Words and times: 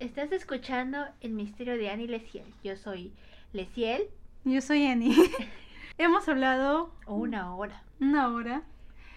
Estás 0.00 0.30
escuchando 0.32 1.06
El 1.20 1.32
misterio 1.32 1.76
de 1.76 1.90
Annie 1.90 2.06
Leciel. 2.08 2.44
Yo 2.62 2.76
soy 2.76 3.12
Leciel. 3.52 4.04
Yo 4.44 4.60
soy 4.60 4.86
Annie. 4.86 5.14
Hemos 5.98 6.28
hablado 6.28 6.92
una 7.06 7.54
hora 7.54 7.82
una 8.00 8.28
hora 8.28 8.62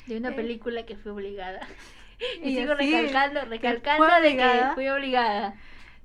de 0.07 0.17
una 0.17 0.29
Eh. 0.29 0.33
película 0.33 0.83
que 0.88 0.96
fui 0.97 1.12
obligada. 1.12 1.59
Y, 2.44 2.49
Y 2.49 2.55
sigo 2.57 2.73
así, 2.73 2.89
recalcando, 2.91 3.41
recalcando 3.46 4.05
de 4.21 4.38
que 4.38 4.62
fui 4.73 4.88
obligada. 4.89 5.55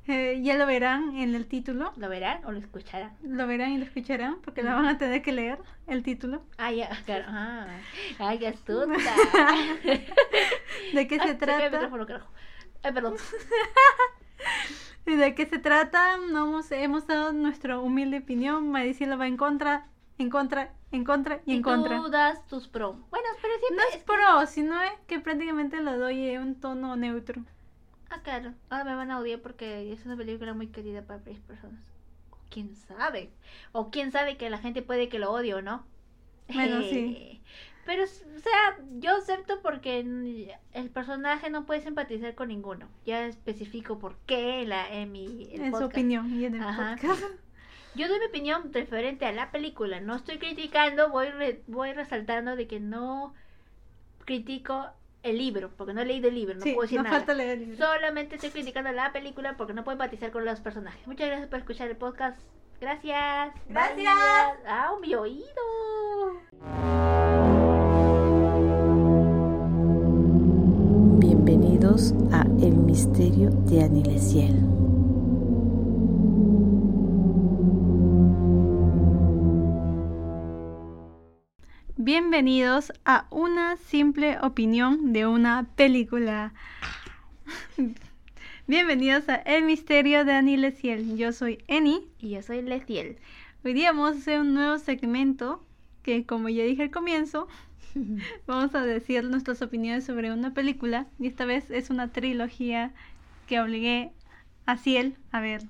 Eh, 0.09 0.41
ya 0.43 0.57
lo 0.57 0.67
verán 0.67 1.17
en 1.17 1.35
el 1.35 1.47
título. 1.47 1.93
¿Lo 1.97 2.09
verán 2.11 2.45
o 2.45 2.53
lo 2.53 2.59
escucharán? 2.59 3.17
Lo 3.23 3.47
verán 3.47 3.73
y 3.73 3.79
lo 3.79 3.85
escucharán 3.85 4.41
porque 4.43 4.63
la 4.63 4.75
van 4.75 4.87
a 4.87 4.99
tener 4.99 5.23
que 5.23 5.33
leer 5.33 5.59
el 5.89 6.03
título. 6.03 6.43
Ah, 6.59 6.71
ya, 6.71 6.91
claro. 7.07 7.25
Ah, 7.29 7.67
ay, 8.19 8.39
qué 8.39 8.49
astuta. 8.49 8.87
¿De 10.93 11.07
qué 11.09 11.19
se 11.19 11.31
el 11.31 11.39
trata? 11.39 11.71
micrófono, 11.71 12.07
carajo. 12.07 12.29
Ay, 12.83 12.93
perdón. 12.93 13.17
¿Y 15.07 15.15
¿De 15.15 15.35
qué 15.35 15.47
se 15.47 15.59
trata? 15.59 16.17
No 16.17 16.61
hemos, 16.71 17.07
dado 17.07 17.33
nuestra 17.33 17.79
humilde 17.79 18.19
opinión. 18.19 18.71
Maricela 18.71 19.17
va 19.17 19.27
en 19.27 19.37
contra, 19.37 19.87
en 20.19 20.31
contra, 20.31 20.73
en 20.91 21.05
contra 21.05 21.41
y 21.47 21.55
en 21.55 21.63
contra. 21.63 21.97
tú 21.97 22.09
das 22.09 22.47
tus 22.47 22.67
prom. 22.67 23.05
Bueno, 23.11 23.29
pero 23.41 23.55
No 23.55 23.61
siempre 23.61 23.85
es 23.95 24.05
pro, 24.05 24.47
sino 24.47 24.81
es 24.83 24.93
que 25.07 25.21
prácticamente 25.21 25.81
lo 25.81 25.97
doy 25.97 26.31
en 26.31 26.43
un 26.43 26.55
tono 26.57 26.97
neutro. 26.97 27.43
Ah, 28.11 28.21
claro. 28.23 28.53
Ahora 28.71 28.85
me 28.85 28.95
van 28.95 29.11
a 29.11 29.19
odiar 29.19 29.41
porque 29.41 29.93
es 29.93 30.05
una 30.07 30.17
película 30.17 30.55
muy 30.55 30.69
querida 30.69 31.03
para 31.03 31.21
varias 31.21 31.41
personas. 31.41 31.81
O 32.31 32.37
quién 32.51 32.75
sabe. 32.75 33.31
O 33.73 33.91
quién 33.91 34.11
sabe 34.13 34.37
que 34.37 34.51
la 34.51 34.59
gente 34.59 34.83
puede 34.83 35.09
que 35.09 35.19
lo 35.19 35.33
odie 35.33 35.55
o 35.55 35.63
no. 35.63 35.85
Bueno, 36.49 36.81
sí. 36.83 37.43
Pero, 37.87 38.03
o 38.05 38.07
sea, 38.07 38.79
yo 38.99 39.17
acepto 39.17 39.63
porque 39.63 40.01
el 40.73 40.91
personaje 40.91 41.49
no 41.51 41.65
puede 41.67 41.81
simpatizar 41.81 42.35
con 42.35 42.49
ninguno. 42.49 42.89
Ya 43.07 43.27
especifico 43.27 43.99
por 43.99 44.17
qué 44.27 44.63
en, 44.63 44.71
la, 44.71 44.93
en 44.93 45.13
mi 45.13 45.49
el 45.53 45.61
en 45.63 45.75
su 45.75 45.85
opinión 45.85 46.31
y 46.39 46.45
en 46.47 46.57
el 46.57 46.63
Ajá. 46.63 46.97
podcast. 47.01 47.23
Yo 47.95 48.09
doy 48.09 48.19
mi 48.19 48.27
opinión 48.27 48.73
referente 48.75 49.25
a 49.25 49.33
la 49.33 49.51
película. 49.53 50.01
No 50.01 50.17
estoy 50.17 50.39
criticando, 50.39 51.09
voy, 51.11 51.29
re- 51.31 51.63
voy 51.69 51.93
resaltando 51.93 52.57
de 52.57 52.67
que 52.67 52.81
no 52.81 53.33
critico 54.25 54.89
el 55.23 55.39
libro, 55.39 55.71
porque 55.77 55.95
no 55.95 56.03
he 56.03 56.05
leído 56.05 56.29
el 56.29 56.35
libro, 56.35 56.55
no 56.57 56.61
sí, 56.63 56.73
puedo 56.73 56.83
decir 56.83 56.99
nos 56.99 57.05
nada. 57.05 57.17
falta 57.19 57.35
leer 57.35 57.51
el 57.53 57.61
libro. 57.71 57.77
Solamente 57.87 58.35
estoy 58.35 58.51
criticando 58.51 58.93
la 58.93 59.13
película 59.13 59.57
porque 59.57 59.73
no 59.75 59.83
puedo 59.85 59.95
empatizar 59.95 60.31
con 60.31 60.45
los 60.45 60.61
personajes. 60.61 61.07
Muchas 61.07 61.29
gracias 61.29 61.49
por 61.49 61.59
escuchar 61.61 61.89
el 61.89 61.97
podcast. 61.97 62.39
Gracias. 62.81 63.55
Gracias. 63.69 64.15
Ah, 64.67 64.93
mi 65.01 65.15
oído. 65.15 65.47
Bienvenidos 71.97 72.31
a 72.31 72.43
El 72.61 72.77
misterio 72.77 73.51
de 73.51 73.83
Anilesiel. 73.83 74.55
Bienvenidos 81.97 82.93
a 83.07 83.27
una 83.31 83.79
simple 83.79 84.37
opinión 84.43 85.15
de 85.15 85.27
una 85.27 85.71
película. 85.75 86.53
Bienvenidos 88.67 89.27
a 89.31 89.37
El 89.37 89.65
misterio 89.65 90.27
de 90.27 90.35
Annie 90.35 90.59
Leciel. 90.59 91.17
Yo 91.17 91.33
soy 91.33 91.65
Eni. 91.67 92.07
Y 92.19 92.33
yo 92.33 92.43
soy 92.43 92.61
Leciel. 92.61 93.17
Hoy 93.65 93.73
día 93.73 93.93
vamos 93.93 94.17
a 94.17 94.19
hacer 94.19 94.41
un 94.41 94.53
nuevo 94.53 94.77
segmento 94.77 95.65
que, 96.03 96.27
como 96.27 96.51
ya 96.51 96.63
dije 96.65 96.83
al 96.83 96.91
comienzo, 96.91 97.49
vamos 98.47 98.75
a 98.75 98.83
decir 98.85 99.25
nuestras 99.25 99.63
opiniones 99.63 100.05
sobre 100.05 100.33
una 100.33 100.53
película. 100.55 101.07
Y 101.19 101.27
esta 101.27 101.45
vez 101.45 101.71
es 101.71 101.91
una 101.91 102.09
trilogía 102.13 102.93
que 103.47 103.61
obligué 103.61 104.13
a 104.67 104.77
Ciel 104.77 105.17
a 105.33 105.41
ver. 105.41 105.63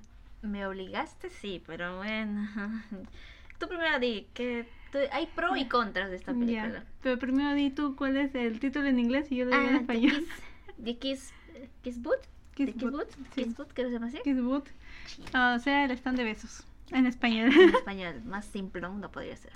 Me 0.42 0.66
obligaste, 0.66 1.30
sí, 1.30 1.62
pero 1.66 1.96
bueno. 1.98 2.48
Tú 3.58 3.68
primero 3.68 3.98
di 3.98 4.26
que 4.34 4.66
hay 5.12 5.26
pro 5.26 5.56
y 5.56 5.66
contras 5.66 6.10
de 6.10 6.16
esta 6.16 6.32
película. 6.32 6.84
Pero 7.02 7.18
primero 7.18 7.54
di 7.54 7.70
tú 7.70 7.96
cuál 7.96 8.16
es 8.16 8.34
el 8.34 8.60
título 8.60 8.86
en 8.86 8.98
inglés 8.98 9.30
y 9.30 9.36
yo 9.36 9.44
lo 9.46 9.50
digo 9.50 9.68
en 9.70 9.76
Ah, 9.76 9.78
The 9.78 9.80
español. 9.94 10.12
Kiss, 10.24 10.82
The 10.84 10.96
Kiss, 10.98 11.32
Kiss 11.82 12.02
Boot, 12.02 12.18
Kiss 12.54 12.66
The 12.66 12.72
Kiss 12.74 12.90
Boot, 12.90 13.10
sí. 13.34 13.44
Kiss 13.44 13.56
Boot, 13.56 13.68
creo 13.74 13.86
que 13.86 13.90
se 13.90 13.92
llama 13.94 14.06
así. 14.06 14.18
Kiss 14.24 14.40
Boot. 14.42 14.64
Ah, 15.32 15.54
o 15.56 15.60
sea, 15.62 15.84
el 15.84 15.90
stand 15.92 16.18
de 16.18 16.24
besos. 16.24 16.64
En 16.90 17.06
español. 17.06 17.50
En 17.52 17.74
español, 17.74 18.22
más 18.26 18.44
simple 18.46 18.80
no 18.82 19.10
podría 19.10 19.36
ser. 19.36 19.52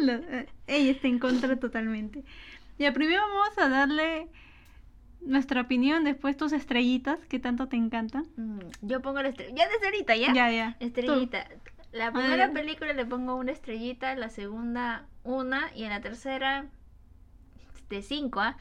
Lo- 0.00 0.12
eh, 0.14 0.48
ella 0.66 0.90
está 0.92 1.08
en 1.08 1.18
contra 1.18 1.56
totalmente. 1.56 2.24
Ya, 2.78 2.92
primero 2.92 3.20
vamos 3.22 3.56
a 3.58 3.68
darle 3.68 4.28
nuestra 5.20 5.62
opinión, 5.62 6.04
después 6.04 6.36
tus 6.36 6.52
estrellitas 6.52 7.18
que 7.26 7.38
tanto 7.38 7.68
te 7.68 7.76
encantan. 7.76 8.26
Mm, 8.36 8.58
yo 8.82 9.00
pongo 9.00 9.22
la 9.22 9.28
estrella. 9.28 9.54
Ya 9.54 9.68
desde 9.68 9.86
ahorita, 9.86 10.16
¿ya? 10.16 10.34
Ya, 10.34 10.50
ya. 10.50 10.76
Tú. 10.78 10.84
Estrellita. 10.86 11.46
La 11.92 12.12
primera 12.12 12.50
película 12.52 12.92
le 12.92 13.06
pongo 13.06 13.36
una 13.36 13.52
estrellita, 13.52 14.16
la 14.16 14.28
segunda 14.28 15.06
una 15.22 15.70
y 15.76 15.84
en 15.84 15.90
la 15.90 16.00
tercera 16.00 16.66
de 17.88 18.02
cinco, 18.02 18.40
¿ah? 18.40 18.56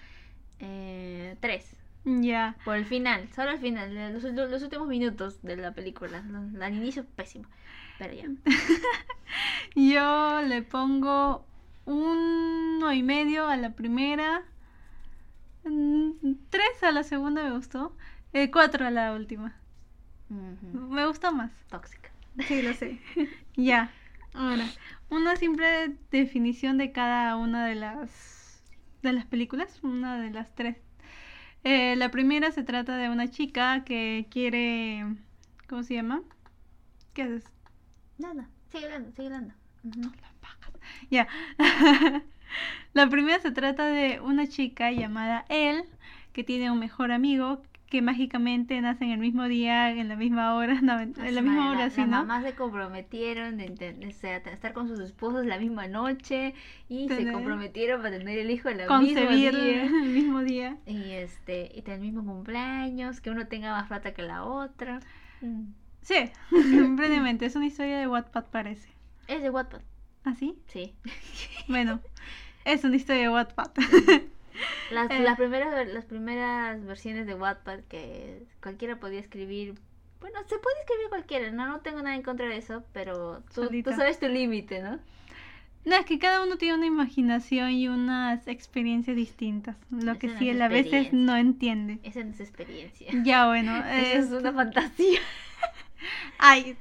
Eh, 0.60 1.36
tres. 1.40 1.76
Ya. 2.06 2.56
Por 2.64 2.76
el 2.78 2.86
final, 2.86 3.28
solo 3.34 3.52
el 3.52 3.60
final, 3.60 4.14
los, 4.14 4.24
los 4.24 4.62
últimos 4.62 4.88
minutos 4.88 5.42
de 5.42 5.56
la 5.56 5.74
película. 5.74 6.24
Al 6.62 6.74
inicio 6.76 7.06
pésimo, 7.06 7.48
pero 7.98 8.14
ya. 8.14 8.26
Yo 9.76 10.42
le 10.48 10.62
pongo 10.62 11.46
uno 11.86 12.94
y 12.94 13.04
medio 13.04 13.48
a 13.48 13.58
la 13.58 13.72
primera. 13.72 14.44
mm, 15.64 16.34
Tres 16.50 16.84
a 16.84 16.92
la 16.92 17.04
segunda 17.04 17.44
me 17.44 17.52
gustó. 17.52 17.96
eh, 18.34 18.52
cuatro 18.52 18.86
a 18.86 18.92
la 18.92 19.14
última. 19.14 19.56
Me 20.30 21.06
gustó 21.06 21.32
más. 21.32 21.52
Tóxica. 21.70 22.10
Sí, 22.48 22.62
lo 22.62 22.74
sé. 22.74 23.00
ya. 23.56 23.92
Ahora, 24.34 24.66
una 25.10 25.36
simple 25.36 25.96
definición 26.12 26.78
de 26.78 26.92
cada 26.92 27.36
una 27.38 27.66
de 27.66 27.76
las 27.76 28.64
de 29.04 29.14
las 29.14 29.26
películas, 29.26 29.80
una 29.84 30.18
de 30.20 30.32
las 30.32 30.56
tres. 30.56 30.78
Eh, 31.64 31.96
la 31.98 32.12
primera 32.12 32.52
se 32.52 32.64
trata 32.64 32.98
de 32.98 33.10
una 33.10 33.30
chica 33.30 33.84
que 33.86 34.28
quiere, 34.32 35.06
¿cómo 35.70 35.84
se 35.84 35.96
llama? 35.96 36.24
¿Qué 37.14 37.24
haces? 37.24 37.53
Nada, 38.18 38.50
sigue 38.72 38.86
hablando, 38.86 39.12
sigue 39.12 39.28
hablando. 39.28 39.54
Ujú. 39.84 40.12
Ya. 41.10 41.28
La 42.94 43.10
primera 43.10 43.40
se 43.40 43.52
trata 43.52 43.88
de 43.88 44.20
una 44.22 44.48
chica 44.48 44.92
llamada 44.92 45.46
Elle 45.50 45.86
que 46.34 46.44
tiene 46.44 46.72
un 46.72 46.80
mejor 46.80 47.12
amigo 47.12 47.62
que 47.90 48.02
mágicamente 48.02 48.80
nace 48.82 49.06
en 49.06 49.12
el 49.12 49.20
mismo 49.20 49.48
día, 49.48 49.92
en 49.92 50.10
la 50.10 50.16
misma 50.16 50.56
hora, 50.56 50.82
no, 50.82 51.00
en 51.00 51.14
la 51.16 51.24
Las 51.24 51.44
misma 51.44 51.66
ma- 51.66 51.72
hora, 51.72 51.86
las 51.86 51.94
sí, 51.94 52.02
¿no? 52.02 52.08
mamás 52.22 52.44
se 52.44 52.56
comprometieron 52.56 53.58
de, 53.58 53.66
a 54.24 54.38
estar 54.52 54.74
con 54.74 54.88
sus 54.88 55.00
esposos 55.00 55.46
la 55.46 55.60
misma 55.60 55.88
noche 55.88 56.56
y 56.90 57.08
se 57.10 57.32
comprometieron 57.32 58.02
para 58.02 58.18
tener 58.18 58.40
el 58.40 58.50
hijo 58.50 58.70
el 58.70 58.78
mismo 58.78 59.30
día. 59.30 59.84
el 59.86 60.10
mismo 60.10 60.40
día. 60.42 60.78
Y 60.88 61.12
este, 61.12 61.72
y 61.74 61.82
tener 61.84 62.00
el 62.00 62.06
mismo 62.06 62.26
cumpleaños, 62.26 63.22
que 63.22 63.30
uno 63.30 63.48
tenga 63.48 63.72
más 63.72 63.88
plata 63.88 64.14
que 64.14 64.24
la 64.24 64.44
otra. 64.44 65.00
Mm. 65.42 65.66
Sí, 66.04 66.30
simplemente 66.52 67.46
es 67.46 67.56
una 67.56 67.66
historia 67.66 67.98
de 67.98 68.08
Wattpad 68.08 68.46
parece. 68.46 68.90
Es 69.28 69.42
de 69.42 69.50
Wattpad, 69.50 69.82
¿Así? 70.24 70.56
sí. 70.68 70.94
Bueno, 71.68 72.00
es 72.66 72.84
una 72.84 72.96
historia 72.96 73.24
de 73.24 73.30
Wattpad. 73.30 73.72
Las, 74.92 75.10
Eh. 75.10 75.20
las 75.20 75.38
primeras 75.38 75.88
las 75.88 76.06
primeras 76.06 76.86
versiones 76.86 77.26
de 77.26 77.34
Wattpad 77.34 77.80
que 77.90 78.44
cualquiera 78.62 79.00
podía 79.00 79.20
escribir. 79.20 79.74
Bueno, 80.22 80.40
se 80.48 80.58
puede 80.60 80.80
escribir 80.82 81.10
cualquiera, 81.10 81.52
no, 81.52 81.68
no 81.68 81.80
tengo 81.80 82.02
nada 82.04 82.16
en 82.16 82.22
contra 82.22 82.48
de 82.48 82.58
eso, 82.58 82.84
pero 82.94 83.44
tú, 83.54 83.68
sabes 83.96 84.20
tu 84.20 84.28
límite, 84.28 84.82
¿no? 84.82 85.00
No, 85.86 85.96
es 85.96 86.06
que 86.06 86.18
cada 86.20 86.44
uno 86.44 86.58
tiene 86.58 86.76
una 86.76 86.86
imaginación 86.86 87.72
y 87.72 87.88
unas 87.90 88.48
experiencias 88.48 89.18
distintas, 89.18 89.76
lo 89.90 90.18
que 90.18 90.28
Esa 90.28 90.40
sí 90.40 90.50
él 90.50 90.62
a 90.62 90.70
veces 90.70 91.12
no 91.12 91.36
entiende. 91.36 92.00
Esa 92.04 92.24
no 92.24 92.32
es 92.32 92.40
experiencia. 92.40 93.12
Ya, 93.24 93.48
bueno, 93.48 93.76
Esa 93.88 94.20
es 94.20 94.32
una 94.32 94.54
fantasía. 94.54 95.20
Ay, 96.38 96.78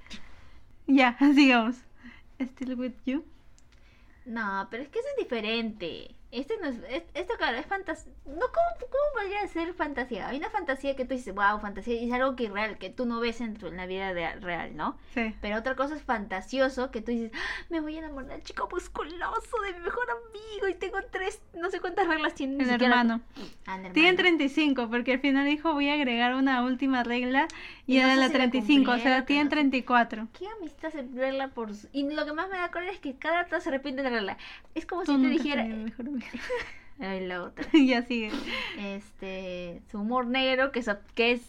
ya, 0.86 1.16
sigamos. 1.34 1.76
Still 2.40 2.74
with 2.74 2.92
you. 3.06 3.24
No, 4.24 4.68
pero 4.70 4.82
es 4.82 4.88
que 4.88 4.98
eso 5.00 5.08
es 5.16 5.22
diferente. 5.24 6.14
Este 6.30 6.56
no 6.62 6.68
es, 6.68 6.76
es- 6.88 7.02
esto 7.12 7.34
claro, 7.36 7.58
es 7.58 7.66
fantasía. 7.66 8.10
No, 8.24 8.32
¿cómo, 8.36 8.66
¿cómo 8.80 9.04
podría 9.22 9.46
ser 9.48 9.74
fantasía? 9.74 10.28
Hay 10.28 10.38
una 10.38 10.48
fantasía 10.48 10.96
que 10.96 11.04
tú 11.04 11.12
dices, 11.12 11.34
wow, 11.34 11.60
fantasía, 11.60 11.94
y 12.00 12.06
es 12.06 12.12
algo 12.14 12.36
que 12.36 12.48
real, 12.48 12.78
que 12.78 12.88
tú 12.88 13.04
no 13.04 13.20
ves 13.20 13.42
en, 13.42 13.52
tu, 13.54 13.66
en 13.66 13.76
la 13.76 13.84
vida 13.84 14.14
de- 14.14 14.36
real, 14.36 14.74
¿no? 14.74 14.96
Sí. 15.12 15.34
Pero 15.42 15.58
otra 15.58 15.76
cosa 15.76 15.94
es 15.94 16.02
fantasioso, 16.02 16.90
que 16.90 17.02
tú 17.02 17.10
dices, 17.10 17.32
"Ah, 17.34 17.66
me 17.68 17.80
voy 17.80 17.96
a 17.96 17.98
enamorar 17.98 18.30
del 18.30 18.42
chico 18.44 18.66
musculoso 18.72 19.60
de 19.66 19.74
mi 19.74 19.80
mejor 19.80 20.06
amigo 20.10 20.68
y 20.68 20.74
tengo 20.74 20.98
tres, 21.10 21.38
no 21.54 21.68
sé 21.70 21.80
cuántas 21.80 22.06
reglas 22.08 22.34
tiene. 22.34 22.54
El 22.64 22.70
siquiera- 22.70 23.00
hermano. 23.00 23.20
Ah, 23.66 23.76
el 23.76 23.92
Tienen 23.92 24.14
hermano. 24.18 24.38
35, 24.38 24.88
porque 24.88 25.12
al 25.12 25.20
final 25.20 25.44
dijo 25.44 25.74
voy 25.74 25.90
a 25.90 25.94
agregar 25.94 26.34
una 26.34 26.64
última 26.64 27.02
regla 27.04 27.46
y 27.86 27.96
Y 27.96 28.00
no 28.00 28.08
era 28.08 28.16
la 28.16 28.28
si 28.28 28.34
la 28.34 28.48
35, 28.48 28.90
o 28.90 28.98
sea, 28.98 29.24
tienen 29.26 29.48
no 29.48 29.50
sé. 29.50 29.56
34. 29.56 30.28
¿Qué 30.32 30.46
amistad 30.48 30.90
se 30.90 31.02
regla 31.02 31.48
por 31.48 31.70
Y 31.92 32.10
lo 32.12 32.24
que 32.26 32.32
más 32.32 32.48
me 32.48 32.56
da 32.58 32.70
coraje 32.70 32.92
es 32.92 33.00
que 33.00 33.16
cada 33.16 33.42
rato 33.42 33.60
se 33.60 33.70
repite 33.70 34.02
la 34.02 34.10
regla. 34.10 34.38
Es 34.74 34.86
como 34.86 35.04
Tú 35.04 35.12
si 35.16 35.18
te 35.18 35.28
dijera... 35.28 35.64
mejor. 35.64 36.06
Ay, 37.00 37.26
la 37.26 37.42
otra. 37.42 37.66
ya 37.72 38.02
sigue. 38.02 38.30
este 38.76 39.82
su 39.90 40.00
humor 40.00 40.26
negro 40.26 40.72
que 40.72 40.80
es, 40.80 40.90
que 41.14 41.32
es 41.32 41.42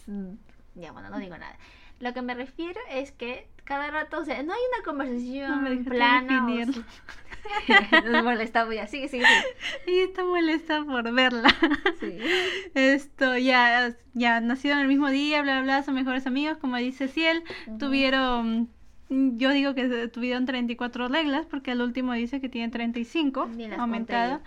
Ya, 0.74 0.92
bueno, 0.92 1.10
no 1.10 1.18
digo 1.18 1.36
nada. 1.38 1.56
Lo 2.00 2.12
que 2.12 2.22
me 2.22 2.34
refiero 2.34 2.80
es 2.90 3.12
que 3.12 3.48
cada 3.64 3.90
rato, 3.90 4.18
o 4.20 4.24
sea, 4.24 4.42
no 4.42 4.52
hay 4.52 4.60
una 4.68 4.78
No 4.78 4.84
conversación 4.84 5.62
me 5.62 5.70
dejaste 5.70 5.90
plana. 5.90 6.46
o 6.46 6.72
sea- 6.72 6.84
Nos 8.10 8.24
molestamos 8.24 8.74
ya, 8.74 8.86
sigue, 8.86 9.08
sigue, 9.08 9.24
sigue. 9.26 9.46
Ella 9.86 10.04
está 10.04 10.24
molesta 10.24 10.82
por 10.84 11.12
verla. 11.12 11.48
Sí. 12.00 12.18
Esto, 12.74 13.36
ya, 13.36 13.94
ya 14.14 14.40
nacieron 14.40 14.80
el 14.80 14.88
mismo 14.88 15.10
día, 15.10 15.42
bla, 15.42 15.54
bla, 15.60 15.62
bla, 15.62 15.82
son 15.82 15.94
mejores 15.94 16.26
amigos, 16.26 16.56
como 16.58 16.76
dice 16.78 17.06
Ciel. 17.08 17.42
Tuvieron, 17.78 18.70
yo 19.10 19.50
digo 19.50 19.74
que 19.74 20.08
tuvieron 20.08 20.46
34 20.46 21.08
reglas, 21.08 21.44
porque 21.46 21.72
al 21.72 21.82
último 21.82 22.14
dice 22.14 22.40
que 22.40 22.48
tienen 22.48 22.70
35, 22.70 23.46
Ni 23.54 23.68
las 23.68 23.78
aumentado. 23.78 24.40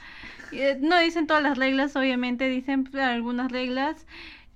Y, 0.51 0.57
eh, 0.59 0.77
No 0.81 0.97
dicen 0.99 1.27
todas 1.27 1.43
las 1.43 1.57
reglas, 1.57 1.95
obviamente, 1.95 2.49
dicen 2.49 2.83
pues, 2.85 3.03
algunas 3.03 3.51
reglas. 3.51 4.07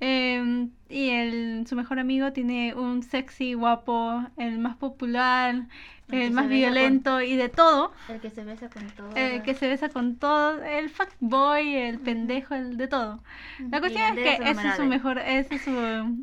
Eh, 0.03 0.67
y 0.89 1.09
el, 1.09 1.65
su 1.67 1.75
mejor 1.75 1.99
amigo 1.99 2.33
tiene 2.33 2.73
un 2.73 3.03
sexy, 3.03 3.53
guapo, 3.53 4.25
el 4.35 4.57
más 4.57 4.75
popular, 4.75 5.67
El 6.09 6.21
el 6.21 6.31
más 6.31 6.49
violento 6.49 7.21
y 7.21 7.35
de 7.35 7.49
todo. 7.49 7.93
El 8.09 8.19
que 8.19 8.31
se 8.31 8.43
besa 8.43 8.67
con 8.69 8.87
todo. 8.89 9.15
El 9.15 9.43
que 9.43 9.53
se 9.53 9.67
besa 9.67 9.89
con 9.89 10.15
todo, 10.17 10.61
el 10.63 10.89
fuckboy, 10.89 11.75
el 11.75 11.99
pendejo, 11.99 12.55
el 12.55 12.77
de 12.77 12.87
todo. 12.87 13.23
La 13.69 13.79
cuestión 13.79 14.17
es 14.17 14.23
que 14.23 14.49
ese 14.49 14.67
es 14.69 14.75
su 14.75 14.85
mejor, 14.85 15.19
ese 15.19 15.55
es 15.55 15.61
su 15.61 15.71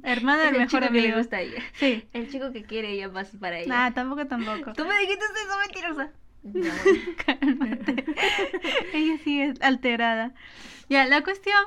hermano 0.02 0.42
Es 0.42 0.46
del 0.46 0.54
el 0.56 0.60
mejor 0.62 0.80
chico 0.82 0.92
que 0.92 1.00
le 1.00 1.06
amigo. 1.06 1.18
gusta 1.18 1.36
a 1.36 1.40
ella. 1.40 1.62
Sí. 1.74 2.04
El 2.12 2.28
chico 2.30 2.52
que 2.52 2.64
quiere 2.64 2.90
ella 2.90 3.08
más 3.08 3.28
para 3.40 3.60
ella. 3.60 3.68
Nah, 3.68 3.90
tampoco, 3.92 4.26
tampoco. 4.26 4.72
Tú 4.74 4.84
me 4.84 4.98
dijiste 4.98 5.24
eso, 5.24 5.58
mentirosa. 5.64 6.10
Ya, 6.42 6.72
Cálmate. 7.38 8.04
Ella 8.92 9.18
sigue 9.24 9.54
alterada. 9.60 10.32
Ya, 10.88 11.04
la 11.06 11.22
cuestión 11.22 11.58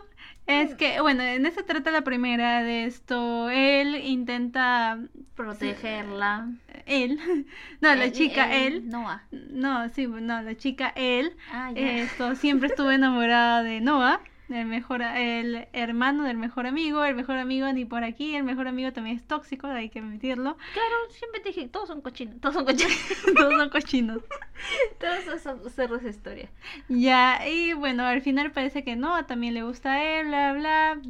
es 0.52 0.76
que, 0.76 1.02
bueno, 1.02 1.24
en 1.24 1.46
eso 1.46 1.64
trata 1.64 1.92
la 1.92 2.02
primera 2.02 2.64
de 2.64 2.86
esto. 2.86 3.50
Él 3.50 3.96
intenta. 3.96 5.00
Protegerla. 5.36 6.50
Él. 6.86 7.20
No, 7.82 7.96
la 7.96 8.12
chica, 8.12 8.54
él. 8.56 8.88
Noah. 8.90 9.24
No, 9.32 9.90
sí, 9.90 10.06
no, 10.08 10.42
la 10.42 10.56
chica, 10.56 10.94
él. 10.96 11.36
Ah, 11.52 11.72
ya. 11.72 11.82
Esto, 11.82 12.36
siempre 12.36 12.68
estuve 12.68 12.96
enamorada 12.96 13.64
de 13.64 13.82
Noah, 13.82 14.22
el 14.54 14.66
mejor, 14.68 15.02
el 15.02 15.68
hermano 15.74 16.24
del 16.24 16.38
mejor 16.38 16.68
amigo, 16.68 17.04
el 17.04 17.16
mejor 17.16 17.38
amigo 17.38 17.72
ni 17.74 17.86
por 17.86 18.04
aquí, 18.04 18.36
el 18.36 18.44
mejor 18.44 18.68
amigo 18.68 18.92
también 18.94 19.16
es 19.18 19.24
tóxico, 19.24 19.68
hay 19.68 19.90
que 19.90 20.00
admitirlo. 20.00 20.58
Claro, 20.74 20.96
siempre 21.10 21.40
te 21.42 21.50
dije, 21.50 21.68
todos 21.68 21.88
son 21.88 22.02
cochinos. 22.02 22.40
Todos 22.42 22.56
son 22.56 22.66
cochinos. 22.66 22.96
Todos 23.38 23.54
son 23.56 23.70
cochinos. 23.70 24.22
todos 25.00 25.42
son 25.42 25.70
cerros 25.70 26.04
de 26.04 26.10
historia. 26.10 26.50
Ya, 26.90 27.48
y 27.48 27.74
bueno, 27.74 28.04
al 28.06 28.22
final 28.22 28.52
parece 28.52 28.84
que 28.84 28.96
Noah 28.96 29.28
también 29.28 29.54
le 29.54 29.64
gusta 29.64 29.94
a 29.94 30.04
él, 30.04 30.28
bla, 30.28 30.54
bla, 30.54 31.02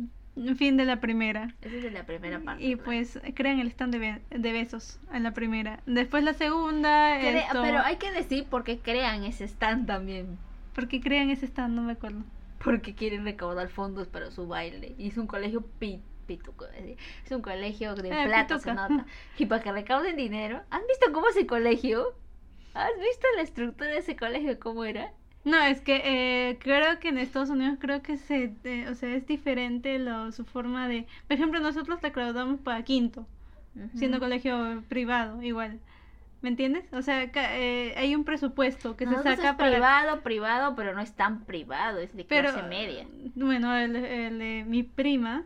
fin 0.55 0.77
de 0.77 0.85
la 0.85 0.99
primera. 1.01 1.53
Esa 1.61 1.75
es 1.75 1.83
de 1.83 1.91
la 1.91 2.05
primera 2.05 2.39
parte. 2.39 2.63
Y 2.63 2.75
pues 2.77 3.19
crean 3.35 3.59
el 3.59 3.67
stand 3.67 3.93
de, 3.93 3.99
be- 3.99 4.21
de 4.29 4.51
besos 4.53 4.99
en 5.13 5.23
la 5.23 5.31
primera. 5.33 5.81
Después 5.85 6.23
la 6.23 6.33
segunda, 6.33 7.19
Cre- 7.19 7.43
esto, 7.45 7.61
Pero 7.61 7.79
hay 7.79 7.97
que 7.97 8.11
decir 8.11 8.45
por 8.45 8.63
qué 8.63 8.79
crean 8.79 9.23
ese 9.23 9.43
stand 9.45 9.87
también. 9.87 10.37
¿por 10.73 10.87
qué 10.87 11.01
crean 11.01 11.29
ese 11.29 11.45
stand? 11.47 11.75
No 11.75 11.81
me 11.81 11.91
acuerdo. 11.93 12.19
Porque 12.63 12.93
quieren 12.95 13.23
recaudar 13.25 13.69
fondos 13.69 14.07
para 14.07 14.31
su 14.31 14.47
baile. 14.47 14.95
Y 14.97 15.07
es 15.09 15.17
un 15.17 15.27
colegio 15.27 15.61
pi- 15.79 16.01
pituco. 16.27 16.65
es 17.25 17.31
un 17.31 17.41
colegio 17.41 17.95
de 17.95 18.09
Eh, 18.09 18.25
plata, 18.25 18.59
se 18.59 18.73
nota. 18.73 19.05
Y 19.37 19.45
para 19.45 19.61
que 19.63 19.71
recauden 19.71 20.15
dinero. 20.15 20.61
¿Han 20.69 20.81
visto 20.87 21.11
cómo 21.13 21.27
es 21.29 21.35
el 21.37 21.47
colegio? 21.47 22.13
¿Has 22.73 22.91
visto 22.99 23.27
la 23.35 23.41
estructura 23.41 23.89
de 23.89 23.97
ese 23.97 24.15
colegio? 24.15 24.57
¿Cómo 24.59 24.85
era? 24.85 25.11
No, 25.43 25.59
es 25.63 25.81
que 25.81 26.01
eh, 26.05 26.59
creo 26.59 26.99
que 26.99 27.09
en 27.09 27.17
Estados 27.17 27.49
Unidos 27.49 27.77
creo 27.81 28.03
que 28.03 28.17
se, 28.17 28.53
eh, 28.63 28.87
o 28.89 28.93
sea, 28.95 29.13
es 29.15 29.25
diferente 29.25 29.97
lo, 29.97 30.31
su 30.31 30.45
forma 30.45 30.87
de, 30.87 31.07
por 31.27 31.33
ejemplo, 31.35 31.59
nosotros 31.59 31.99
recaudamos 32.01 32.59
para 32.61 32.83
quinto, 32.83 33.25
siendo 33.95 34.19
colegio 34.19 34.83
privado, 34.87 35.41
igual, 35.41 35.79
¿me 36.41 36.49
entiendes? 36.49 36.85
O 36.93 37.01
sea, 37.01 37.23
eh, 37.23 37.93
hay 37.97 38.15
un 38.15 38.23
presupuesto 38.23 38.95
que 38.97 39.05
Nosotros 39.05 39.35
se 39.35 39.41
saca 39.41 39.49
es 39.51 39.55
para, 39.57 39.71
privado, 39.71 40.21
privado, 40.21 40.75
pero 40.75 40.93
no 40.93 41.01
es 41.01 41.13
tan 41.13 41.41
privado, 41.45 41.99
es 41.99 42.15
de 42.15 42.23
pero, 42.25 42.51
clase 42.51 42.67
media. 42.67 43.05
bueno, 43.35 43.75
el, 43.75 43.95
el 43.95 44.39
de 44.39 44.65
mi 44.67 44.83
prima 44.83 45.43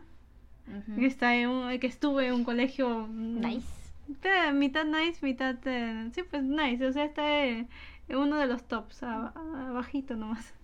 que 0.98 1.06
está 1.06 1.36
en 1.36 1.48
un, 1.48 1.78
que 1.78 1.86
estuvo 1.86 2.20
en 2.20 2.32
un 2.34 2.42
colegio 2.44 3.06
mm, 3.08 3.40
Nice. 3.40 3.66
eh, 4.24 4.52
mitad 4.52 4.84
nice, 4.84 5.24
mitad, 5.24 5.54
eh, 5.64 6.08
sí, 6.12 6.22
pues 6.28 6.42
nice, 6.42 6.84
o 6.84 6.92
sea, 6.92 7.04
está 7.04 7.44
en 7.44 7.68
uno 8.08 8.36
de 8.36 8.46
los 8.46 8.66
tops, 8.66 9.02
ab- 9.04 9.32
abajito 9.68 10.16
nomás. 10.16 10.54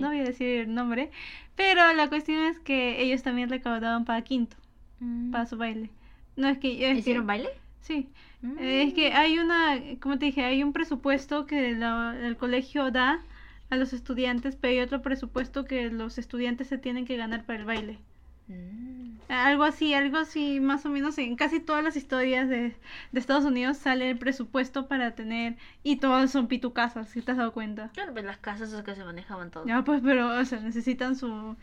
No 0.00 0.08
voy 0.08 0.18
a 0.20 0.24
decir 0.24 0.62
el 0.62 0.74
nombre, 0.74 1.10
pero 1.54 1.92
la 1.92 2.08
cuestión 2.08 2.40
es 2.46 2.58
que 2.58 3.00
ellos 3.02 3.22
también 3.22 3.48
recaudaban 3.50 4.04
para 4.04 4.22
quinto, 4.22 4.56
Mm. 5.00 5.30
para 5.30 5.46
su 5.46 5.56
baile. 5.56 5.90
No 6.34 6.48
es 6.48 6.58
que 6.58 6.72
es 6.72 6.94
que- 6.94 6.98
¿Hicieron 6.98 7.26
baile? 7.26 7.48
Sí, 7.82 8.08
Mm. 8.42 8.58
es 8.58 8.94
que 8.94 9.12
hay 9.12 9.38
una, 9.38 9.78
como 10.00 10.18
te 10.18 10.26
dije, 10.26 10.42
hay 10.44 10.62
un 10.62 10.72
presupuesto 10.72 11.46
que 11.46 11.72
la- 11.74 12.16
el 12.20 12.36
colegio 12.36 12.90
da 12.90 13.20
a 13.70 13.76
los 13.76 13.92
estudiantes, 13.92 14.56
pero 14.56 14.72
hay 14.72 14.80
otro 14.80 15.02
presupuesto 15.02 15.64
que 15.64 15.90
los 15.90 16.18
estudiantes 16.18 16.68
se 16.68 16.78
tienen 16.78 17.04
que 17.04 17.16
ganar 17.16 17.44
para 17.44 17.58
el 17.58 17.64
baile. 17.64 17.98
Mm. 18.48 19.16
Algo 19.28 19.64
así, 19.64 19.94
algo 19.94 20.18
así, 20.18 20.60
más 20.60 20.84
o 20.84 20.90
menos 20.90 21.16
en 21.18 21.36
casi 21.36 21.58
todas 21.60 21.82
las 21.82 21.96
historias 21.96 22.48
de, 22.48 22.74
de 23.12 23.20
Estados 23.20 23.44
Unidos 23.44 23.78
sale 23.78 24.10
el 24.10 24.18
presupuesto 24.18 24.88
para 24.88 25.14
tener, 25.14 25.56
y 25.82 25.96
todas 25.96 26.30
son 26.30 26.48
pitucasas, 26.48 27.08
si 27.08 27.22
te 27.22 27.30
has 27.32 27.38
dado 27.38 27.52
cuenta. 27.52 27.90
Claro, 27.94 28.12
pues 28.12 28.24
las 28.24 28.38
casas 28.38 28.72
es 28.72 28.82
que 28.82 28.94
se 28.94 29.04
manejaban 29.04 29.50
todos. 29.50 29.66
Ya, 29.66 29.82
pues, 29.84 30.02
pero, 30.04 30.38
o 30.38 30.44
sea, 30.44 30.60
necesitan 30.60 31.16
su... 31.16 31.56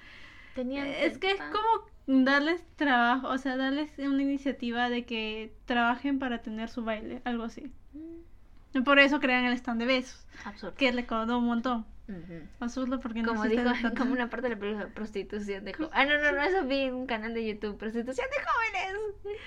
Tenían 0.56 0.88
Es 0.88 1.18
que 1.19 1.31
es 1.31 1.39
como 1.42 1.88
darles 2.11 2.63
trabajo, 2.75 3.27
o 3.29 3.38
sea, 3.38 3.56
darles 3.57 3.91
una 4.00 4.21
iniciativa 4.21 4.89
de 4.89 5.06
que 5.06 5.53
trabajen 5.65 6.19
para 6.19 6.41
tener 6.41 6.69
su 6.69 6.83
baile, 6.83 7.21
algo 7.25 7.44
así. 7.44 7.71
mm, 7.94 8.83
Por 8.83 9.00
eso 9.00 9.19
crean 9.19 9.45
el 9.45 9.53
stand 9.53 9.79
de 9.79 9.85
besos, 9.85 10.25
Absurdo. 10.45 10.75
que 10.75 10.91
le 10.91 11.06
costó 11.06 11.38
un 11.38 11.45
montón. 11.45 11.85
Ujú. 12.07 12.41
Absurdo 12.59 13.00
porque 13.00 13.21
no 13.21 13.27
Como 13.29 13.44
se 13.44 13.53
está 13.53 13.71
dijo, 13.73 13.89
como 13.95 14.13
una 14.13 14.31
parte 14.31 14.50
de 14.50 14.56
la 14.56 14.59
película, 14.59 14.88
prostitución 14.88 15.63
de 15.63 15.73
jóvenes. 15.75 15.94
Ah, 15.95 16.06
no, 16.06 16.17
no, 16.19 16.31
no, 16.31 16.41
eso 16.41 16.65
vi 16.65 16.79
en 16.81 16.95
un 16.95 17.06
canal 17.06 17.35
de 17.35 17.45
YouTube, 17.45 17.77
prostitución 17.77 18.25
de 18.31 18.44
jóvenes. 18.44 19.38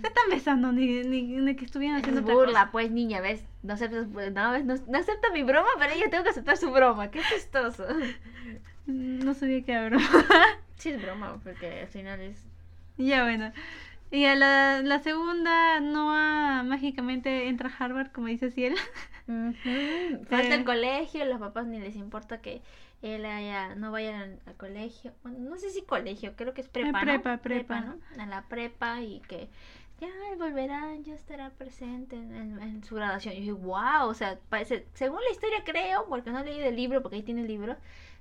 Se 0.00 0.06
están 0.06 0.24
besando, 0.30 0.72
ni, 0.72 1.02
ni, 1.04 1.22
ni 1.24 1.56
que 1.56 1.66
estuvieran 1.66 1.98
Es 1.98 2.02
haciendo 2.04 2.22
burla, 2.22 2.60
cosa. 2.60 2.72
pues, 2.72 2.90
niña, 2.90 3.20
¿ves? 3.20 3.44
No 3.62 3.74
aceptas, 3.74 4.06
pues, 4.10 4.32
no, 4.32 4.50
¿ves? 4.52 4.64
No, 4.64 4.74
no 4.88 4.98
acepta 4.98 5.30
mi 5.32 5.42
broma, 5.42 5.68
pero 5.78 5.94
yo 5.94 6.08
tengo 6.08 6.24
que 6.24 6.30
aceptar 6.30 6.56
su 6.56 6.70
broma. 6.70 7.10
Qué 7.10 7.20
chistoso. 7.34 7.84
No 8.86 9.34
sabía 9.34 9.62
que 9.64 9.72
era 9.72 9.86
broma. 9.88 10.06
Sí 10.76 10.90
es 10.90 11.00
broma, 11.02 11.38
porque 11.42 11.80
al 11.80 11.88
final 11.88 12.20
es... 12.20 12.44
Ya 12.98 13.24
bueno. 13.24 13.52
Y 14.10 14.24
a 14.26 14.34
la, 14.36 14.82
la 14.82 14.98
segunda, 15.00 15.80
Noah 15.80 16.62
mágicamente 16.64 17.48
entra 17.48 17.68
a 17.68 17.84
Harvard, 17.84 18.12
como 18.12 18.28
dice 18.28 18.50
Ciel. 18.50 18.74
Ujú. 19.26 20.24
Falta 20.30 20.54
Eh. 20.54 20.54
el 20.54 20.64
colegio, 20.64 21.24
los 21.24 21.40
papás 21.40 21.66
ni 21.66 21.80
les 21.80 21.96
importa 21.96 22.40
que 22.40 22.62
él 23.02 23.24
haya, 23.26 23.74
no 23.74 23.90
vaya 23.92 24.20
al, 24.20 24.38
al 24.46 24.54
colegio. 24.56 25.12
Bueno, 25.22 25.38
no 25.40 25.58
sé 25.58 25.70
si 25.70 25.82
colegio, 25.82 26.34
creo 26.36 26.54
que 26.54 26.60
es 26.62 26.68
prepa, 26.68 26.92
¿no? 27.04 27.12
prepa, 27.22 27.36
prepa. 27.38 27.80
¿no? 27.80 27.96
A 28.18 28.26
la 28.26 28.42
prepa 28.48 29.02
y 29.02 29.20
que 29.28 29.48
ya 30.00 30.08
él 30.32 30.38
volverá, 30.38 30.94
ya 31.02 31.14
estará 31.14 31.50
presente 31.50 32.16
en, 32.16 32.34
en- 32.34 32.62
en 32.62 32.84
su 32.84 32.94
graduación. 32.94 33.34
Y 33.34 33.38
yo 33.38 33.40
dije, 33.40 33.52
wow, 33.66 34.08
o 34.08 34.14
sea, 34.14 34.38
parece, 34.48 34.86
según 34.94 35.20
la 35.24 35.30
historia 35.32 35.62
creo, 35.64 36.06
porque 36.08 36.30
no 36.30 36.42
leí 36.44 36.60
el 36.60 36.76
libro, 36.76 37.02
porque 37.02 37.16
ahí 37.16 37.22
tiene 37.22 37.42
el 37.42 37.48
libro. 37.48 37.76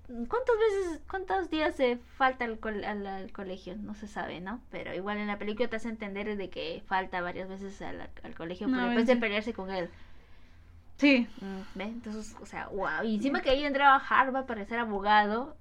¿Cuántas 0.07 0.55
veces, 0.59 1.01
cuántos 1.09 1.49
días 1.49 1.75
se 1.75 1.97
falta 2.17 2.45
al, 2.45 2.59
col- 2.59 2.83
al- 2.85 3.07
al 3.07 3.31
colegio? 3.31 3.75
No 3.77 3.95
se 3.95 4.07
sabe, 4.07 4.39
¿no? 4.39 4.61
Pero 4.71 4.93
igual 4.93 5.17
en 5.17 5.27
la 5.27 5.37
película 5.39 5.67
te 5.67 5.77
hace 5.77 5.89
entender 5.89 6.35
de 6.37 6.49
que 6.49 6.83
falta 6.85 7.21
varias 7.21 7.49
veces 7.49 7.81
al, 7.81 8.09
al 8.23 8.35
colegio 8.35 8.67
No, 8.67 8.83
después 8.85 9.07
de 9.07 9.15
pelearse 9.15 9.53
con 9.53 9.71
él. 9.71 9.89
Sí. 10.97 11.27
Mm, 11.41 11.77
¿Ves? 11.77 11.87
Entonces, 11.87 12.35
o 12.41 12.45
sea, 12.45 12.67
wow. 12.69 13.03
Y 13.03 13.15
encima 13.15 13.41
que 13.41 13.51
ella 13.51 13.67
entraba 13.67 13.95
a 13.95 13.99
Harvard 14.21 14.45
para 14.45 14.63
ser 14.65 14.79
abogado. 14.79 15.57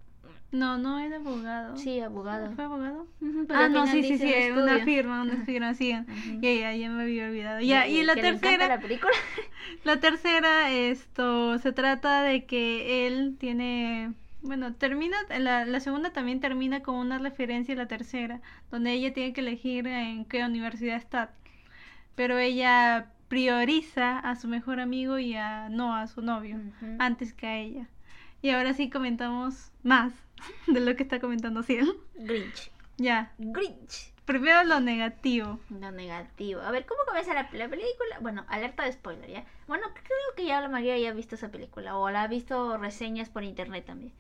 No, 0.53 0.79
no 0.79 1.01
era 1.01 1.17
abogado. 1.17 1.77
Sí, 1.77 2.01
abogado. 2.01 2.53
¿Fue 2.55 2.65
abogado? 2.65 3.07
Ah, 3.49 3.69
no, 3.69 3.87
sí, 3.89 4.03
sí, 4.05 4.19
sí, 4.19 4.25
un 4.25 4.59
una 4.59 4.77
estudio. 4.77 4.85
firma, 4.85 5.23
una 5.23 5.45
firma, 5.45 5.75
sí. 5.75 5.93
Ujú. 5.95 6.41
Ya, 6.41 6.53
ya, 6.53 6.75
ya 6.75 6.91
me 6.91 7.03
había 7.03 7.27
olvidado. 7.27 7.61
Ya, 7.61 7.89
y 7.89 8.03
la 8.05 8.15
tercera, 8.15 8.69
la 8.69 8.81
película. 8.81 9.13
la 9.85 9.99
tercera, 9.99 10.71
esto, 10.71 11.59
se 11.59 11.73
trata 11.73 12.23
de 12.23 12.45
que 12.47 13.07
él 13.09 13.37
tiene, 13.39 14.13
bueno, 14.45 14.75
termina, 14.75 15.17
la, 15.39 15.65
la 15.65 15.81
segunda 15.81 16.13
también 16.13 16.39
termina 16.41 16.83
con 16.83 16.97
una 16.97 17.19
referencia 17.19 17.75
a 17.75 17.79
la 17.79 17.89
tercera, 17.89 18.41
donde 18.71 18.93
ella 18.93 19.13
tiene 19.13 19.33
que 19.33 19.41
elegir 19.41 19.87
en 19.87 20.25
qué 20.27 20.45
universidad 20.45 20.97
está. 20.97 21.33
Pero 22.15 22.39
ella 22.39 23.11
prioriza 23.29 24.19
a 24.19 24.37
su 24.37 24.47
mejor 24.47 24.81
amigo 24.81 25.19
y 25.19 25.35
a 25.35 25.69
no 25.71 25.97
a 25.97 26.07
su 26.07 26.21
novio, 26.23 26.61
antes 26.99 27.33
que 27.33 27.47
a 27.47 27.57
ella. 27.59 27.89
Y 28.43 28.51
ahora 28.51 28.75
sí 28.75 28.91
comentamos 28.91 29.73
más 29.83 30.13
de 30.67 30.81
lo 30.81 30.95
que 30.95 31.03
está 31.03 31.19
comentando 31.21 31.63
Ciel. 31.63 31.95
Grinch. 32.15 32.71
Ya, 32.99 33.33
Grinch. 33.39 34.13
primero 34.27 34.63
lo 34.65 34.79
negativo. 34.81 35.59
Lo 35.71 35.91
negativo. 35.91 36.61
A 36.61 36.71
ver, 36.71 36.85
¿cómo 36.87 37.01
comienza 37.07 37.33
la, 37.35 37.49
la 37.53 37.69
película? 37.69 38.19
Bueno, 38.21 38.45
alerta 38.49 38.85
de 38.85 38.93
spoiler, 38.93 39.29
¿ya? 39.31 39.45
Bueno, 39.67 39.87
creo 39.95 40.37
que 40.37 40.45
ya 40.45 40.61
la 40.61 40.69
mayoría 40.69 40.99
ya 40.99 41.11
ha 41.11 41.15
visto 41.15 41.35
esa 41.35 41.51
película. 41.51 41.97
O 41.97 42.11
la 42.11 42.23
ha 42.23 42.29
visto 42.29 42.77
reseñas 42.77 43.31
por 43.31 43.43
internet 43.43 43.87
también. 43.87 44.13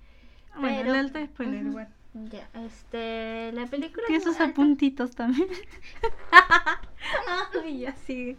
Bueno, 0.56 0.76
Pero- 0.78 0.90
el 0.90 0.96
alto 1.00 1.18
spoiler 1.26 1.60
Ujú. 1.62 1.70
igual. 1.70 1.88
Ya, 2.30 2.48
este, 2.64 3.50
la 3.52 3.66
película 3.66 4.04
Tiene 4.06 4.18
es 4.18 4.24
sus 4.24 4.36
muy 4.36 4.42
alta. 4.46 4.52
apuntitos 4.52 5.16
también. 5.16 5.48
Ay, 7.64 7.80
ya 7.80 7.92
sigue. 7.94 8.36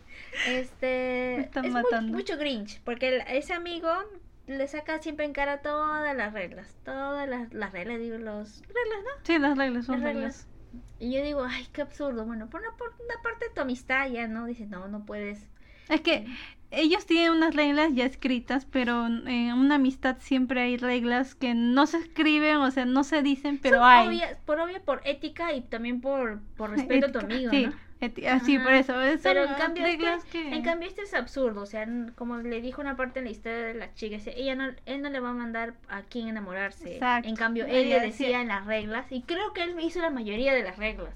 Este, 0.48 1.36
Me 1.38 1.43
están 1.43 1.65
es 1.65 1.72
muy- 1.74 1.84
matando. 1.84 2.17
mucho 2.17 2.38
Grinch, 2.38 2.81
porque 2.84 3.10
el- 3.10 3.24
ese 3.27 3.53
amigo 3.53 3.89
le 4.48 4.67
saca 4.67 5.00
siempre 5.01 5.25
en 5.25 5.34
cara 5.34 5.62
todas 5.62 6.15
las 6.15 6.34
reglas, 6.34 6.77
todas 6.86 7.27
las, 7.27 7.53
las 7.53 7.72
reglas, 7.74 8.00
digo, 8.00 8.17
los 8.17 8.62
reglas, 8.62 9.00
¿no? 9.03 9.12
Sí, 9.24 9.39
las 9.39 9.57
reglas 9.57 9.86
son 9.86 9.95
Las 9.95 10.03
reglas. 10.13 10.45
reglas. 10.45 10.48
Y 11.00 11.13
yo 11.13 11.24
digo, 11.24 11.43
ay, 11.43 11.67
qué 11.74 11.81
absurdo. 11.81 12.25
Bueno, 12.25 12.50
por 12.50 12.62
una, 12.62 12.72
por 12.77 12.89
una 12.93 13.22
parte 13.24 13.45
de 13.50 13.53
tu 13.53 13.62
amistad 13.62 14.07
ya, 14.10 14.27
¿no? 14.27 14.45
Dice, 14.45 14.65
no, 14.65 14.88
no 14.88 15.05
puedes. 15.05 15.50
Es 15.89 16.01
que 16.01 16.25
ellos 16.72 17.05
tienen 17.05 17.31
unas 17.31 17.55
reglas 17.55 17.89
ya 17.93 18.05
escritas, 18.05 18.65
pero 18.65 19.05
en 19.07 19.53
una 19.53 19.75
amistad 19.75 20.17
siempre 20.19 20.62
hay 20.62 20.77
reglas 20.77 21.36
que 21.36 21.53
no 21.53 21.86
se 21.88 21.98
escriben, 21.98 22.57
o 22.57 22.72
sea, 22.72 22.86
no 22.86 23.03
se 23.03 23.22
dicen, 23.22 23.57
pero 23.62 23.77
Son 23.79 23.88
hay. 23.88 24.07
obvias- 24.07 24.38
por 24.45 24.60
obvia, 24.60 24.79
por 24.81 25.01
ética 25.05 25.53
y 25.53 25.62
también 25.62 26.01
por, 26.01 26.39
por 26.57 26.69
respeto 27.00 27.07
a 27.07 27.12
tu 27.12 27.19
amigo, 27.19 27.50
sí, 27.51 27.67
¿no? 27.67 27.74
eti- 28.01 28.22
sí, 28.43 28.55
Ajá. 28.57 28.63
por 28.65 28.74
eso. 28.74 29.01
es- 29.01 29.22
Pero 29.22 29.45
en 29.45 29.53
cambio, 29.53 29.84
reglas 29.84 30.24
este, 30.25 30.31
que... 30.43 30.53
en 30.55 30.63
cambio 30.63 30.88
este 30.89 31.03
es 31.03 31.13
absurdo, 31.13 31.62
o 31.62 31.65
sea, 31.65 31.88
como 32.15 32.38
le 32.38 32.62
dijo 32.62 32.81
una 32.81 32.95
parte 32.98 33.19
en 33.19 33.25
la 33.25 33.31
historia 33.31 33.60
de 33.60 33.74
la 33.75 33.93
chica, 33.93 34.17
ella 34.36 34.55
no, 34.55 34.65
él 34.86 35.01
no 35.01 35.10
le 35.10 35.19
va 35.19 35.29
a 35.29 35.34
mandar 35.34 35.75
a 35.88 36.01
quien 36.01 36.27
enamorarse. 36.27 36.95
Exacto. 36.95 37.29
En 37.29 37.36
cambio, 37.36 37.65
él 37.65 37.72
Ella 37.75 38.00
le 38.00 38.05
decía- 38.07 38.25
decía 38.27 38.41
en 38.41 38.48
las 38.50 38.65
reglas, 38.65 39.05
y 39.12 39.22
creo 39.22 39.53
que 39.53 39.63
él 39.63 39.75
hizo 39.79 40.01
la 40.01 40.10
mayoría 40.10 40.53
de 40.53 40.63
las 40.63 40.77
reglas. 40.77 41.13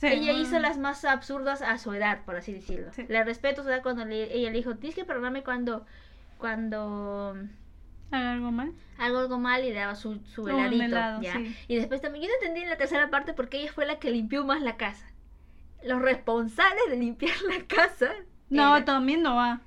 Sí, 0.00 0.06
ella 0.06 0.32
mm, 0.32 0.40
hizo 0.40 0.58
las 0.58 0.78
más 0.78 1.04
absurdas 1.04 1.60
a 1.62 1.76
su 1.78 1.92
edad, 1.92 2.24
por 2.24 2.36
así 2.36 2.52
decirlo. 2.54 2.90
Sí. 2.94 3.04
Le 3.08 3.22
respeto 3.22 3.62
su 3.62 3.68
edad 3.68 3.82
cuando 3.82 4.04
le- 4.06 4.34
ella 4.34 4.50
le 4.50 4.56
dijo, 4.56 4.76
tienes 4.76 4.94
que 4.94 5.04
perdonarme 5.04 5.42
cuando, 5.44 5.84
cuando 6.38 7.36
¿Haga 8.10 8.32
algo 8.32 8.50
mal? 8.50 8.72
hago 8.98 9.18
algo 9.18 9.38
mal 9.38 9.62
y 9.64 9.68
le 9.68 9.74
daba 9.74 9.94
su, 9.94 10.18
su 10.34 10.48
heladito. 10.48 10.84
helado, 10.84 11.22
¿ya? 11.22 11.34
sí. 11.34 11.54
Y 11.68 11.76
después 11.76 12.00
también, 12.00 12.24
yo 12.24 12.28
no 12.30 12.34
entendí 12.40 12.62
en 12.62 12.70
la 12.70 12.76
tercera 12.78 13.10
parte 13.10 13.34
porque 13.34 13.60
ella 13.60 13.72
fue 13.72 13.86
la 13.86 13.98
que 13.98 14.10
limpió 14.10 14.44
más 14.44 14.62
la 14.62 14.76
casa. 14.76 15.06
Los 15.84 16.00
responsables 16.02 16.82
de 16.88 16.96
limpiar 16.96 17.36
la 17.42 17.64
casa. 17.66 18.10
No, 18.48 18.76
era- 18.76 18.84
también 18.84 19.22
no 19.22 19.36
va. 19.36 19.60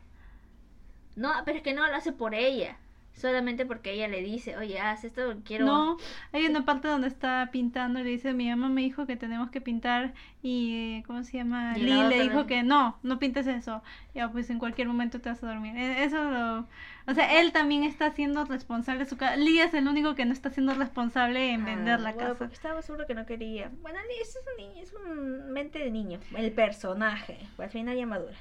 no, 1.16 1.32
pero 1.46 1.58
es 1.58 1.64
que 1.64 1.74
no 1.74 1.88
lo 1.88 1.96
hace 1.96 2.12
por 2.12 2.34
ella. 2.36 2.78
Solamente 3.16 3.66
porque 3.66 3.92
ella 3.94 4.08
le 4.08 4.22
dice, 4.22 4.58
oye, 4.58 4.80
haz 4.80 5.04
esto, 5.04 5.36
quiero... 5.46 5.66
No, 5.66 5.98
hay 6.34 6.46
una 6.48 6.66
parte 6.66 6.88
donde 6.88 7.08
está 7.08 7.50
pintando 7.52 8.00
y 8.00 8.04
le 8.04 8.10
dice, 8.10 8.34
mi 8.34 8.50
mamá 8.50 8.70
me 8.70 8.82
dijo 8.82 9.06
que 9.06 9.16
tenemos 9.16 9.50
que 9.52 9.62
pintar 9.62 10.14
y, 10.42 11.04
¿cómo 11.04 11.24
se 11.24 11.38
llama? 11.38 11.78
Lee 11.78 12.04
le 12.10 12.24
dijo 12.24 12.48
que 12.48 12.64
no, 12.64 12.98
no 13.04 13.20
pintes 13.20 13.48
eso. 13.48 13.82
Ya, 14.16 14.32
pues 14.32 14.50
en 14.50 14.60
cualquier 14.60 14.88
momento 14.88 15.22
te 15.22 15.30
vas 15.30 15.44
a 15.44 15.48
dormir. 15.48 15.78
E- 15.78 16.04
Eso 16.04 16.24
lo... 16.24 16.68
O 17.06 17.14
sea, 17.14 17.40
él 17.40 17.52
también 17.52 17.84
está 17.84 18.12
siendo 18.12 18.46
responsable 18.46 19.04
de 19.04 19.10
su 19.10 19.16
casa. 19.18 19.36
Lee 19.36 19.60
es 19.60 19.74
el 19.74 19.88
único 19.88 20.16
que 20.16 20.26
no 20.26 20.34
está 20.34 20.50
siendo 20.50 20.74
responsable 20.74 21.52
en 21.52 21.66
vender 21.66 22.00
la 22.00 22.10
Ah, 22.10 22.14
bueno, 22.14 22.30
casa. 22.30 22.40
Porque 22.40 22.56
estaba 22.56 22.82
seguro 22.82 23.06
que 23.06 23.14
no 23.14 23.26
quería. 23.26 23.70
Bueno, 23.82 24.00
Lee, 24.08 24.22
es 24.22 24.38
un 24.38 24.66
niño, 24.66 24.82
es 24.82 24.94
un 24.94 25.52
mente 25.52 25.80
de 25.80 25.92
niño. 25.92 26.20
El 26.36 26.52
personaje. 26.52 27.38
Al 27.58 27.70
final 27.70 27.96
ya 27.96 28.06
madura. 28.06 28.36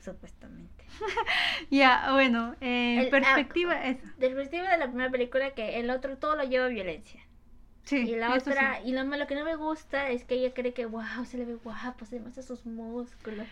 Supuestamente. 0.00 0.84
Ya, 1.70 2.12
bueno, 2.12 2.54
eh, 2.60 3.00
El- 3.00 3.10
perspectiva 3.10 3.74
ah, 3.74 3.88
esa. 3.88 4.14
Perspectiva 4.18 4.70
de 4.70 4.78
la 4.78 4.86
primera 4.86 5.10
película, 5.10 5.50
que 5.50 5.78
el 5.80 5.90
otro 5.90 6.16
todo 6.18 6.36
lo 6.36 6.44
lleva 6.44 6.66
a 6.66 6.68
violencia. 6.68 7.20
Sí, 7.84 7.96
y 7.96 8.16
la 8.16 8.34
otra, 8.34 8.80
sí. 8.82 8.88
y 8.90 8.92
lo, 8.92 9.02
lo 9.04 9.26
que 9.26 9.34
no 9.34 9.44
me 9.44 9.56
gusta 9.56 10.10
es 10.10 10.24
que 10.24 10.34
ella 10.34 10.52
cree 10.52 10.74
que, 10.74 10.86
wow, 10.86 11.24
se 11.24 11.38
le 11.38 11.44
ve 11.46 11.54
guapo, 11.54 12.04
se 12.04 12.16
demuestra 12.16 12.42
sus 12.42 12.66
músculos. 12.66 13.46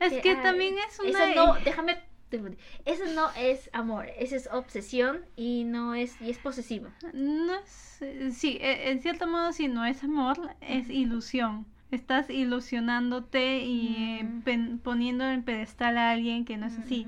Es 0.00 0.12
que, 0.12 0.20
que 0.20 0.30
ay, 0.30 0.42
también 0.42 0.74
es 0.86 0.98
una... 1.00 1.32
Eso 1.32 1.46
no, 1.46 1.54
déjame. 1.64 1.98
Eso 2.84 3.04
no 3.14 3.30
es 3.38 3.70
amor, 3.72 4.06
eso 4.18 4.34
es 4.34 4.48
obsesión 4.50 5.24
y 5.36 5.64
no 5.64 5.94
es 5.94 6.20
y 6.20 6.30
es 6.30 6.38
posesivo. 6.38 6.88
No 7.12 7.54
es, 7.54 8.02
sí, 8.32 8.58
e- 8.60 8.90
en 8.90 9.00
cierto 9.00 9.28
modo 9.28 9.52
sí, 9.52 9.68
no 9.68 9.84
es 9.84 10.02
amor, 10.02 10.36
es 10.60 10.88
ilusión. 10.90 11.64
Estás 11.94 12.28
ilusionándote 12.30 13.64
y 13.64 13.96
eh, 13.98 14.24
Mm. 14.24 14.40
pen- 14.42 14.78
poniendo 14.82 15.24
en 15.30 15.42
pedestal 15.42 15.96
a 15.98 16.10
alguien 16.10 16.44
que 16.44 16.56
no 16.56 16.66
es 16.66 16.78
así. 16.78 17.06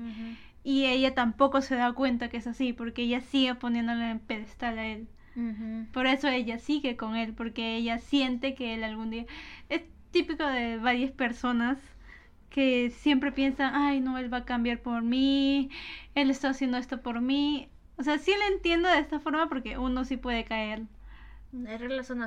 Y 0.63 0.85
ella 0.85 1.13
tampoco 1.13 1.61
se 1.61 1.75
da 1.75 1.93
cuenta 1.93 2.29
que 2.29 2.37
es 2.37 2.47
así, 2.47 2.73
porque 2.73 3.03
ella 3.03 3.21
sigue 3.21 3.55
poniéndole 3.55 4.09
en 4.09 4.19
pedestal 4.19 4.77
a 4.79 4.85
él. 4.87 5.07
Por 5.93 6.07
eso 6.07 6.27
ella 6.29 6.57
sigue 6.59 6.95
con 6.97 7.15
él, 7.15 7.33
porque 7.33 7.75
ella 7.75 7.99
siente 7.99 8.55
que 8.55 8.73
él 8.73 8.83
algún 8.83 9.09
día... 9.11 9.25
Es 9.69 9.83
típico 10.11 10.45
de 10.45 10.77
varias 10.77 11.11
personas 11.11 11.77
que 12.49 12.89
siempre 12.89 13.31
piensan, 13.31 13.75
ay, 13.75 13.99
no, 13.99 14.17
él 14.17 14.33
va 14.33 14.37
a 14.37 14.45
cambiar 14.45 14.79
por 14.79 15.03
mí, 15.03 15.69
él 16.15 16.31
está 16.31 16.49
haciendo 16.49 16.77
esto 16.77 17.01
por 17.01 17.21
mí. 17.21 17.69
O 17.97 18.03
sea, 18.03 18.17
sí 18.17 18.31
le 18.31 18.55
entiendo 18.55 18.89
de 18.89 18.99
esta 18.99 19.19
forma 19.19 19.47
porque 19.49 19.77
uno 19.77 20.05
sí 20.05 20.17
puede 20.17 20.43
caer. 20.43 20.83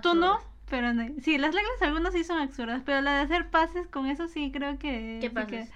Tú 0.02 0.14
no. 0.14 0.38
Pero 0.70 0.94
no. 0.94 1.06
Sí, 1.22 1.38
las 1.38 1.54
reglas 1.54 1.82
algunas 1.82 2.12
sí 2.14 2.24
son 2.24 2.38
absurdas, 2.38 2.82
pero 2.84 3.00
la 3.00 3.16
de 3.16 3.22
hacer 3.22 3.50
pases 3.50 3.86
con 3.88 4.06
eso 4.06 4.28
sí 4.28 4.50
creo 4.52 4.78
que... 4.78 5.18
¿Qué 5.20 5.28
sí 5.28 5.34
pases? 5.34 5.68
que- 5.68 5.74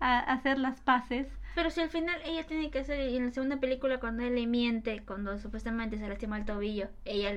a- 0.00 0.20
hacer 0.20 0.58
las 0.58 0.80
paces. 0.80 1.28
Pero 1.54 1.70
si 1.70 1.80
al 1.80 1.90
final 1.90 2.18
ella 2.24 2.46
tiene 2.46 2.70
que 2.70 2.78
hacer, 2.80 3.10
y 3.10 3.16
en 3.16 3.26
la 3.26 3.32
segunda 3.32 3.60
película 3.60 4.00
cuando 4.00 4.22
él 4.24 4.34
le 4.34 4.46
miente, 4.46 5.02
cuando 5.04 5.38
supuestamente 5.38 5.98
se 5.98 6.08
lastima 6.08 6.38
el 6.38 6.44
tobillo, 6.46 6.88
ella, 7.04 7.34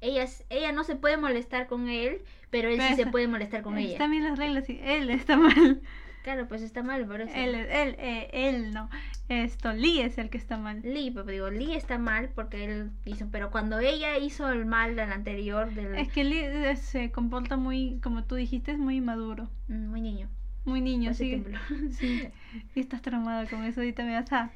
ella, 0.00 0.26
ella 0.50 0.72
no 0.72 0.84
se 0.84 0.96
puede 0.96 1.16
molestar 1.16 1.66
con 1.68 1.88
él, 1.88 2.22
pero 2.50 2.68
él 2.68 2.82
sí 2.82 2.94
se 2.94 3.06
puede 3.06 3.28
molestar 3.28 3.62
con 3.62 3.78
ella. 3.78 4.06
Bien 4.08 4.24
las 4.24 4.38
reglas 4.38 4.68
y 4.68 4.80
él 4.82 5.10
está 5.10 5.36
mal. 5.38 5.80
Claro, 6.26 6.48
pues 6.48 6.60
está 6.62 6.82
mal, 6.82 7.06
por 7.06 7.20
eso. 7.20 7.32
Él, 7.36 7.54
él, 7.54 7.94
eh, 8.00 8.28
él 8.32 8.74
no. 8.74 8.90
Esto, 9.28 9.72
Lee 9.72 10.00
es 10.00 10.18
el 10.18 10.28
que 10.28 10.38
está 10.38 10.56
mal. 10.56 10.80
Lee, 10.82 11.12
pero 11.12 11.24
digo, 11.24 11.50
Lee 11.50 11.76
está 11.76 11.98
mal 11.98 12.30
porque 12.34 12.64
él 12.64 12.90
hizo, 13.04 13.28
pero 13.30 13.52
cuando 13.52 13.78
ella 13.78 14.18
hizo 14.18 14.50
el 14.50 14.66
mal 14.66 14.96
del 14.96 15.12
anterior, 15.12 15.72
del 15.72 15.94
Es 15.94 16.10
que 16.10 16.24
Lee 16.24 16.40
eh, 16.40 16.74
se 16.74 17.12
comporta 17.12 17.56
muy, 17.56 18.00
como 18.02 18.24
tú 18.24 18.34
dijiste, 18.34 18.72
es 18.72 18.78
muy 18.78 19.00
maduro. 19.00 19.48
Mm, 19.68 19.86
muy 19.86 20.00
niño, 20.00 20.28
Muy 20.64 20.80
niño, 20.80 21.14
sí. 21.14 21.44
Sí. 21.92 22.28
Y 22.74 22.80
estás 22.80 23.02
traumada 23.02 23.46
con 23.46 23.62
eso, 23.62 23.78
ahorita 23.78 24.02
me 24.02 24.14
vas 24.14 24.32
a... 24.32 24.50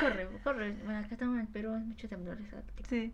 corre, 0.00 0.28
corre, 0.42 0.72
bueno, 0.84 0.98
acá 1.00 1.08
estamos 1.12 1.36
en 1.36 1.42
el 1.42 1.48
Perú, 1.48 1.72
hay 1.74 1.80
mucho 1.80 2.08
temblor 2.08 2.38
esa 2.40 2.60
película. 2.62 2.88
Sí. 2.88 3.12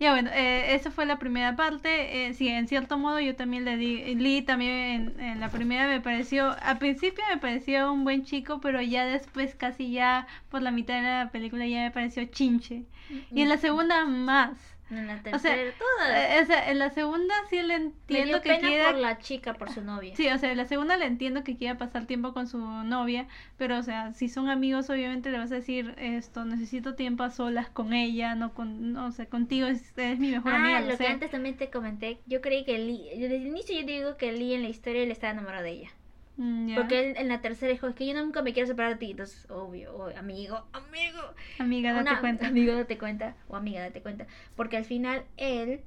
Ya 0.00 0.12
bueno, 0.12 0.30
eh, 0.32 0.74
esa 0.74 0.90
fue 0.90 1.06
la 1.06 1.18
primera 1.18 1.56
parte. 1.56 2.26
Eh, 2.26 2.34
sí, 2.34 2.48
en 2.48 2.66
cierto 2.66 2.98
modo 2.98 3.20
yo 3.20 3.36
también 3.36 3.64
le 3.64 3.76
di... 3.76 4.14
Lee 4.14 4.42
también 4.42 4.72
en, 5.18 5.20
en 5.20 5.40
la 5.40 5.50
primera 5.50 5.86
me 5.86 6.00
pareció... 6.00 6.56
Al 6.62 6.78
principio 6.78 7.24
me 7.32 7.38
pareció 7.38 7.92
un 7.92 8.04
buen 8.04 8.24
chico, 8.24 8.60
pero 8.60 8.80
ya 8.82 9.06
después 9.06 9.54
casi 9.54 9.92
ya 9.92 10.26
por 10.48 10.62
la 10.62 10.70
mitad 10.70 10.96
de 10.96 11.02
la 11.02 11.30
película 11.30 11.66
ya 11.66 11.82
me 11.82 11.90
pareció 11.90 12.24
chinche. 12.24 12.84
Y 13.30 13.42
en 13.42 13.48
la 13.48 13.58
segunda 13.58 14.04
más. 14.06 14.73
En 14.90 15.06
la 15.06 15.14
O 15.14 15.38
sea, 15.38 15.40
tercera, 15.54 15.72
todas. 15.78 16.10
Eh, 16.10 16.42
o 16.42 16.46
sea, 16.46 16.70
en 16.70 16.78
la 16.78 16.90
segunda 16.90 17.34
sí 17.48 17.62
le 17.62 17.74
entiendo 17.74 18.40
que 18.42 18.58
quiera... 18.58 18.90
por 18.90 19.00
la 19.00 19.18
chica, 19.18 19.54
por 19.54 19.70
su 19.70 19.82
novia. 19.82 20.14
Sí, 20.14 20.28
o 20.28 20.38
sea, 20.38 20.50
en 20.50 20.58
la 20.58 20.66
segunda 20.66 20.96
le 20.96 21.06
entiendo 21.06 21.42
que 21.42 21.56
quiera 21.56 21.78
pasar 21.78 22.06
tiempo 22.06 22.34
con 22.34 22.46
su 22.46 22.58
novia, 22.58 23.26
pero 23.56 23.78
o 23.78 23.82
sea, 23.82 24.12
si 24.12 24.28
son 24.28 24.48
amigos, 24.48 24.90
obviamente 24.90 25.30
le 25.30 25.38
vas 25.38 25.50
a 25.52 25.56
decir 25.56 25.94
esto, 25.98 26.44
necesito 26.44 26.94
tiempo 26.94 27.22
a 27.22 27.30
solas 27.30 27.68
con 27.70 27.92
ella, 27.92 28.34
no 28.34 28.52
con, 28.52 28.92
no, 28.92 29.06
o 29.06 29.12
sea, 29.12 29.26
contigo 29.26 29.66
es, 29.66 29.96
eres 29.96 30.18
mi 30.18 30.30
mejor 30.30 30.52
amiga. 30.52 30.78
Ah, 30.78 30.80
lo 30.82 30.92
lo 30.92 30.98
que 30.98 31.06
antes 31.06 31.30
también 31.30 31.56
te 31.56 31.70
comenté, 31.70 32.20
yo 32.26 32.40
creí 32.40 32.64
que 32.64 32.78
Lee, 32.78 33.08
desde 33.16 33.36
el 33.36 33.46
inicio 33.46 33.80
yo 33.80 33.86
digo 33.86 34.16
que 34.16 34.32
Lee 34.32 34.54
en 34.54 34.62
la 34.62 34.68
historia 34.68 35.02
él 35.02 35.10
estaba 35.10 35.32
enamorado 35.32 35.64
de 35.64 35.70
ella. 35.70 35.90
Mm, 36.36 36.68
ya. 36.68 36.74
Porque 36.76 36.98
él 37.10 37.16
en 37.16 37.28
la 37.28 37.40
tercera 37.40 37.70
dijo, 37.72 37.86
es 37.86 37.94
que 37.94 38.06
yo 38.06 38.14
nunca 38.14 38.42
me 38.42 38.52
quiero 38.52 38.66
separar 38.66 38.92
de 38.94 38.98
ti. 38.98 39.10
Entonces, 39.12 39.48
obvio, 39.50 40.06
amigo, 40.16 40.64
amigo. 40.72 41.18
Amiga, 41.58 41.92
date 41.92 42.10
Una- 42.10 42.20
cuenta. 42.20 42.48
Amigo, 42.48 42.74
date 42.74 42.98
cuenta. 42.98 43.36
O 43.48 43.56
amiga, 43.56 43.80
date 43.82 44.02
cuenta. 44.02 44.26
Porque 44.56 44.76
al 44.76 44.84
final 44.84 45.24
él, 45.36 45.80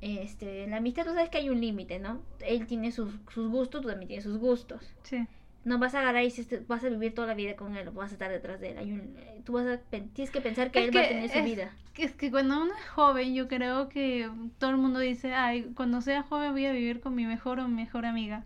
este, 0.00 0.64
en 0.64 0.70
la 0.70 0.78
amistad 0.78 1.04
tú 1.04 1.12
sabes 1.12 1.28
que 1.28 1.38
hay 1.38 1.48
un 1.50 1.60
límite, 1.60 1.98
¿no? 1.98 2.22
Él 2.46 2.66
tiene 2.66 2.92
sus, 2.92 3.12
sus 3.32 3.48
gustos, 3.50 3.82
tú 3.82 3.88
también 3.88 4.08
tienes 4.08 4.24
sus 4.24 4.38
gustos. 4.38 4.94
Sí. 5.02 5.26
No 5.64 5.78
vas 5.78 5.94
a 5.94 6.00
agarrar 6.00 6.24
y 6.24 6.32
vas 6.68 6.84
a 6.84 6.88
vivir 6.88 7.14
toda 7.14 7.26
la 7.26 7.34
vida 7.34 7.54
con 7.54 7.76
él 7.76 7.88
o 7.88 7.92
vas 7.92 8.10
a 8.10 8.14
estar 8.14 8.30
detrás 8.30 8.60
de 8.60 8.70
él. 8.70 8.78
Hay 8.78 8.92
un, 8.92 9.14
eh, 9.18 9.42
tú 9.44 9.52
vas 9.52 9.66
a, 9.66 9.76
tienes 9.78 10.30
que 10.30 10.40
pensar 10.40 10.70
que 10.70 10.78
Es 10.80 10.88
él 10.88 10.96
va 10.96 11.00
a 11.00 11.02
que 11.02 11.08
tener 11.10 11.30
su 11.30 11.38
es- 11.38 11.44
vida. 11.44 11.74
Es 11.98 12.12
que 12.14 12.30
cuando 12.30 12.62
uno 12.62 12.72
es 12.74 12.88
joven, 12.88 13.34
yo 13.34 13.46
creo 13.46 13.90
que 13.90 14.30
todo 14.58 14.70
el 14.70 14.78
mundo 14.78 15.00
dice, 15.00 15.34
ay, 15.34 15.64
cuando 15.74 16.00
sea 16.00 16.22
joven 16.22 16.52
voy 16.52 16.64
a 16.64 16.72
vivir 16.72 17.00
con 17.00 17.14
mi 17.14 17.26
mejor 17.26 17.60
o 17.60 17.68
mejor 17.68 18.06
amiga. 18.06 18.44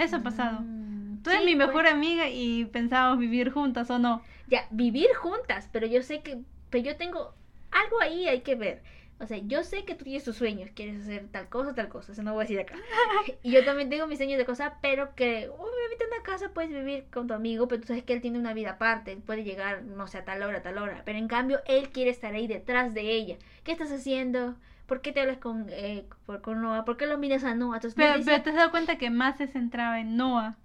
Eso 0.00 0.16
ha 0.16 0.22
pasado. 0.22 0.60
Mm, 0.60 1.22
Tú 1.22 1.30
eres 1.30 1.42
sí, 1.42 1.46
mi 1.46 1.54
pues. 1.56 1.68
mejor 1.68 1.86
amiga 1.86 2.28
y 2.28 2.64
pensábamos 2.66 3.18
vivir 3.18 3.50
juntas 3.50 3.90
o 3.90 3.98
no. 3.98 4.22
ya, 4.46 4.66
vivir 4.70 5.08
juntas, 5.14 5.68
pero 5.72 5.86
yo 5.86 6.02
sé 6.02 6.22
que, 6.22 6.38
pero 6.70 6.84
yo 6.84 6.96
tengo 6.96 7.34
algo 7.70 8.00
ahí 8.00 8.26
hay 8.28 8.40
que 8.40 8.54
ver. 8.54 8.82
O 9.18 9.26
sea, 9.26 9.36
yo 9.38 9.62
sé 9.64 9.84
que 9.84 9.94
tú 9.94 10.04
tienes 10.04 10.24
tus 10.24 10.36
sueños, 10.36 10.70
quieres 10.74 11.02
hacer 11.02 11.28
tal 11.30 11.48
cosa, 11.50 11.74
tal 11.74 11.88
cosa, 11.90 12.12
eso 12.12 12.22
no 12.22 12.32
voy 12.32 12.40
a 12.42 12.44
decir 12.44 12.58
acá. 12.60 12.74
y 13.42 13.50
yo 13.50 13.64
también 13.64 13.90
tengo 13.90 14.06
mis 14.06 14.16
sueños 14.18 14.38
de 14.38 14.46
cosas, 14.46 14.72
pero 14.80 15.14
que 15.14 15.48
obviamente 15.50 16.04
en 16.04 16.10
una 16.14 16.22
casa 16.22 16.52
puedes 16.54 16.70
vivir 16.70 17.04
con 17.12 17.26
tu 17.28 17.34
amigo, 17.34 17.68
pero 17.68 17.82
tú 17.82 17.88
sabes 17.88 18.02
que 18.02 18.14
él 18.14 18.22
tiene 18.22 18.38
una 18.38 18.54
vida 18.54 18.72
aparte, 18.72 19.12
él 19.12 19.18
puede 19.20 19.44
llegar, 19.44 19.82
no 19.84 20.06
sé, 20.08 20.18
a 20.18 20.24
tal 20.24 20.42
hora, 20.42 20.58
a 20.58 20.62
tal 20.62 20.78
hora, 20.78 21.02
pero 21.04 21.18
en 21.18 21.28
cambio 21.28 21.60
él 21.66 21.90
quiere 21.90 22.10
estar 22.10 22.32
ahí 22.34 22.46
detrás 22.46 22.94
de 22.94 23.02
ella. 23.12 23.36
¿Qué 23.62 23.72
estás 23.72 23.92
haciendo? 23.92 24.56
¿Por 24.90 25.00
qué 25.02 25.12
te 25.12 25.20
hablas 25.20 25.38
con, 25.38 25.66
eh, 25.70 26.04
por- 26.26 26.42
con 26.42 26.60
Noah? 26.60 26.84
¿Por 26.84 26.96
qué 26.98 27.06
lo 27.06 27.16
miras 27.16 27.44
a 27.44 27.54
Noah? 27.54 27.76
Entonces, 27.76 27.94
Pero, 27.96 28.18
decía, 28.18 28.32
pero 28.32 28.42
te 28.42 28.50
has 28.50 28.56
dado 28.56 28.70
cuenta 28.72 28.98
que 28.98 29.08
más 29.08 29.38
se 29.38 29.46
centraba 29.46 30.00
en 30.00 30.16
Noah. 30.16 30.56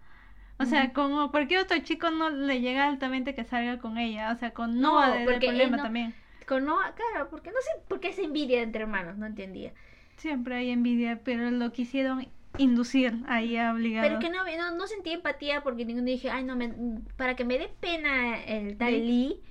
O 0.58 0.66
sea, 0.66 0.86
Ujú. 0.86 0.94
como 0.94 1.32
cualquier 1.32 1.60
otro 1.62 1.78
chico 1.80 2.10
no 2.10 2.30
le 2.32 2.60
llega 2.60 2.88
altamente 2.88 3.36
que 3.36 3.44
salga 3.44 3.78
con 3.80 3.98
ella. 4.00 4.32
O 4.32 4.36
sea, 4.36 4.52
con 4.52 4.80
No, 4.80 4.94
Noah 4.94 5.14
porque 5.26 5.34
él 5.36 5.40
problema 5.46 5.78
no- 5.78 5.84
también. 5.84 6.14
Con 6.48 6.66
Noah, 6.66 6.94
claro, 6.96 7.30
porque 7.30 7.52
no 7.52 7.58
sé 7.62 7.82
por 7.88 8.00
qué 8.00 8.10
esa 8.10 8.24
envidia 8.24 8.62
entre 8.62 8.82
hermanos, 8.82 9.18
no 9.18 9.26
entendía. 9.28 9.74
Siempre 10.18 10.56
hay 10.56 10.72
envidia, 10.72 11.20
pero 11.24 11.52
lo 11.52 11.72
quisieron 11.72 12.28
inducir 12.58 13.14
ahí 13.28 13.58
a 13.58 13.74
obligado. 13.74 14.08
Pero 14.08 14.20
que 14.20 14.30
no, 14.30 14.44
no, 14.58 14.76
no 14.78 14.88
sentí 14.88 15.12
empatía 15.12 15.62
porque 15.62 15.86
ninguno 15.86 16.06
dije, 16.08 16.30
ay, 16.30 16.44
no, 16.44 16.56
me, 16.56 16.74
para 17.18 17.36
que 17.36 17.44
me 17.46 17.58
dé 17.58 17.70
pena 17.80 18.44
el 18.44 18.78
tal 18.78 18.92
Sí. 18.94 19.02
Lee, 19.02 19.42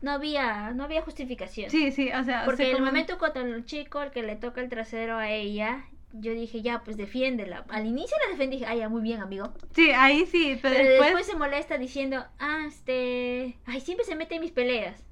no 0.00 0.12
había, 0.12 0.72
no 0.72 0.84
había 0.84 1.02
justificación. 1.02 1.70
Sí, 1.70 1.90
sí, 1.90 2.10
o 2.12 2.24
sea, 2.24 2.44
Porque 2.44 2.70
en 2.70 2.76
el 2.76 2.82
momento 2.82 3.18
cuando 3.18 3.40
el 3.40 3.64
chico, 3.64 4.02
el 4.02 4.10
que 4.10 4.22
le 4.22 4.36
toca 4.36 4.60
el 4.60 4.68
trasero 4.68 5.16
a 5.16 5.30
ella, 5.30 5.84
yo 6.12 6.32
dije, 6.32 6.62
ya, 6.62 6.82
pues 6.84 6.96
defiéndela. 6.96 7.64
Al 7.68 7.86
inicio 7.86 8.16
la 8.24 8.32
defendí, 8.32 8.58
dije, 8.58 8.70
ay, 8.70 8.78
ya, 8.78 8.88
muy 8.88 9.02
bien, 9.02 9.20
amigo. 9.20 9.52
Sí, 9.74 9.90
ahí 9.90 10.26
sí, 10.26 10.58
pero, 10.62 10.74
Pero 10.74 10.88
después, 10.88 11.08
después 11.08 11.26
se 11.26 11.36
molesta 11.36 11.78
diciendo, 11.78 12.24
ah, 12.38 12.64
este, 12.66 13.56
ay, 13.66 13.80
siempre 13.80 14.06
se 14.06 14.14
mete 14.14 14.36
en 14.36 14.40
mis 14.40 14.52
peleas. 14.52 15.02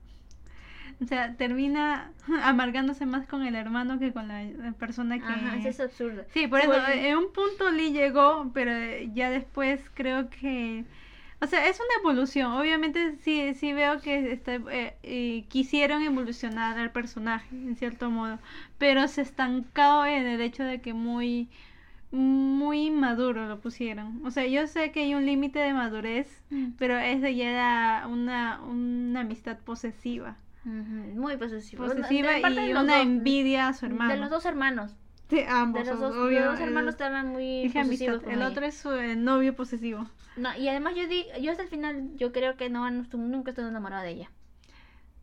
o 1.03 1.07
sea, 1.07 1.35
termina 1.35 2.13
amargándose 2.43 3.07
más 3.07 3.27
con 3.27 3.45
el 3.45 3.57
hermano 3.57 3.99
que 3.99 4.13
con 4.13 4.29
la, 4.29 4.73
persona 4.79 5.19
que... 5.19 5.25
Ajá, 5.25 5.57
eso 5.57 5.69
es 5.69 5.81
absurdo. 5.81 6.25
Sí, 6.33 6.47
por 6.47 6.61
eso, 6.61 6.75
en 6.89 7.17
un 7.17 7.33
punto 7.33 7.71
Lee 7.71 7.93
llegó, 7.93 8.51
pero 8.55 8.71
ya 9.15 9.31
después 9.31 9.81
creo 9.95 10.31
que... 10.31 10.85
O 11.41 11.47
sea, 11.47 11.67
es 11.69 11.77
una 11.79 12.01
evolución. 12.01 12.53
Obviamente 12.53 13.17
sí, 13.21 13.53
sí 13.55 13.73
veo 13.73 14.01
que 14.01 14.33
está, 14.33 14.55
eh, 14.55 14.97
eh, 15.03 15.45
quisieron 15.49 16.03
evolucionar 16.03 16.79
al 16.79 16.93
personaje, 16.93 17.55
en 17.55 17.77
cierto 17.77 18.11
modo, 18.11 18.39
pero 18.79 19.07
se 19.09 19.23
estancó 19.23 20.07
en 20.07 20.27
el 20.27 20.41
hecho 20.41 20.65
de 20.65 20.81
que 20.81 20.95
muy 20.95 21.49
muy 22.13 22.91
maduro 22.91 23.47
lo 23.47 23.61
pusieron. 23.61 24.25
O 24.25 24.31
sea, 24.31 24.47
yo 24.47 24.67
sé 24.69 24.93
que 24.93 25.01
hay 25.01 25.15
un 25.15 25.27
límite 25.27 25.59
de 25.59 25.73
madurez, 25.75 26.43
pero 26.79 26.97
eso 26.99 27.29
ya 27.29 27.51
era 27.51 28.07
una, 28.07 28.61
una 28.63 29.21
amistad 29.21 29.59
posesiva. 29.59 30.37
Muy. 30.65 31.37
Posesiva 31.37 32.33
De 32.33 32.41
de 32.43 32.67
y 32.69 32.73
una 32.73 32.83
dos- 32.95 33.03
envidia 33.03 33.69
a 33.69 33.73
su 33.75 33.87
hermano. 33.87 34.15
De 34.15 34.19
los 34.21 34.31
dos 34.31 34.47
hermanos. 34.47 34.97
Sí, 35.29 35.41
ambos. 35.49 35.85
De 35.85 35.91
los 35.91 36.01
dos, 36.01 36.15
obvio, 36.17 36.41
los 36.41 36.51
dos 36.53 36.61
el- 36.61 36.69
hermanos 36.69 36.95
estaban 36.95 37.29
muy 37.29 37.69
posesivos 37.75 38.23
El 38.25 38.35
ella. 38.37 38.49
otro 38.49 38.67
es 38.67 38.77
su 38.77 38.93
eh, 38.93 39.17
novio 39.17 39.55
posesivo. 39.57 40.07
No, 40.37 40.57
y 40.57 40.69
además 40.69 40.95
yo 40.95 41.07
di, 41.09 41.27
yo 41.41 41.51
hasta 41.51 41.63
el 41.63 41.69
final, 41.69 42.11
yo 42.17 42.31
creo 42.33 42.57
que 42.57 42.69
no, 42.69 42.89
no 42.91 43.05
nunca 43.15 43.51
estuve 43.51 43.69
enamorada 43.69 44.03
de 44.03 44.11
ella. 44.11 44.31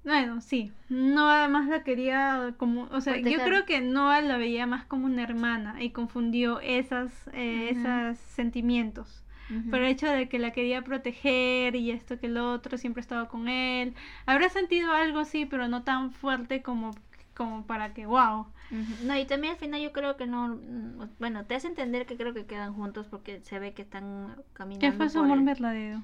Bueno, 0.03 0.41
sí. 0.41 0.73
Noah 0.89 1.47
más 1.47 1.67
la 1.69 1.83
quería 1.83 2.55
como, 2.57 2.89
o 2.91 2.99
sea, 2.99 3.15
yo 3.17 3.41
creo 3.41 3.65
que 3.65 3.79
Noah 3.79 4.21
la 4.21 4.37
veía 4.37 4.67
más 4.67 4.83
como 4.85 5.05
una 5.05 5.23
hermana 5.23 5.81
y 5.81 5.91
confundió 5.91 6.59
esas, 6.59 7.29
eh, 7.33 7.69
esos 7.69 8.17
sentimientos. 8.19 9.23
Ujú. 9.49 9.69
Por 9.69 9.79
el 9.79 9.85
hecho 9.87 10.07
de 10.07 10.27
que 10.27 10.39
la 10.39 10.51
quería 10.51 10.81
proteger 10.83 11.75
y 11.75 11.91
esto 11.91 12.19
que 12.19 12.27
el 12.27 12.37
otro 12.37 12.77
siempre 12.77 12.99
estaba 13.01 13.29
con 13.29 13.47
él. 13.47 13.93
Habrá 14.25 14.49
sentido 14.49 14.91
algo 14.91 15.19
así, 15.19 15.45
pero 15.45 15.69
no 15.69 15.83
tan 15.83 16.11
fuerte 16.11 16.61
como, 16.61 16.91
como 17.33 17.65
para 17.65 17.93
que, 17.93 18.05
wow. 18.05 18.47
No, 18.71 19.17
y 19.17 19.25
también 19.25 19.53
al 19.53 19.59
final 19.59 19.81
yo 19.81 19.91
creo 19.91 20.17
que 20.17 20.25
no, 20.25 20.47
mm, 20.55 21.09
bueno, 21.19 21.45
te 21.45 21.55
hace 21.55 21.67
entender 21.67 22.05
que 22.05 22.17
creo 22.17 22.33
que 22.33 22.45
quedan 22.45 22.73
juntos 22.73 23.07
porque 23.09 23.41
se 23.41 23.59
ve 23.59 23.73
que 23.73 23.83
están 23.83 24.35
caminando. 24.53 24.91
¿Qué 24.91 24.97
fue 24.97 25.09
su 25.09 25.19
amor 25.19 25.39
el- 25.39 25.45
verdadero? 25.45 26.03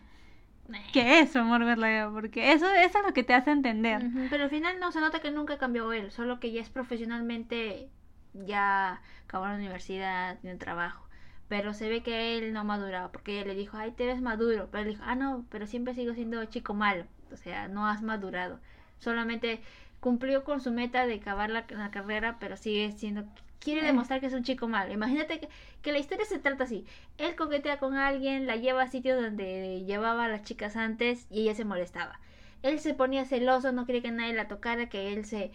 ¿Qué 0.93 1.19
es 1.19 1.31
su 1.31 1.39
amor 1.39 1.63
verdadero? 1.65 2.13
Porque 2.13 2.51
eso, 2.53 2.69
eso 2.71 2.99
es 2.99 3.05
lo 3.05 3.13
que 3.13 3.23
te 3.23 3.33
hace 3.33 3.51
entender. 3.51 4.01
Pero 4.29 4.43
al 4.43 4.49
final 4.49 4.79
no 4.79 4.91
se 4.91 5.01
nota 5.01 5.19
que 5.19 5.31
nunca 5.31 5.57
cambió 5.57 5.91
él, 5.93 6.11
solo 6.11 6.39
que 6.39 6.51
ya 6.51 6.61
es 6.61 6.69
profesionalmente, 6.69 7.89
ya 8.33 9.01
acabó 9.25 9.47
la 9.47 9.55
universidad, 9.55 10.39
tiene 10.39 10.57
trabajo. 10.57 11.05
Pero 11.47 11.73
se 11.73 11.89
ve 11.89 12.03
que 12.03 12.37
él 12.37 12.53
no 12.53 12.63
maduraba, 12.63 13.11
porque 13.11 13.33
ella 13.39 13.47
le 13.47 13.55
dijo, 13.55 13.77
ay, 13.77 13.91
te 13.91 14.05
ves 14.05 14.21
maduro. 14.21 14.69
Pero 14.71 14.83
él 14.83 14.89
dijo, 14.89 15.03
ah, 15.05 15.15
no, 15.15 15.45
pero 15.49 15.65
siempre 15.65 15.95
sigo 15.95 16.13
siendo 16.13 16.43
chico 16.45 16.73
malo. 16.75 17.05
O 17.31 17.37
sea, 17.37 17.67
no 17.67 17.87
has 17.87 18.01
madurado. 18.03 18.59
Solamente 18.99 19.61
cumplió 19.99 20.43
con 20.43 20.61
su 20.61 20.71
meta 20.71 21.05
de 21.05 21.15
acabar 21.15 21.49
la, 21.49 21.65
la 21.69 21.91
carrera, 21.91 22.37
pero 22.39 22.57
sigue 22.57 22.91
siendo... 22.91 23.25
Quiere 23.59 23.81
Eh. 23.81 23.85
demostrar 23.85 24.21
que 24.21 24.27
es 24.27 24.33
un 24.33 24.43
chico 24.43 24.67
malo. 24.69 24.93
Imagínate 24.93 25.39
que, 25.41 25.49
que 25.81 25.91
la 25.91 25.99
historia 25.99 26.23
se 26.25 26.39
trata 26.39 26.63
así. 26.63 26.85
Él 27.17 27.35
coquetea 27.35 27.77
con 27.77 27.95
alguien, 27.95 28.47
la 28.47 28.55
lleva 28.55 28.83
a 28.83 28.87
sitios 28.89 29.21
donde 29.21 29.83
llevaba 29.85 30.25
a 30.25 30.29
las 30.29 30.43
chicas 30.43 30.77
antes 30.77 31.27
y 31.29 31.41
ella 31.41 31.55
se 31.55 31.65
molestaba. 31.65 32.19
Él 32.63 32.79
se 32.79 32.93
ponía 32.93 33.25
celoso, 33.25 33.71
no 33.73 33.85
quería 33.85 34.01
que 34.01 34.11
nadie 34.11 34.33
la 34.33 34.47
tocara, 34.47 34.87
que 34.87 35.11
él 35.13 35.25
se... 35.25 35.51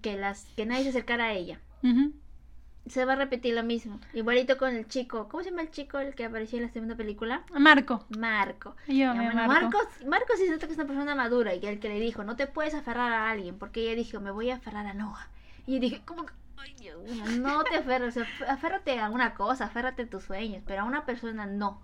que 0.00 0.16
las 0.16 0.44
que 0.56 0.64
nadie 0.66 0.84
se 0.84 0.90
acercara 0.90 1.24
a 1.26 1.32
ella. 1.32 1.60
Ujú. 1.82 2.12
Se 2.86 3.04
va 3.04 3.12
a 3.12 3.16
repetir 3.16 3.54
lo 3.54 3.62
mismo. 3.62 4.00
Igualito 4.12 4.58
con 4.58 4.74
el 4.74 4.88
chico. 4.88 5.28
¿Cómo 5.28 5.42
se 5.42 5.50
llama 5.50 5.62
el 5.62 5.70
chico 5.70 5.98
el 5.98 6.14
que 6.14 6.24
apareció 6.24 6.58
en 6.58 6.64
la 6.64 6.70
segunda 6.72 6.96
película? 6.96 7.44
Marco. 7.58 8.04
Marco. 8.18 8.74
Yo 8.88 9.14
me 9.14 9.24
bueno, 9.30 9.46
Marco. 9.46 9.78
Marcos, 9.78 10.06
Marcos 10.06 10.36
sí 10.38 10.46
se 10.46 10.52
nota 10.52 10.66
que 10.66 10.72
es 10.72 10.78
una 10.78 10.88
persona 10.88 11.14
madura 11.14 11.54
y 11.54 11.60
que 11.60 11.68
el 11.68 11.78
que 11.80 11.88
le 11.88 12.00
dijo, 12.00 12.24
no 12.24 12.34
te 12.36 12.46
puedes 12.48 12.74
aferrar 12.74 13.12
a 13.12 13.30
alguien, 13.30 13.58
porque 13.58 13.80
ella 13.82 13.94
dijo, 13.94 14.20
me 14.20 14.30
voy 14.32 14.50
a 14.50 14.56
aferrar 14.56 14.86
a 14.86 14.94
Noah. 14.94 15.28
Y 15.66 15.74
yo 15.74 15.80
dije, 15.80 16.02
¿cómo 16.04 16.26
que? 16.26 16.32
Ay, 16.56 16.74
Dios 16.78 16.98
no 17.38 17.62
te 17.64 17.76
aferres, 17.76 18.16
aférrate 18.48 18.98
a 19.00 19.10
una 19.10 19.34
cosa, 19.34 19.64
aférrate 19.66 20.02
a 20.02 20.10
tus 20.10 20.24
sueños, 20.24 20.62
pero 20.66 20.82
a 20.82 20.84
una 20.84 21.04
persona 21.06 21.46
no. 21.46 21.80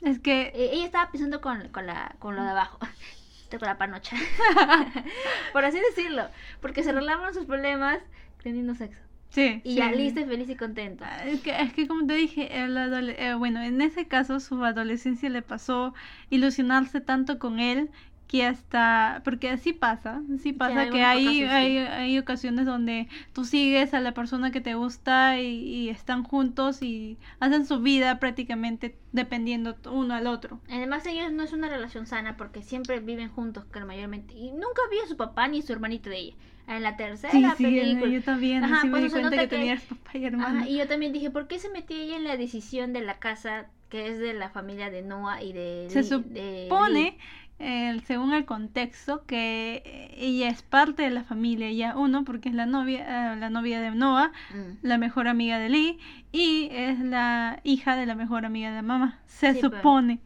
Es 0.00 0.18
que 0.20 0.52
Eh, 0.54 0.70
ella 0.74 0.84
estaba 0.86 1.10
pensando 1.10 1.40
con, 1.40 1.68
con, 1.70 1.86
la, 1.86 2.14
con 2.18 2.36
lo 2.36 2.42
de 2.42 2.50
abajo, 2.50 2.78
con 3.50 3.60
la 3.68 3.78
panocha, 3.78 4.16
por 5.52 5.64
así 5.64 5.78
decirlo, 5.80 6.28
porque 6.60 6.82
se 6.82 6.90
arreglaban 6.90 7.34
sus 7.34 7.46
problemas 7.46 7.98
teniendo 8.42 8.74
sexo. 8.74 9.00
Sí. 9.30 9.60
Y 9.64 9.70
sí, 9.70 9.76
ya 9.76 9.90
feliz 9.90 10.48
y 10.48 10.56
contento. 10.56 11.04
Ah, 11.04 11.24
Es 11.26 11.40
que, 11.40 11.50
es 11.60 11.72
que 11.72 11.86
como 11.86 12.06
te 12.06 12.14
dije, 12.14 12.62
el 12.62 12.76
eh, 12.76 13.34
bueno, 13.34 13.60
en 13.62 13.80
ese 13.80 14.06
caso 14.08 14.40
su 14.40 14.64
adolescencia 14.64 15.28
le 15.28 15.42
pasó 15.42 15.94
ilusionarse 16.30 17.00
tanto 17.00 17.38
con 17.38 17.58
él 17.60 17.90
que 18.26 18.44
hasta, 18.44 19.22
porque 19.24 19.50
así 19.50 19.72
pasa, 19.72 20.20
así 20.34 20.52
pasa 20.52 20.80
hay 20.80 20.90
que 20.90 21.02
hay, 21.04 21.24
casos, 21.24 21.38
sí. 21.38 21.44
hay, 21.44 21.76
hay 21.78 22.18
ocasiones 22.18 22.66
donde 22.66 23.08
tú 23.32 23.44
sigues 23.44 23.94
a 23.94 24.00
la 24.00 24.12
persona 24.14 24.50
que 24.50 24.60
te 24.60 24.74
gusta 24.74 25.38
y, 25.40 25.46
y 25.46 25.88
están 25.90 26.24
juntos 26.24 26.82
y 26.82 27.18
hacen 27.38 27.64
su 27.66 27.80
vida 27.80 28.18
prácticamente 28.18 28.96
dependiendo 29.12 29.76
uno 29.92 30.14
al 30.14 30.26
otro. 30.26 30.60
Además 30.68 31.06
ellos 31.06 31.30
no 31.32 31.44
es 31.44 31.52
una 31.52 31.68
relación 31.68 32.06
sana 32.06 32.36
porque 32.36 32.62
siempre 32.62 32.98
viven 33.00 33.28
juntos, 33.28 33.64
que 33.66 33.80
mayormente. 33.84 34.34
Y 34.34 34.50
nunca 34.50 34.82
vi 34.90 34.98
a 35.04 35.08
su 35.08 35.16
papá 35.16 35.46
ni 35.46 35.60
a 35.60 35.62
su 35.62 35.72
hermanito 35.72 36.10
de 36.10 36.18
ella. 36.18 36.34
En 36.68 36.82
la 36.82 36.96
tercera 36.96 37.30
Sí, 37.32 37.44
sí, 37.56 37.62
película. 37.64 38.10
yo 38.10 38.22
también, 38.22 38.64
Ajá, 38.64 38.84
me 38.84 38.90
pues, 38.90 39.04
di 39.04 39.10
cuenta 39.10 39.30
que, 39.30 39.36
que- 39.38 39.46
tenías 39.48 39.82
papá 39.82 40.10
y 40.18 40.24
hermano. 40.24 40.58
Ajá, 40.60 40.68
y 40.68 40.78
yo 40.78 40.88
también 40.88 41.12
dije, 41.12 41.30
¿por 41.30 41.46
qué 41.46 41.58
se 41.58 41.70
metió 41.70 41.96
ella 41.96 42.16
en 42.16 42.24
la 42.24 42.36
decisión 42.36 42.92
de 42.92 43.02
la 43.02 43.18
casa 43.18 43.66
que 43.88 44.08
es 44.08 44.18
de 44.18 44.34
la 44.34 44.50
familia 44.50 44.90
de 44.90 45.02
Noah 45.02 45.42
y 45.42 45.52
de 45.52 45.86
Se 45.90 46.02
Lee- 46.02 46.24
de 46.28 46.66
supone, 46.68 47.18
eh, 47.60 47.96
según 48.04 48.32
el 48.34 48.44
contexto, 48.44 49.24
que 49.26 50.10
ella 50.16 50.48
es 50.48 50.62
parte 50.62 51.04
de 51.04 51.10
la 51.10 51.22
familia, 51.22 51.70
ya 51.70 51.96
uno, 51.96 52.24
porque 52.24 52.48
es 52.48 52.54
la 52.56 52.66
novia, 52.66 53.32
eh, 53.34 53.36
la 53.36 53.48
novia 53.48 53.80
de 53.80 53.92
Noah, 53.92 54.32
Mm. 54.52 54.78
la 54.82 54.98
mejor 54.98 55.28
amiga 55.28 55.60
de 55.60 55.68
Lee, 55.68 55.98
y 56.32 56.68
es 56.72 56.98
la 56.98 57.60
hija 57.62 57.94
de 57.94 58.06
la 58.06 58.16
mejor 58.16 58.44
amiga 58.44 58.70
de 58.70 58.76
la 58.76 58.82
mamá. 58.82 59.20
Se 59.26 59.52
Sí, 59.54 59.60
pero- 59.62 59.76
supone. 59.76 60.18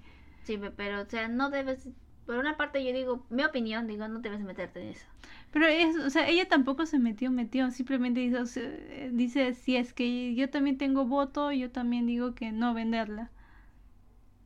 Sí, 0.45 0.57
pe- 0.57 0.71
pero, 0.71 1.03
o 1.03 1.05
sea, 1.05 1.29
no 1.29 1.51
debes. 1.51 1.87
Por 2.31 2.39
una 2.39 2.57
parte, 2.57 2.85
yo 2.85 2.93
digo, 2.93 3.27
mi 3.29 3.43
opinión, 3.43 3.89
digo, 3.89 4.07
no 4.07 4.21
debes 4.21 4.39
meterte 4.39 4.81
en 4.81 4.91
eso. 4.91 5.05
Pero 5.51 5.67
es, 5.67 5.97
o 5.97 6.11
sea, 6.11 6.29
ella 6.29 6.47
tampoco 6.49 6.87
se 6.87 7.01
metió, 7.01 7.29
metió, 7.33 7.69
simplemente 7.73 8.21
dice, 8.21 8.39
o 8.39 8.47
sea, 8.47 8.63
eh, 8.63 9.11
dice, 9.13 9.53
si 9.53 9.75
es 9.75 9.93
que 9.93 10.33
yo 10.37 10.49
también 10.49 10.79
tengo 10.79 11.05
voto, 11.07 11.51
yo 11.51 11.73
también 11.73 12.07
digo 12.07 12.37
que 12.37 12.53
no 12.53 12.73
venderla. 12.73 13.31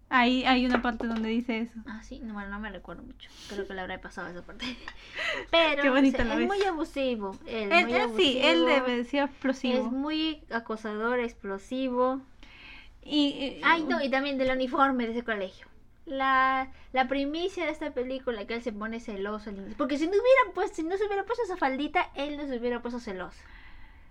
Ahí 0.09 0.47
hay 0.47 0.65
una 0.65 0.81
parte 0.81 1.07
donde 1.07 1.29
dice 1.29 1.59
eso. 1.59 1.79
Ah, 1.87 2.03
sí, 2.03 2.21
no, 2.21 2.33
bueno, 2.33 2.49
no 2.49 2.59
me 2.59 2.71
recuerdo 2.71 3.03
mucho. 3.03 3.29
Creo 3.51 3.69
que 3.69 3.75
le 3.75 3.83
habré 3.83 3.99
pasado 3.99 4.29
esa 4.29 4.41
parte. 4.41 4.65
Pero 5.51 5.83
Qué 5.83 5.91
bonita 5.91 6.23
o 6.23 6.25
sea, 6.25 6.41
es 6.41 6.49
muy 6.49 6.63
abusivo. 6.63 7.37
Él, 7.47 7.71
Él, 7.71 7.85
muy 7.85 7.93
él 7.93 8.03
sí, 8.17 8.39
él 8.41 8.65
abusivo, 8.65 8.87
debe 8.87 9.05
ser 9.05 9.25
explosivo. 9.25 9.79
Es 9.87 9.93
muy 9.93 10.43
acosador, 10.51 11.21
explosivo. 11.21 12.23
Y, 13.05 13.27
y- 13.29 13.61
Ay, 13.63 13.85
no, 13.85 14.03
y 14.03 14.09
también 14.09 14.39
del 14.39 14.57
uniforme 14.57 15.05
de 15.05 15.13
ese 15.13 15.23
colegio. 15.23 15.67
La, 16.07 16.69
la 16.93 17.09
primicia 17.09 17.65
de 17.65 17.71
esta 17.71 17.93
película 17.93 18.47
que 18.47 18.55
él 18.55 18.63
se 18.63 18.73
pone 18.73 19.01
celoso 19.01 19.49
al 19.51 19.57
inicio. 19.57 19.77
Porque 19.79 19.97
si 19.99 20.05
no 20.07 20.11
hubiera 20.13 20.53
puesto, 20.55 20.77
si 20.77 20.83
no 20.83 20.97
se 20.99 21.07
hubiera 21.07 21.25
puesto 21.25 21.43
esa 21.45 21.57
faldita, 21.57 22.11
él 22.15 22.37
no 22.37 22.47
se 22.47 22.59
hubiera 22.59 22.83
puesto 22.83 23.01
celoso. 23.01 23.39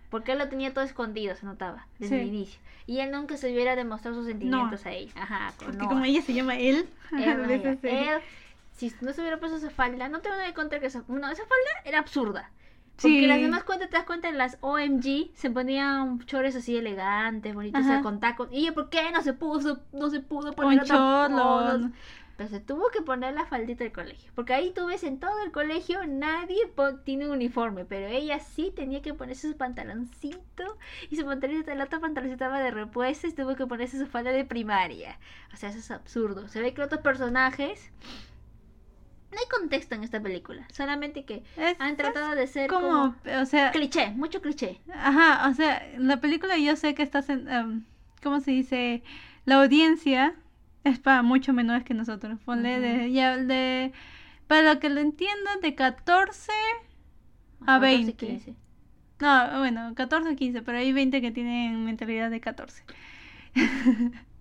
Porque 0.09 0.31
él 0.33 0.39
lo 0.39 0.49
tenía 0.49 0.73
todo 0.73 0.83
escondido, 0.83 1.35
se 1.35 1.45
notaba, 1.45 1.87
desde 1.99 2.15
Sí. 2.17 2.21
el 2.21 2.27
inicio. 2.29 2.59
Y 2.87 2.99
él 2.99 3.11
nunca 3.11 3.37
se 3.37 3.51
hubiera 3.51 3.75
demostrado 3.75 4.17
sus 4.17 4.25
sentimientos 4.27 4.85
a 4.85 4.91
ella. 4.91 5.11
Ajá, 5.15 5.53
con 5.57 5.67
Porque 5.67 5.85
como 5.87 6.03
ella 6.05 6.21
se 6.21 6.33
llama 6.33 6.57
él, 6.57 6.87
Él, 7.11 7.77
se- 7.81 8.09
él, 8.13 8.21
si 8.75 8.91
no 9.01 9.13
se 9.13 9.21
hubiera 9.21 9.37
puesto 9.39 9.57
esa 9.57 9.69
falda, 9.69 10.09
no 10.09 10.19
te 10.19 10.29
voy 10.29 10.39
a 10.45 10.53
cuenta 10.53 10.79
que 10.79 10.87
esa, 10.87 11.03
no, 11.07 11.17
esa 11.31 11.43
falda 11.43 11.71
era 11.85 11.99
absurda. 11.99 12.49
Sí. 12.97 13.09
Porque 13.09 13.27
las 13.27 13.41
demás 13.41 13.63
cuentas, 13.63 13.89
te 13.89 13.97
das 13.97 14.05
cuenta, 14.05 14.29
en 14.29 14.37
las 14.37 14.57
OMG 14.61 15.31
se 15.33 15.49
ponían 15.49 16.19
chores 16.25 16.55
así 16.55 16.77
elegantes, 16.77 17.53
bonitos, 17.53 17.81
o 17.81 17.85
sea, 17.85 18.01
con 18.01 18.19
tacos. 18.19 18.49
Y 18.51 18.59
ella, 18.59 18.73
¿por 18.73 18.89
qué 18.89 19.11
no 19.11 19.21
se 19.21 19.33
puso, 19.33 19.79
no 19.91 20.09
se 20.09 20.19
pudo 20.19 20.53
poner 20.53 20.79
Un 20.79 20.79
otra 20.83 20.95
chorlo. 20.95 21.91
Pero 22.35 22.49
se 22.49 22.59
tuvo 22.59 22.89
que 22.89 23.01
poner 23.01 23.33
la 23.35 23.45
faldita 23.45 23.83
del 23.83 23.93
colegio. 23.93 24.31
Porque 24.33 24.53
ahí 24.53 24.71
tú 24.71 24.87
ves 24.87 25.03
en 25.03 25.19
todo 25.19 25.43
el 25.45 25.51
colegio, 25.51 25.99
nadie 26.07 26.57
tiene 27.03 27.25
un 27.25 27.31
uniforme. 27.31 27.85
Pero 27.85 28.07
ella 28.07 28.39
sí 28.39 28.73
tenía 28.75 29.03
que 29.03 29.13
ponerse 29.13 29.51
su 29.51 29.55
pantaloncito. 29.55 30.77
Y 31.11 31.15
su 31.15 31.25
pantaloncito, 31.25 31.71
el 31.71 31.81
otro 31.81 32.01
pantaloncito 32.01 32.43
estaba 32.43 32.59
de 32.59 32.71
repuesto. 32.71 33.27
Y 33.27 33.33
tuvo 33.33 33.55
que 33.55 33.67
ponerse 33.67 33.99
su 33.99 34.07
falda 34.07 34.31
de 34.31 34.45
primaria. 34.45 35.19
O 35.53 35.57
sea, 35.57 35.69
eso 35.69 35.77
es 35.77 35.91
absurdo. 35.91 36.47
Se 36.47 36.59
ve 36.59 36.73
que 36.73 36.81
otros 36.81 37.01
personajes 37.01 37.91
no 39.33 39.39
hay 39.39 39.47
contexto 39.59 39.95
en 39.95 40.03
esta 40.03 40.21
película. 40.21 40.67
Solamente 40.71 41.25
que 41.25 41.43
Es- 41.57 41.75
han 41.79 41.97
tratado 41.97 42.35
de 42.35 42.47
ser 42.47 42.69
como, 42.69 43.15
como, 43.23 43.41
o 43.41 43.45
sea, 43.45 43.71
cliché, 43.71 44.11
mucho 44.11 44.41
cliché. 44.41 44.79
Ajá, 44.93 45.49
o 45.49 45.53
sea, 45.53 45.85
la 45.97 46.21
película 46.21 46.57
yo 46.57 46.75
sé 46.75 46.93
que 46.95 47.03
está, 47.03 47.23
en, 47.27 47.47
em, 47.49 47.83
¿cómo 48.21 48.39
se 48.39 48.51
dice? 48.51 49.03
La 49.45 49.55
audiencia 49.61 50.35
es 50.83 50.99
para 50.99 51.21
mucho 51.23 51.53
menores 51.53 51.83
que 51.83 51.93
nosotros. 51.93 52.39
Ponle 52.45 52.79
de, 52.79 53.11
ya, 53.11 53.37
de, 53.37 53.91
para 54.47 54.73
lo 54.73 54.79
que 54.79 54.89
lo 54.89 55.01
entiendan, 55.01 55.61
de 55.61 55.75
14 55.75 56.51
a 57.61 57.79
14, 57.79 57.79
20. 57.79 58.13
15. 58.13 58.55
No, 59.19 59.59
bueno, 59.59 59.93
14 59.95 60.35
15, 60.35 60.61
pero 60.63 60.77
hay 60.77 60.91
20 60.91 61.21
que 61.21 61.31
tienen 61.31 61.85
mentalidad 61.85 62.29
de 62.29 62.41
14. 62.41 62.83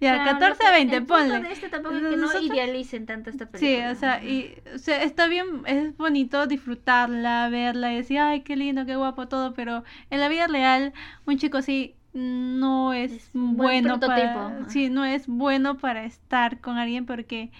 ya, 0.00 0.14
Claro, 0.14 0.30
14 0.38 0.62
lo 0.62 0.68
a 0.68 0.72
que- 0.72 0.76
20, 0.78 0.96
el 0.96 1.02
punto 1.06 1.22
ponle. 1.24 1.40
de 1.48 1.52
este 1.52 1.68
tampoco 1.68 1.96
es 1.96 2.02
que 2.02 2.10
no 2.10 2.16
Nosotros- 2.16 2.44
idealicen 2.44 3.06
tanto 3.06 3.30
esta 3.30 3.44
Sí, 3.46 3.50
película. 3.52 3.90
o 3.92 3.94
sea, 3.94 4.22
y, 4.24 4.54
o 4.74 4.78
sea, 4.78 5.02
está 5.02 5.26
bien, 5.28 5.46
es 5.66 5.96
bonito 5.96 6.46
disfrutarla, 6.46 7.48
verla 7.50 7.92
y 7.92 7.96
decir, 7.96 8.18
ay, 8.18 8.40
qué 8.42 8.56
lindo, 8.56 8.86
qué 8.86 8.96
guapo 8.96 9.28
todo, 9.28 9.54
pero 9.54 9.84
en 10.10 10.20
la 10.20 10.28
vida 10.28 10.46
real, 10.46 10.92
un 11.26 11.38
chico 11.38 11.58
así 11.58 11.94
no 12.14 12.94
es, 12.94 13.12
Es 13.12 13.30
bueno 13.34 14.00
para, 14.00 14.68
sí, 14.68 14.88
no 14.90 15.04
es 15.04 15.26
bueno 15.26 15.76
para 15.78 16.04
estar 16.04 16.60
con 16.60 16.76
alguien 16.78 17.04
porque 17.06 17.50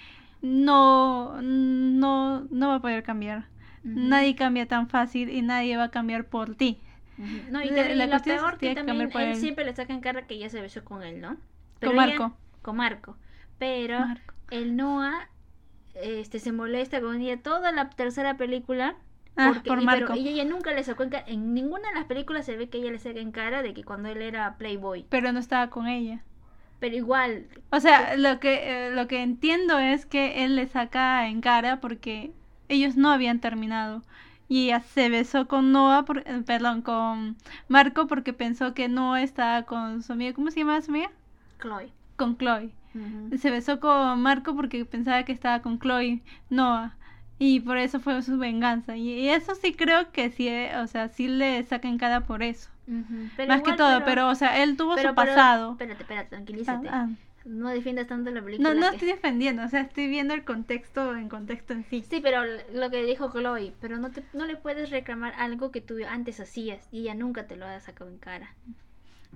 no, 0.43 1.41
no, 1.43 2.47
no 2.51 2.69
va 2.69 2.77
a 2.77 2.81
poder 2.81 3.03
cambiar. 3.03 3.47
Ujú. 3.85 3.95
Nadie 4.01 4.35
cambia 4.35 4.67
tan 4.67 4.89
fácil 4.89 5.31
y 5.31 5.43
nadie 5.43 5.77
va 5.77 5.85
a 5.85 5.91
cambiar 5.91 6.25
por 6.25 6.55
ti. 6.55 6.79
Ujú. 7.19 7.27
No, 7.51 7.63
y, 7.63 7.71
La- 7.71 7.77
también- 7.77 7.99
la 7.99 8.05
y 8.05 8.07
lo 8.07 8.13
cuestión 8.13 8.37
es 8.37 8.43
peor 8.43 8.59
que 8.59 8.69
que 8.71 8.75
también 8.75 9.11
él 9.13 9.21
él. 9.29 9.37
siempre 9.37 9.65
le 9.65 9.75
saca 9.75 9.93
en 9.93 10.01
cara 10.01 10.27
que 10.27 10.35
ella 10.35 10.49
se 10.51 10.61
besó 10.61 10.85
con 10.85 11.03
él, 11.03 11.21
¿no? 11.21 11.37
Con 11.87 11.95
ella- 11.95 12.07
Marco. 12.19 12.37
con 12.62 12.77
Marco. 12.77 13.17
Pero 13.59 13.99
el 14.51 14.77
Noah 14.77 15.29
este, 15.95 16.38
se 16.38 16.53
molesta 16.53 17.01
con 17.01 17.21
ella 17.21 17.43
toda 17.43 17.73
la 17.73 17.91
tercera 17.91 18.37
película. 18.37 18.97
Ah, 19.37 19.51
porque- 19.55 19.69
por 19.69 19.83
y- 19.83 19.87
pero- 19.87 20.07
Marco. 20.09 20.14
y 20.21 20.29
ella 20.29 20.45
nunca 20.45 20.73
le 20.73 20.83
sacó 20.85 21.03
en 21.05 21.11
cara. 21.11 21.25
En 21.27 21.55
ninguna 21.55 21.88
de 21.88 21.95
las 21.95 22.05
películas 22.05 22.45
se 22.47 22.57
ve 22.57 22.69
que 22.69 22.79
ella 22.79 22.91
le 22.91 22.99
saca 22.99 23.21
en 23.21 23.33
cara 23.33 23.62
de 23.62 23.73
que 23.75 23.85
cuando 23.85 24.09
él 24.09 24.21
era 24.23 24.57
Playboy. 24.59 25.07
Pero 25.09 25.33
no 25.33 25.38
estaba 25.38 25.71
con 25.71 25.87
ella. 25.88 26.23
Pero 26.81 26.95
igual, 26.95 27.47
O 27.71 27.81
sea, 27.81 28.17
lo 28.17 28.38
que, 28.38 28.87
eh, 28.87 28.91
lo 28.93 29.09
que 29.09 29.23
entiendo 29.23 29.79
es 29.81 30.07
que 30.07 30.45
él 30.45 30.55
le 30.55 30.67
saca 30.69 31.27
en 31.29 31.41
cara 31.41 31.81
porque 31.81 32.33
ellos 32.69 32.97
no 32.97 33.11
habían 33.11 33.41
terminado. 33.41 34.03
Y 34.49 34.67
ella 34.67 34.81
se 34.81 35.09
besó 35.11 35.47
con 35.49 35.73
Noah, 35.73 36.05
por- 36.05 36.19
eh, 36.27 36.43
perdón, 36.47 36.83
con 36.83 37.37
Marco 37.67 38.07
porque 38.07 38.33
pensó 38.33 38.75
que 38.75 38.88
Noah 38.88 39.23
estaba 39.23 39.64
con 39.64 40.03
su 40.03 40.12
amiga. 40.12 40.33
¿Cómo 40.35 40.51
se 40.53 40.61
llama 40.61 40.81
su 40.81 40.91
amiga? 40.93 41.11
Chloe. 41.61 41.92
Con 42.16 42.37
Chloe. 42.38 42.71
Se 43.38 43.51
besó 43.51 43.79
con 43.81 44.21
Marco 44.23 44.57
porque 44.57 44.85
pensaba 44.85 45.23
que 45.25 45.33
estaba 45.33 45.61
con 45.62 45.79
Chloe, 45.79 46.23
Noah. 46.51 46.94
Y 47.38 47.61
por 47.61 47.77
eso 47.77 48.01
fue 48.01 48.21
su 48.23 48.37
venganza. 48.38 48.97
Y, 48.97 49.11
y 49.11 49.29
eso 49.29 49.55
sí 49.55 49.73
creo 49.73 50.11
que 50.11 50.31
sí, 50.31 50.49
eh, 50.49 50.73
o 50.79 50.87
sea, 50.88 51.09
sí 51.09 51.29
le 51.29 51.62
saca 51.64 51.87
en 51.88 51.99
cara 51.99 52.23
por 52.23 52.42
eso. 52.42 52.71
Pero 53.37 53.49
Más 53.49 53.62
que 53.62 53.75
todo, 53.75 54.03
pero, 54.05 54.29
o 54.29 54.35
sea, 54.35 54.62
él 54.62 54.77
tuvo 54.77 54.97
pero- 54.97 55.11
su 55.11 55.14
pero- 55.14 55.27
pasado. 55.29 55.73
Espérate, 55.73 56.03
espérate, 56.03 56.27
Ah, 56.27 56.29
tranquilízate. 56.31 56.88
ah. 56.88 57.09
No 57.44 57.68
defiendas 57.68 58.09
tanto 58.09 58.31
la 58.33 58.42
película. 58.42 58.75
No, 58.75 58.81
no 58.81 58.88
que- 58.88 58.97
estoy 58.97 59.09
defendiendo, 59.09 59.62
o 59.62 59.68
sea, 59.68 59.83
estoy 59.83 60.09
viendo 60.09 60.35
el 60.35 60.44
contexto 60.44 61.14
en 61.14 61.29
contexto 61.29 61.73
en 61.75 61.85
sí. 61.85 62.05
Sí, 62.11 62.21
pero 62.21 62.42
lo 62.75 62.90
que 62.90 63.05
dijo 63.05 63.31
Chloe, 63.31 63.73
pero 63.81 63.99
no, 63.99 64.11
te, 64.11 64.25
no 64.33 64.44
le 64.47 64.57
puedes 64.57 64.90
reclamar 64.90 65.35
algo 65.38 65.71
que 65.71 65.81
tú 65.81 65.94
antes 66.11 66.40
hacías 66.40 66.88
y 66.90 67.03
ella 67.03 67.14
nunca 67.14 67.47
te 67.47 67.57
lo 67.57 67.66
ha 67.66 67.79
sacado 67.81 68.11
en 68.11 68.18
cara. 68.18 68.55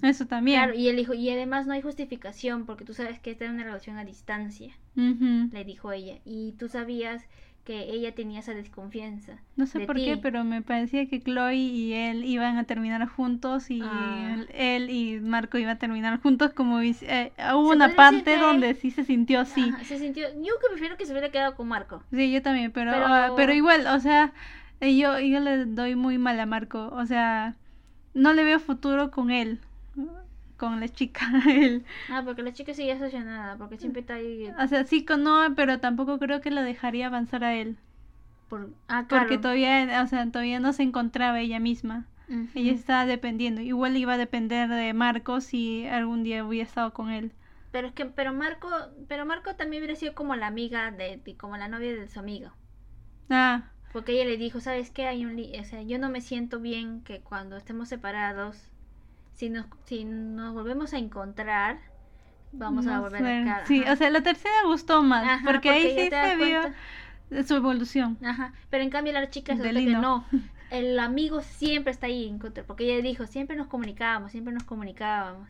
Eso 0.01 0.27
también. 0.27 0.59
Claro, 0.61 0.75
y 0.79 0.89
él 0.89 0.97
dijo, 0.97 1.15
y 1.15 1.29
además 1.31 1.67
no 1.67 1.75
hay 1.75 1.83
justificación 1.83 2.67
porque 2.67 2.85
tú 2.85 2.95
sabes 2.95 3.21
que 3.21 3.31
esta 3.31 3.45
es 3.45 3.51
una 3.51 3.65
relación 3.65 3.99
a 3.99 4.05
distancia, 4.05 4.73
le 4.97 5.65
dijo 5.65 5.93
ella, 5.93 6.17
y 6.25 6.53
tú 6.59 6.69
sabías 6.69 7.25
que 7.65 7.83
ella 7.93 8.13
tenía 8.13 8.41
esa 8.41 8.55
desconfianza. 8.55 9.39
No 9.55 9.67
sé 9.67 9.79
de 9.79 9.87
por 9.87 9.95
qué, 9.95 10.17
pero 10.17 10.43
me 10.43 10.63
parecía 10.63 11.07
que 11.07 11.21
Chloe 11.21 11.55
y 11.55 11.93
él 11.93 12.25
iban 12.25 12.57
a 12.59 12.65
terminar 12.65 13.07
juntos 13.07 13.71
y 13.71 13.81
Ah. 13.85 14.35
él, 14.35 14.49
él 14.53 14.91
y 14.91 15.21
Marco 15.21 15.59
iban 15.59 15.77
a 15.77 15.79
terminar 15.79 16.21
juntos 16.21 16.53
como 16.55 16.81
eh, 16.81 17.33
hubo 17.55 17.71
una 17.71 17.95
parte 17.95 18.37
donde 18.37 18.75
sí 18.75 18.91
se 18.91 19.05
sintió 19.05 19.39
así. 19.39 19.73
Se 19.85 19.99
sintió, 20.01 20.27
yo 20.35 20.55
que 20.61 20.67
prefiero 20.71 20.97
que 20.97 21.07
se 21.07 21.13
hubiera 21.13 21.31
quedado 21.31 21.55
con 21.55 21.69
Marco. 21.69 22.03
Sí, 22.11 22.33
yo 22.33 22.43
también, 22.43 22.73
pero, 22.73 22.91
Pero- 22.91 23.07
ah, 23.07 23.33
pero 23.37 23.53
igual, 23.53 23.87
o 23.87 24.01
sea, 24.01 24.33
yo, 24.81 25.21
yo 25.21 25.39
le 25.39 25.67
doy 25.67 25.95
muy 25.95 26.19
mal 26.19 26.41
a 26.41 26.47
Marco, 26.47 26.89
o 26.93 27.07
sea, 27.07 27.55
no 28.15 28.33
le 28.33 28.43
veo 28.43 28.59
futuro 28.59 29.13
con 29.13 29.31
él, 29.31 29.61
con 30.71 30.81
la 30.81 30.89
chica, 30.89 31.27
él. 31.49 31.85
Ah, 32.09 32.23
porque 32.25 32.43
la 32.43 32.53
chica 32.53 32.75
sigue 32.75 32.93
asociada, 32.93 33.57
porque 33.59 33.77
siempre 33.79 34.01
está 34.03 34.15
ahí 34.15 34.49
O 34.59 34.67
sea, 34.69 34.85
sí 34.85 35.05
con 35.05 35.25
Noah, 35.25 35.51
pero 35.57 35.81
tampoco 35.81 36.19
creo 36.19 36.41
que 36.41 36.51
lo 36.51 36.63
dejaría 36.63 37.07
avanzar 37.09 37.43
a 37.45 37.55
él. 37.55 37.77
por... 38.49 38.71
Ah, 38.89 39.07
claro. 39.09 39.25
Porque 39.25 39.39
todavía, 39.39 40.03
o 40.03 40.07
sea, 40.07 40.31
todavía 40.31 40.61
no 40.61 40.73
se 40.73 40.83
encontraba 40.83 41.41
ella 41.41 41.61
misma. 41.61 42.07
Ella 42.55 42.73
estaba 42.73 43.07
dependiendo. 43.07 43.61
Igual 43.61 43.97
iba 43.97 44.15
a 44.15 44.19
depender 44.19 44.69
de 44.69 44.95
Marco 44.95 45.41
si 45.41 45.87
algún 45.87 46.23
día 46.23 46.45
hubiera 46.45 46.67
estado 46.69 46.93
con 46.93 47.11
él. 47.11 47.33
Pero 47.73 47.89
es 47.89 47.93
que, 47.95 48.05
pero 48.07 48.33
Marco, 48.33 48.69
pero 49.09 49.27
Marco 49.27 49.57
también 49.57 49.83
hubiera 49.83 49.99
sido 49.99 50.15
como 50.15 50.37
la 50.37 50.47
amiga 50.47 50.93
de, 50.93 51.17
de- 51.17 51.37
como 51.37 51.57
la 51.57 51.67
novia 51.69 51.93
de 51.95 52.07
su 52.09 52.21
amiga. 52.21 52.55
Ah, 53.31 53.63
Porque 53.93 54.13
ella 54.15 54.25
le 54.25 54.37
dijo, 54.39 54.59
¿sabes 54.61 54.91
qué? 54.91 55.07
Hay 55.07 55.25
un 55.25 55.37
li- 55.37 55.57
o 55.61 55.65
sea, 55.65 55.83
yo 55.83 55.97
no 55.99 56.09
me 56.11 56.21
siento 56.21 56.59
bien 56.61 57.05
que 57.05 57.23
cuando 57.23 57.57
estemos 57.57 57.89
separados, 57.89 58.72
si 59.35 59.51
nos, 59.51 59.67
si 59.85 60.05
nos 60.05 60.55
volvemos 60.55 60.93
a 60.93 60.99
encontrar, 60.99 61.81
vamos 62.53 62.87
a 62.87 63.01
volver 63.01 63.23
sé. 63.23 63.39
a 63.41 63.45
cara. 63.45 63.67
Sí, 63.67 63.83
o 63.83 63.97
sea, 63.97 64.11
la 64.11 64.23
tercera 64.23 64.55
gustó 64.67 65.03
más. 65.03 65.25
Ajá, 65.25 65.43
porque, 65.45 65.71
ahí 65.71 65.91
sí 65.99 66.11
se 66.11 66.37
vio 66.37 67.45
su 67.47 67.55
evolución. 67.55 68.19
Ajá, 68.25 68.53
pero 68.71 68.85
en 68.85 68.91
cambio 68.91 69.13
la 69.13 69.31
chica 69.31 69.57
se 69.57 69.63
que 69.63 69.87
no. 69.87 70.25
El 70.71 70.99
amigo 70.99 71.43
siempre 71.43 71.91
está 71.91 72.07
ahí 72.07 72.27
en 72.27 72.39
contra, 72.39 72.65
porque 72.65 72.85
ella 72.85 73.03
dijo, 73.03 73.27
siempre 73.27 73.57
nos 73.57 73.67
comunicábamos, 73.67 74.33
siempre 74.33 74.55
nos 74.55 74.65
comunicábamos. 74.65 75.47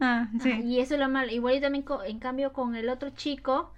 Ah, 0.00 0.28
sí. 0.40 0.52
Ajá, 0.52 0.60
y 0.62 0.80
eso 0.80 0.94
es 0.94 1.00
lo 1.00 1.10
malo. 1.10 1.30
Igual 1.30 1.56
yo 1.56 1.60
también, 1.60 1.84
en 2.06 2.18
cambio, 2.18 2.54
con 2.54 2.74
el 2.74 2.88
otro 2.88 3.10
chico, 3.10 3.70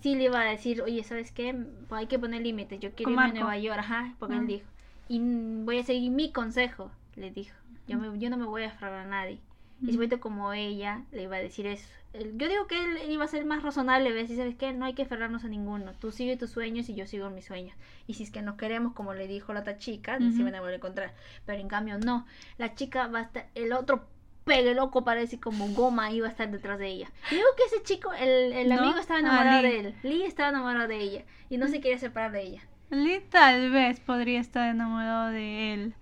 sí 0.00 0.16
le 0.16 0.24
iba 0.24 0.40
a 0.40 0.44
decir, 0.44 0.82
oye, 0.82 1.04
¿sabes 1.04 1.30
qué? 1.30 1.54
Pues 1.88 2.00
hay 2.00 2.06
que 2.08 2.18
poner 2.18 2.42
límites. 2.42 2.80
Yo 2.80 2.92
quiero 2.96 3.12
irme 3.12 3.22
a. 3.26 3.28
Nueva 3.28 3.58
York, 3.58 3.78
ajá, 3.78 4.14
porque 4.18 4.34
Ah. 4.34 4.38
él 4.38 4.46
dijo. 4.48 4.66
Y 5.08 5.20
voy 5.64 5.78
a 5.78 5.84
seguir 5.84 6.10
mi 6.10 6.32
consejo, 6.32 6.90
le 7.14 7.30
dijo. 7.30 7.54
Yo, 7.86 7.98
me- 7.98 8.18
yo 8.18 8.30
no 8.30 8.36
me 8.36 8.46
voy 8.46 8.62
a 8.64 8.68
aferrar 8.68 9.06
a 9.06 9.08
nadie. 9.08 9.40
Y 9.82 9.86
Mm. 9.86 9.90
supuesto 9.92 10.20
como 10.20 10.52
ella 10.52 11.02
le 11.10 11.22
iba 11.24 11.36
a 11.36 11.40
decir 11.40 11.66
eso. 11.66 11.88
Yo 12.14 12.48
digo 12.48 12.66
que 12.68 12.78
él 12.78 13.10
iba 13.10 13.24
a 13.24 13.28
ser 13.28 13.44
más 13.46 13.62
razonable, 13.62 14.10
a 14.10 14.12
decir, 14.12 14.36
¿sabes 14.36 14.54
qué? 14.54 14.72
No 14.72 14.84
hay 14.84 14.92
que 14.94 15.02
aferrarnos 15.02 15.44
a 15.44 15.48
ninguno. 15.48 15.92
Tú 15.98 16.12
sigue 16.12 16.36
tus 16.36 16.50
sueños 16.50 16.88
y 16.88 16.94
yo 16.94 17.06
sigo 17.06 17.30
mis 17.30 17.46
sueños. 17.46 17.74
Y 18.06 18.14
si 18.14 18.22
es 18.22 18.30
que 18.30 18.42
nos 18.42 18.56
queremos, 18.56 18.92
como 18.92 19.14
le 19.14 19.26
dijo 19.26 19.52
la 19.54 19.60
otra 19.60 19.78
chica, 19.78 20.18
se 20.18 20.24
Ujú. 20.28 20.44
van 20.44 20.54
a 20.54 20.60
volver 20.60 20.74
a 20.74 20.76
encontrar. 20.76 21.14
Pero 21.46 21.58
en 21.58 21.68
cambio, 21.68 21.98
no. 21.98 22.26
La 22.58 22.74
chica 22.74 23.06
va 23.08 23.20
a 23.20 23.22
estar, 23.22 23.48
el 23.54 23.72
otro 23.72 24.06
pegue 24.44 24.74
loco 24.74 25.04
parece 25.04 25.40
como 25.40 25.66
goma 25.68 26.10
iba 26.12 26.26
a 26.26 26.30
estar 26.30 26.50
detrás 26.50 26.78
de 26.78 26.88
ella. 26.88 27.10
Y 27.30 27.36
digo 27.36 27.46
que 27.56 27.64
ese 27.64 27.82
chico, 27.82 28.12
el, 28.12 28.52
el 28.52 28.68
¿No? 28.68 28.80
amigo 28.82 28.98
estaba 28.98 29.18
Ah, 29.18 29.22
enamorado 29.22 29.62
Lee. 29.62 29.68
de 29.70 29.80
él. 29.80 29.94
Lee 30.02 30.22
estaba 30.24 30.50
enamorado 30.50 30.88
de 30.88 30.98
ella. 31.00 31.24
Y 31.48 31.56
no 31.58 31.66
se 31.68 31.80
quería 31.80 31.98
separar 31.98 32.30
de 32.32 32.42
ella. 32.42 32.62
Lee 32.90 33.22
tal 33.30 33.70
vez 33.70 34.00
podría 34.00 34.38
estar 34.40 34.68
enamorado 34.68 35.30
de 35.30 35.72
él. 35.74 35.94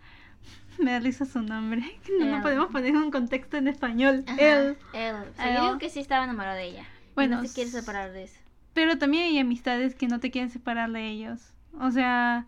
Me 0.85 0.93
da 0.93 1.01
risa 1.01 1.25
su 1.25 1.43
nombre. 1.43 1.83
No, 2.19 2.27
no 2.27 2.43
podemos 2.43 2.69
poner 2.69 2.97
un 2.97 3.11
contexto 3.11 3.57
en 3.57 3.69
español. 3.69 4.25
Ajá, 4.27 4.41
Él. 4.41 4.77
Él. 4.93 5.15
O 5.15 5.37
sea, 5.37 5.55
yo 5.55 5.65
digo 5.65 5.79
que 5.79 5.91
sí 5.91 6.01
estaba 6.01 6.25
enamorado 6.25 6.57
de 6.57 6.65
ella. 6.65 6.85
Bueno, 7.15 7.41
no 7.41 7.49
se 7.49 7.55
quiere 7.55 7.71
separar 7.71 8.13
de 8.13 8.25
eso. 8.25 8.39
Pero 8.75 8.99
también 8.99 9.25
hay 9.25 9.39
amistades 9.39 9.95
que 9.95 10.09
no 10.09 10.21
te 10.21 10.31
quieren 10.31 10.51
separar 10.51 10.91
de 10.91 11.09
ellos. 11.09 11.53
O 11.79 11.91
sea, 11.91 12.47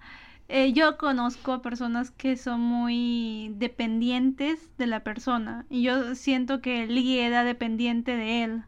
eh, 0.49 0.73
yo 0.73 0.99
conozco 0.99 1.53
a 1.53 1.63
personas 1.63 2.11
que 2.11 2.37
son 2.37 2.61
muy 2.61 3.53
dependientes 3.57 4.71
de 4.79 4.87
la 4.87 5.01
persona. 5.01 5.65
Y 5.71 5.83
yo 5.83 6.15
siento 6.15 6.61
que 6.61 6.87
Lee 6.87 7.19
era 7.19 7.45
dependiente 7.45 8.17
de 8.17 8.45
él. 8.45 8.63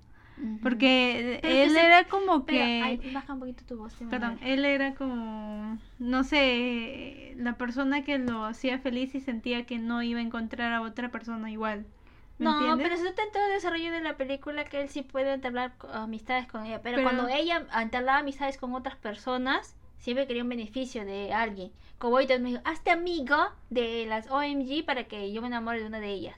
Porque 0.62 1.38
Pero 1.42 1.55
él 1.55 1.77
era 1.77 2.05
como 2.05 2.44
que... 2.44 2.61
ay, 2.83 3.11
baja 3.12 3.33
un 3.35 3.40
poquito 3.40 3.64
tu 3.64 3.77
voz. 3.77 3.94
Perdón, 4.11 4.38
él 4.42 4.64
era 4.64 4.94
como, 4.94 5.79
no 5.99 6.25
sé, 6.25 7.35
la 7.37 7.57
persona 7.57 8.03
que 8.05 8.18
lo 8.18 8.44
hacía 8.44 8.79
feliz 8.79 9.14
y 9.14 9.20
sentía 9.20 9.64
que 9.66 9.79
no 9.79 10.03
iba 10.03 10.18
a 10.20 10.23
encontrar 10.23 10.73
a 10.73 10.83
otra 10.83 11.11
persona 11.11 11.51
igual. 11.51 11.87
¿Me 12.38 12.47
No, 12.47 12.55
entiendes? 12.59 12.83
pero 12.85 12.94
eso 12.97 13.07
está 13.09 13.23
en 13.23 13.31
todo 13.33 13.47
el 13.47 13.53
desarrollo 13.53 13.92
de 13.92 14.01
la 14.01 14.16
película 14.16 14.64
que 14.64 14.81
él 14.83 14.88
sí 14.88 15.03
puede 15.03 15.33
entablar 15.33 15.75
amistades 15.92 16.47
con 16.49 16.66
ella. 16.66 16.83
Pero, 16.83 16.97
Pero- 16.97 17.09
cuando 17.09 17.29
ella 17.29 17.64
entablaba 17.81 18.18
amistades 18.18 18.59
con 18.59 18.75
otras 18.75 18.97
personas, 18.97 19.77
siempre 19.99 20.27
quería 20.27 20.42
un 20.42 20.49
beneficio 20.49 21.05
de 21.05 21.33
alguien. 21.33 21.70
Como 21.99 22.16
ahorita 22.16 22.38
me 22.40 22.51
dijo, 22.51 22.61
hazte 22.64 22.90
amigo 22.90 23.37
de 23.70 24.05
las 24.07 24.29
OMG 24.31 24.85
para 24.85 25.05
que 25.05 25.33
yo 25.33 25.40
me 25.42 25.47
enamore 25.47 25.81
de 25.81 25.87
una 25.87 26.01
de 26.01 26.11
ellas. 26.11 26.37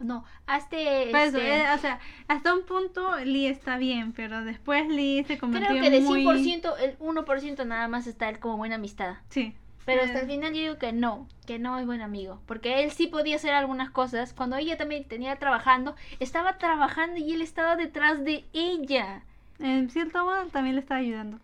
No, 0.00 0.24
hazte... 0.46 1.08
Por 1.10 1.20
eso, 1.20 1.38
este, 1.38 1.56
eh, 1.56 1.74
o 1.74 1.78
sea, 1.78 1.98
hasta 2.28 2.54
un 2.54 2.64
punto 2.64 3.16
Lee 3.24 3.46
está 3.46 3.78
bien, 3.78 4.12
pero 4.12 4.44
después 4.44 4.88
Lee 4.88 5.24
se 5.24 5.38
convirtió 5.38 5.68
creo 5.68 5.82
que 5.82 5.90
de 5.90 5.96
en 5.98 6.04
muy... 6.04 6.24
100%, 6.24 6.74
el 6.80 6.98
1% 6.98 7.66
nada 7.66 7.88
más 7.88 8.06
está 8.06 8.28
él 8.28 8.38
como 8.38 8.56
buena 8.56 8.76
amistad. 8.76 9.16
Sí. 9.28 9.54
Pero 9.88 10.02
Eh, 10.02 10.04
hasta 10.04 10.20
el 10.20 10.26
final 10.26 10.52
yo 10.52 10.60
digo 10.60 10.78
que 10.78 10.92
no, 10.92 11.26
que 11.46 11.58
no 11.58 11.78
es 11.78 11.86
buen 11.86 12.02
amigo. 12.02 12.42
Porque 12.44 12.82
él 12.84 12.90
sí 12.90 13.06
podía 13.06 13.36
hacer 13.36 13.54
algunas 13.54 13.90
cosas. 13.90 14.34
Cuando 14.34 14.56
ella 14.56 14.76
también 14.76 15.04
tenía 15.04 15.36
trabajando, 15.36 15.96
estaba 16.20 16.58
trabajando 16.58 17.18
y 17.18 17.32
él 17.32 17.40
estaba 17.40 17.74
detrás 17.74 18.22
de 18.22 18.44
ella. 18.52 19.22
En 19.58 19.88
cierto 19.88 20.24
modo 20.24 20.46
también 20.48 20.74
le 20.76 20.82
está 20.82 20.96
ayudando. 20.96 21.40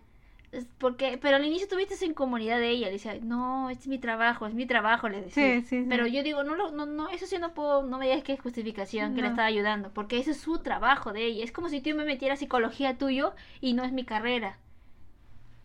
Porque, 0.79 1.19
pero 1.21 1.37
al 1.37 1.45
inicio 1.45 1.69
tuviste 1.69 1.95
esa 1.95 2.05
incomodidad 2.07 2.59
de 2.59 2.71
ella, 2.71 2.87
le 2.87 2.93
decía, 2.95 3.15
no, 3.23 3.71
este 3.71 3.83
es 3.85 3.89
mi 3.89 3.99
trabajo, 3.99 4.47
es 4.47 4.55
mi 4.55 4.67
trabajo, 4.67 5.09
le 5.09 5.23
decía. 5.23 5.61
Sí, 5.61 5.67
sí, 5.67 5.83
sí. 5.83 5.87
Pero 5.89 6.07
yo 6.07 6.23
digo, 6.23 6.45
no, 6.45 6.55
lo- 6.57 6.71
no, 6.73 6.87
no, 6.87 7.09
eso 7.11 7.27
sí 7.27 7.37
no 7.39 7.55
puedo, 7.55 7.83
no 7.83 7.99
me 7.99 8.07
digas 8.07 8.23
que 8.23 8.33
es 8.35 8.41
justificación, 8.41 9.15
que 9.15 9.23
le 9.23 9.29
estaba 9.29 9.47
ayudando, 9.49 9.91
porque 9.93 10.19
ese 10.19 10.33
es 10.33 10.39
su 10.41 10.59
trabajo 10.59 11.13
de 11.13 11.25
ella. 11.27 11.45
Es 11.45 11.53
como 11.53 11.69
si 11.69 11.81
tú 11.81 11.95
me 11.95 12.05
metieras 12.05 12.39
psicología 12.39 12.97
tuyo 12.99 13.35
y 13.61 13.75
no 13.75 13.85
es 13.85 13.93
mi 13.93 14.05
carrera. 14.05 14.59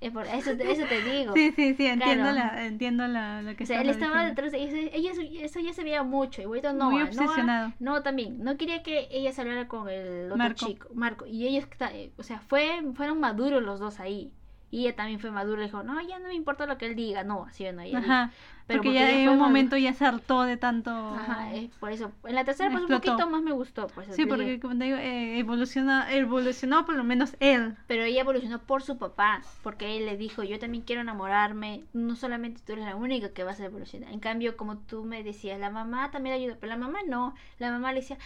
Eso, 0.02 0.22
eso 0.22 0.52
te 0.88 1.02
digo. 1.04 1.34
Sí, 1.34 1.52
sí, 1.52 1.74
sí, 1.76 1.86
entiendo, 1.86 2.24
Claro. 2.24 2.36
la, 2.36 2.66
entiendo 2.66 3.06
la, 3.08 3.42
lo 3.42 3.54
que 3.58 3.66
O 3.66 3.68
sea, 3.68 3.82
él 3.82 3.90
estaba 3.90 4.24
diciendo. 4.24 4.30
detrás 4.30 4.52
de 4.54 4.64
ella, 4.64 4.90
ella, 4.94 5.44
eso 5.46 5.60
ya 5.60 5.74
se 5.74 5.84
veía 5.84 6.04
mucho, 6.04 6.42
y 6.42 6.46
ahorita 6.46 6.72
no. 6.72 6.90
Muy 6.90 7.02
Noah- 7.02 7.10
obsesionado. 7.10 7.74
No, 7.82 8.02
también, 8.02 8.42
no 8.42 8.56
quería 8.56 8.82
que 8.82 9.10
ella 9.12 9.34
saliera 9.34 9.68
con 9.68 9.90
el 9.90 10.28
otro 10.32 10.38
Marco. 10.38 10.66
chico, 10.68 10.88
Marco, 10.94 11.26
y 11.26 11.46
ellos, 11.48 11.66
eh, 11.92 12.12
o 12.18 12.24
sea, 12.24 12.40
fue, 12.40 12.82
fueron 12.96 13.20
maduros 13.20 13.62
los 13.62 13.80
dos 13.82 14.00
ahí. 14.00 14.32
Y 14.72 14.82
ella 14.86 14.96
también 14.96 15.20
fue 15.20 15.32
madura, 15.32 15.64
dijo, 15.64 15.82
no, 15.84 16.00
ya 16.02 16.20
no 16.20 16.28
me 16.28 16.36
importa 16.36 16.66
lo 16.68 16.78
que 16.78 16.86
él 16.86 16.96
diga, 16.96 17.24
no, 17.24 17.46
así 17.46 17.64
no. 17.72 17.82
ella. 17.82 17.98
Ajá, 18.00 18.32
Pero 18.68 18.84
porque 18.84 18.94
ya 19.00 19.10
en 19.10 19.30
un 19.30 19.38
madu- 19.40 19.46
momento 19.48 19.78
ya 19.78 19.94
se 19.94 20.06
hartó 20.06 20.44
de 20.44 20.58
tanto... 20.58 20.92
Ajá, 20.92 21.54
es 21.56 21.72
por 21.80 21.92
eso. 21.92 22.12
En 22.24 22.36
la 22.36 22.46
tercera, 22.46 22.70
pues 22.70 22.84
un 22.84 22.92
Explotó. 22.92 23.18
poquito 23.18 23.30
más 23.32 23.42
me 23.42 23.52
gustó. 23.52 23.88
Pues, 23.88 24.08
Sí, 24.16 24.24
te 24.24 24.28
porque 24.28 24.46
digo. 24.46 24.62
como 24.62 24.78
te 24.78 24.84
digo, 24.86 24.98
eh, 24.98 25.40
evoluciona, 25.40 26.14
evolucionó 26.14 26.86
por 26.86 26.96
lo 26.96 27.04
menos 27.04 27.36
él. 27.40 27.76
Pero 27.88 28.04
ella 28.04 28.22
evolucionó 28.22 28.60
por 28.60 28.84
su 28.84 29.00
papá, 29.00 29.42
porque 29.64 29.98
él 29.98 30.06
le 30.06 30.18
dijo, 30.18 30.44
yo 30.44 30.60
también 30.60 30.84
quiero 30.84 31.02
enamorarme, 31.02 31.86
no 31.94 32.16
solamente 32.16 32.62
tú 32.64 32.74
eres 32.74 32.86
la 32.86 32.96
única 32.96 33.30
que 33.34 33.44
vas 33.44 33.60
a 33.60 33.66
evolucionar. 33.66 34.14
En 34.14 34.20
cambio, 34.20 34.56
como 34.56 34.78
tú 34.78 35.04
me 35.04 35.24
decías, 35.24 35.60
la 35.60 35.72
mamá 35.72 36.12
también 36.12 36.36
ayuda, 36.36 36.58
pero 36.60 36.70
la 36.70 36.78
mamá 36.78 37.00
no. 37.08 37.34
La 37.58 37.72
mamá 37.72 37.92
le 37.92 38.02
decía, 38.02 38.20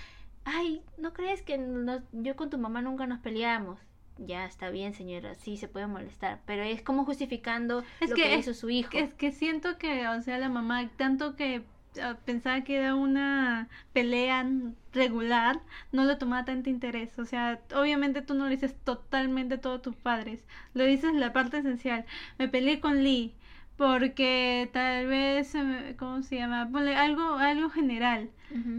ay, 0.44 0.82
¿no 0.98 1.14
crees 1.14 1.42
que 1.42 1.58
nos- 1.58 2.02
yo 2.12 2.36
con 2.36 2.50
tu 2.50 2.58
mamá 2.58 2.82
nunca 2.82 3.08
nos 3.08 3.20
peleamos? 3.20 3.80
Ya, 4.18 4.46
está 4.46 4.70
bien, 4.70 4.94
señora, 4.94 5.34
sí 5.36 5.58
se 5.58 5.68
puede 5.68 5.88
molestar, 5.88 6.40
pero 6.46 6.64
es 6.64 6.82
como 6.82 7.04
justificando 7.04 7.84
Es 8.00 8.12
lo 8.12 8.16
que 8.16 8.38
hizo 8.38 8.54
su 8.54 8.70
hijo. 8.70 8.92
Es 8.94 9.14
que 9.14 9.32
siento 9.32 9.78
que, 9.78 10.08
o 10.08 10.22
sea, 10.22 10.38
la 10.38 10.50
mamá, 10.50 10.88
tanto 10.98 11.36
que 11.36 11.64
ah, 12.02 12.18
pensaba 12.24 12.62
que 12.64 12.78
era 12.78 12.96
una 12.96 13.70
pelea 13.92 14.46
regular, 14.94 15.62
no 15.92 16.06
le 16.06 16.16
tomaba 16.16 16.46
tanto 16.46 16.70
interés. 16.70 17.18
O 17.18 17.26
sea, 17.26 17.60
obviamente 17.76 18.22
tú 18.22 18.36
no 18.36 18.46
lo 18.46 18.52
dices 18.52 18.76
totalmente 18.84 19.56
a 19.56 19.62
todos 19.62 19.82
tus 19.82 19.96
padres, 19.96 20.46
lo 20.74 20.86
dices 20.86 21.14
la 21.14 21.34
parte 21.34 21.58
esencial. 21.58 22.06
Me 22.38 22.48
peleé 22.48 22.80
con 22.80 23.04
Lee 23.04 23.34
porque 23.78 24.70
tal 24.72 25.08
vez, 25.08 25.54
¿cómo 25.98 26.22
se 26.24 26.36
llama? 26.38 26.70
Ponle 26.72 26.96
algo, 26.96 27.38
algo 27.38 27.70
general. 27.70 28.30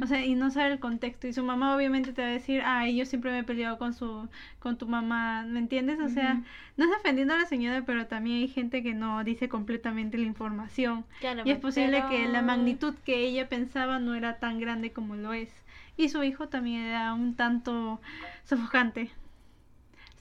O 0.01 0.07
sea, 0.07 0.25
y 0.25 0.37
no 0.37 0.51
sabe 0.53 0.71
el 0.75 0.79
contexto. 0.79 1.27
Y 1.27 1.33
su 1.33 1.43
mamá 1.43 1.75
obviamente 1.75 2.13
te 2.13 2.23
va 2.23 2.29
a 2.29 2.31
decir, 2.31 2.63
ay, 2.65 2.97
yo 2.97 3.05
siempre 3.07 3.33
me 3.33 3.41
he 3.41 3.43
peleado 3.43 3.77
con 3.77 3.93
su, 3.93 4.29
con 4.61 4.79
tu 4.79 4.87
mamá, 4.87 5.43
¿me 5.49 5.59
entiendes? 5.59 5.99
O 5.99 6.09
sea, 6.09 6.43
no 6.77 6.85
es 6.85 6.91
defendiendo 6.93 7.35
a 7.35 7.39
la 7.39 7.47
señora, 7.47 7.83
pero 7.85 8.07
también 8.07 8.37
hay 8.43 8.47
gente 8.49 8.85
que 8.85 8.95
no 8.95 9.25
dice 9.25 9.49
completamente 9.49 10.17
la 10.17 10.27
información. 10.27 11.05
Claro, 11.19 11.43
Y 11.45 11.51
es 11.51 11.59
posible 11.59 11.97
pero- 11.97 12.09
que 12.09 12.29
la 12.29 12.43
magnitud 12.43 12.95
que 13.05 13.17
ella 13.27 13.49
pensaba 13.49 13.99
no 13.99 14.15
era 14.15 14.39
tan 14.39 14.61
grande 14.61 14.93
como 14.93 15.17
lo 15.17 15.33
es. 15.33 15.51
Y 15.97 16.09
su 16.09 16.23
hijo 16.23 16.49
también 16.49 16.83
era 16.83 17.13
un 17.13 17.35
tanto 17.35 18.01
sofocante. 18.45 19.11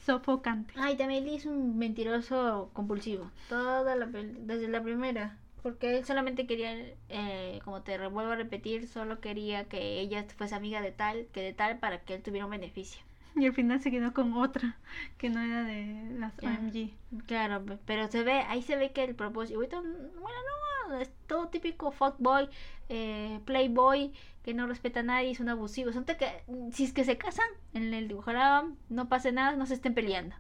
Sofocante. 0.06 0.74
Ay, 0.78 0.98
también 0.98 1.26
Lee 1.26 1.36
es 1.36 1.46
un 1.46 1.78
mentiroso 1.78 2.70
compulsivo. 2.74 3.32
Toda 3.48 3.96
la 3.96 4.06
desde 4.08 4.68
la 4.68 4.84
primera. 4.84 5.38
Porque 5.62 5.98
él 5.98 6.06
solamente 6.06 6.46
quería, 6.46 6.74
eh, 7.08 7.62
como 7.64 7.84
te 7.84 7.98
vuelvo 8.10 8.34
a 8.34 8.36
repetir, 8.36 8.88
solo 8.88 9.22
quería 9.22 9.64
que 9.66 10.02
ella 10.02 10.26
fuese 10.36 10.56
amiga 10.56 10.82
de 10.82 10.92
tal, 10.92 11.28
que 11.32 11.42
de 11.42 11.54
tal, 11.54 11.80
para 11.80 12.02
que 12.02 12.16
él 12.16 12.22
tuviera 12.22 12.46
un 12.46 12.52
beneficio. 12.52 13.02
Y 13.36 13.46
al 13.48 13.54
final 13.54 13.82
se 13.82 13.90
quedó 13.92 14.14
con 14.14 14.34
otra, 14.34 14.78
que 15.18 15.30
no 15.30 15.42
era 15.42 15.64
de 15.64 16.16
las 16.20 16.36
Ya. 16.38 16.50
OMG. 16.50 16.92
Claro, 17.26 17.66
pe- 17.66 17.80
pero 17.86 18.08
se 18.10 18.24
ve, 18.24 18.42
ahí 18.48 18.62
se 18.62 18.76
ve 18.76 18.92
que 18.92 19.04
el 19.04 19.16
propósito, 19.16 19.58
ahorita, 19.60 19.82
bueno, 19.82 20.38
no, 20.90 20.98
es 21.00 21.12
todo 21.28 21.48
típico 21.48 21.92
fuckboy, 21.92 22.50
eh, 22.90 23.40
playboy, 23.46 24.14
que 24.44 24.54
no 24.54 24.68
respeta 24.68 25.00
a 25.00 25.04
nadie, 25.04 25.32
es 25.32 25.40
un 25.40 25.50
abusivo. 25.50 25.92
Son 25.92 26.06
que, 26.06 26.44
si 26.72 26.84
es 26.84 26.94
que 26.94 27.06
se 27.06 27.18
casan 27.18 27.48
en 27.74 27.94
el 27.94 28.06
animado, 28.06 28.72
no 28.90 29.10
pase 29.10 29.32
nada, 29.32 29.56
no 29.56 29.66
se 29.66 29.74
estén 29.76 29.94
peleando. 29.94 30.36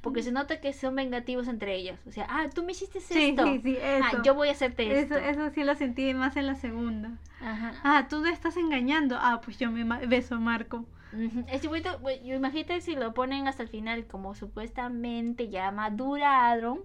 Porque 0.00 0.22
se 0.22 0.30
nota 0.30 0.60
que 0.60 0.72
son 0.72 0.94
vengativos 0.94 1.48
entre 1.48 1.74
ellos. 1.74 1.98
O 2.06 2.12
sea, 2.12 2.26
ah, 2.30 2.46
tú 2.54 2.62
me 2.62 2.70
hiciste 2.70 3.00
Sí, 3.00 3.30
esto. 3.30 3.44
sí, 3.44 3.60
sí, 3.64 3.76
eso. 3.82 4.04
Ah, 4.18 4.22
yo 4.24 4.34
voy 4.34 4.48
a 4.48 4.52
hacerte 4.52 5.00
esto. 5.00 5.16
Eso, 5.16 5.24
eso 5.26 5.50
sí 5.50 5.64
lo 5.64 5.74
sentí 5.74 6.14
más 6.14 6.36
en 6.36 6.46
la 6.46 6.54
segunda. 6.54 7.18
Ajá. 7.40 7.74
Ah, 7.82 8.06
tú 8.08 8.20
me 8.20 8.30
estás 8.30 8.56
engañando. 8.56 9.16
Ah, 9.18 9.40
pues 9.44 9.58
yo 9.58 9.72
me 9.72 9.82
beso 10.06 10.36
a 10.36 10.38
Marco. 10.38 10.86
Güey, 11.12 12.24
yo 12.24 12.34
imagínate 12.34 12.80
si 12.80 12.94
lo 12.94 13.14
ponen 13.14 13.48
hasta 13.48 13.62
el 13.62 13.68
final, 13.68 14.06
como 14.06 14.34
supuestamente 14.34 15.48
ya 15.48 15.70
maduraron, 15.70 16.80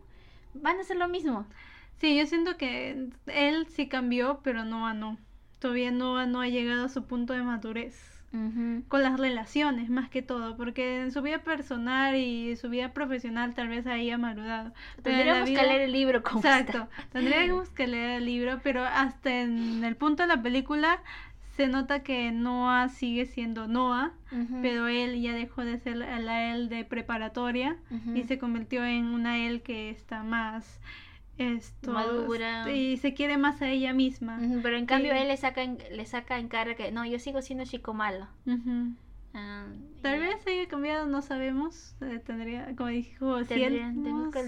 van 0.53 0.77
a 0.77 0.81
hacer 0.81 0.97
lo 0.97 1.07
mismo. 1.07 1.45
Sí, 1.99 2.17
yo 2.17 2.25
siento 2.25 2.57
que 2.57 3.09
él 3.27 3.67
sí 3.67 3.87
cambió, 3.87 4.41
pero 4.43 4.65
Noah 4.65 4.93
no. 4.93 5.17
Todavía 5.59 5.91
Noah 5.91 6.25
no 6.25 6.41
ha 6.41 6.47
llegado 6.47 6.85
a 6.85 6.89
su 6.89 7.05
punto 7.05 7.33
de 7.33 7.43
madurez. 7.43 8.09
Ujú. 8.33 8.83
Con 8.87 9.03
las 9.03 9.19
relaciones, 9.19 9.89
más 9.91 10.09
que 10.09 10.23
todo. 10.23 10.57
Porque 10.57 11.01
en 11.01 11.11
su 11.11 11.21
vida 11.21 11.43
personal 11.43 12.15
y 12.15 12.55
su 12.55 12.67
vida 12.69 12.91
profesional 12.91 13.53
tal 13.53 13.67
vez 13.67 13.85
ahí 13.85 14.09
ha 14.09 14.17
madurado. 14.17 14.73
Tendríamos 15.03 15.47
vida- 15.47 15.61
que 15.61 15.67
leer 15.67 15.81
el 15.81 15.91
libro 15.91 16.23
como 16.23 16.39
Exacto. 16.39 16.87
Tendríamos 17.11 17.69
que 17.69 17.85
leer 17.87 18.09
el 18.21 18.25
libro, 18.25 18.59
pero 18.63 18.83
hasta 18.83 19.41
en 19.41 19.83
el 19.83 19.95
punto 19.95 20.23
de 20.23 20.27
la 20.35 20.41
película 20.41 20.99
se 21.55 21.67
nota 21.67 22.01
que 22.03 22.31
Noah 22.31 22.89
sigue 22.89 23.25
siendo 23.25 23.67
Noah, 23.67 24.13
pero 24.61 24.87
él 24.87 25.21
ya 25.21 25.33
dejó 25.33 25.63
de 25.63 25.77
ser 25.77 25.97
la 25.97 26.53
él 26.53 26.67
de 26.69 26.83
preparatoria 26.85 27.77
y 28.15 28.23
se 28.23 28.37
convirtió 28.39 28.83
en 28.85 29.05
una 29.05 29.37
él 29.45 29.61
que 29.61 29.89
está 29.89 30.23
más 30.23 30.79
esto 31.37 31.91
Madura. 31.93 32.71
y 32.71 32.97
se 32.97 33.13
quiere 33.13 33.37
más 33.37 33.61
a 33.61 33.69
ella 33.69 33.91
misma. 33.93 34.39
Pero 34.61 34.77
en 34.77 34.85
cambio 34.85 35.11
Sí. 35.13 35.17
él 35.19 35.27
le 35.27 35.37
saca 35.37 35.63
en, 35.63 35.77
le 35.91 36.05
saca 36.05 36.37
en 36.39 36.47
cara 36.47 36.75
que 36.75 36.91
no, 36.91 37.05
yo 37.05 37.17
sigo 37.19 37.41
siendo 37.41 37.65
chico 37.65 37.93
malo. 37.93 38.27
Ah, 39.35 39.65
Tal 40.03 40.19
vez 40.19 40.45
haya 40.45 40.67
cambiado, 40.67 41.07
no 41.07 41.21
sabemos. 41.23 41.95
eh, 42.01 42.21
tendría, 42.23 42.75
como 42.75 42.89
dijo 42.89 43.37
que- 43.47 43.55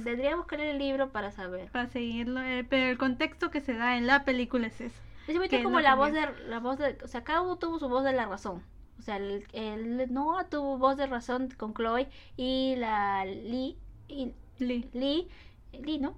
tendríamos 0.03 0.45
que 0.45 0.57
leer 0.57 0.75
el 0.75 0.77
libro 0.79 1.11
para 1.11 1.31
saber. 1.31 1.69
para 1.71 1.87
seguirlo, 1.87 2.39
eh, 2.41 2.63
pero 2.69 2.91
el 2.91 2.97
contexto 2.99 3.49
que 3.49 3.61
se 3.61 3.73
da 3.73 3.97
en 3.97 4.05
la 4.05 4.23
película 4.25 4.67
es 4.67 4.79
eso. 4.81 5.01
Que 5.25 5.63
como 5.63 5.77
no 5.77 5.79
la 5.81 5.95
voz 5.95 6.11
de 6.13 6.21
la 6.47 6.59
voz 6.59 6.77
de, 6.77 6.97
o 7.03 7.07
sea, 7.07 7.23
cada 7.23 7.41
uno 7.41 7.57
tuvo 7.57 7.79
su 7.79 7.89
voz 7.89 8.03
de 8.03 8.13
la 8.13 8.25
razón. 8.25 8.63
O 8.99 9.01
sea, 9.01 9.17
el, 9.17 9.45
el 9.53 10.13
Noah 10.13 10.49
tuvo 10.49 10.77
voz 10.77 10.97
de 10.97 11.07
razón 11.07 11.49
con 11.57 11.73
Chloe 11.73 12.09
y 12.37 12.75
la 12.77 13.25
Lee 13.25 13.77
y 14.07 14.33
Lee. 14.59 14.89
Lee, 14.93 15.27
Lee, 15.73 15.99
¿no? 15.99 16.17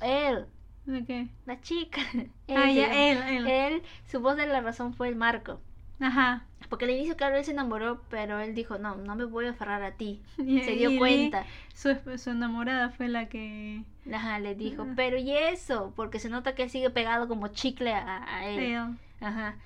Él, 0.00 0.46
¿De 0.86 1.04
qué? 1.04 1.28
la 1.46 1.60
chica. 1.60 2.00
Ah, 2.48 2.70
ya, 2.70 2.92
él. 3.10 3.46
Él, 3.46 3.82
su 4.06 4.20
voz 4.20 4.36
de 4.36 4.46
la 4.46 4.60
razón 4.60 4.94
fue 4.94 5.08
el 5.08 5.16
Marco. 5.16 5.60
Ajá. 6.00 6.44
Porque 6.68 6.86
al 6.86 6.92
inicio, 6.92 7.16
claro, 7.16 7.36
él 7.36 7.44
se 7.44 7.50
enamoró, 7.52 8.02
pero 8.08 8.40
él 8.40 8.54
dijo, 8.54 8.78
no, 8.78 8.96
no 8.96 9.14
me 9.16 9.24
voy 9.26 9.46
a 9.46 9.50
aferrar 9.50 9.82
a 9.82 9.92
ti. 9.92 10.20
Y- 10.38 10.60
Se 10.62 10.72
dio 10.72 10.96
cuenta. 10.98 11.44
su, 11.74 11.94
su 12.18 12.30
enamorada 12.30 12.90
fue 12.90 13.08
la 13.08 13.28
que... 13.28 13.82
Ajá, 14.12 14.38
le 14.38 14.54
dijo, 14.54 14.86
pero 14.96 15.16
¿y 15.18 15.32
eso? 15.32 15.92
Porque 15.96 16.18
se 16.18 16.28
nota 16.28 16.54
que 16.54 16.64
él 16.64 16.70
sigue 16.70 16.90
pegado 16.90 17.26
como 17.28 17.48
chicle 17.48 17.92
a, 17.92 18.22
a 18.36 18.46
él. 18.46 18.76
Ajá. 19.20 19.56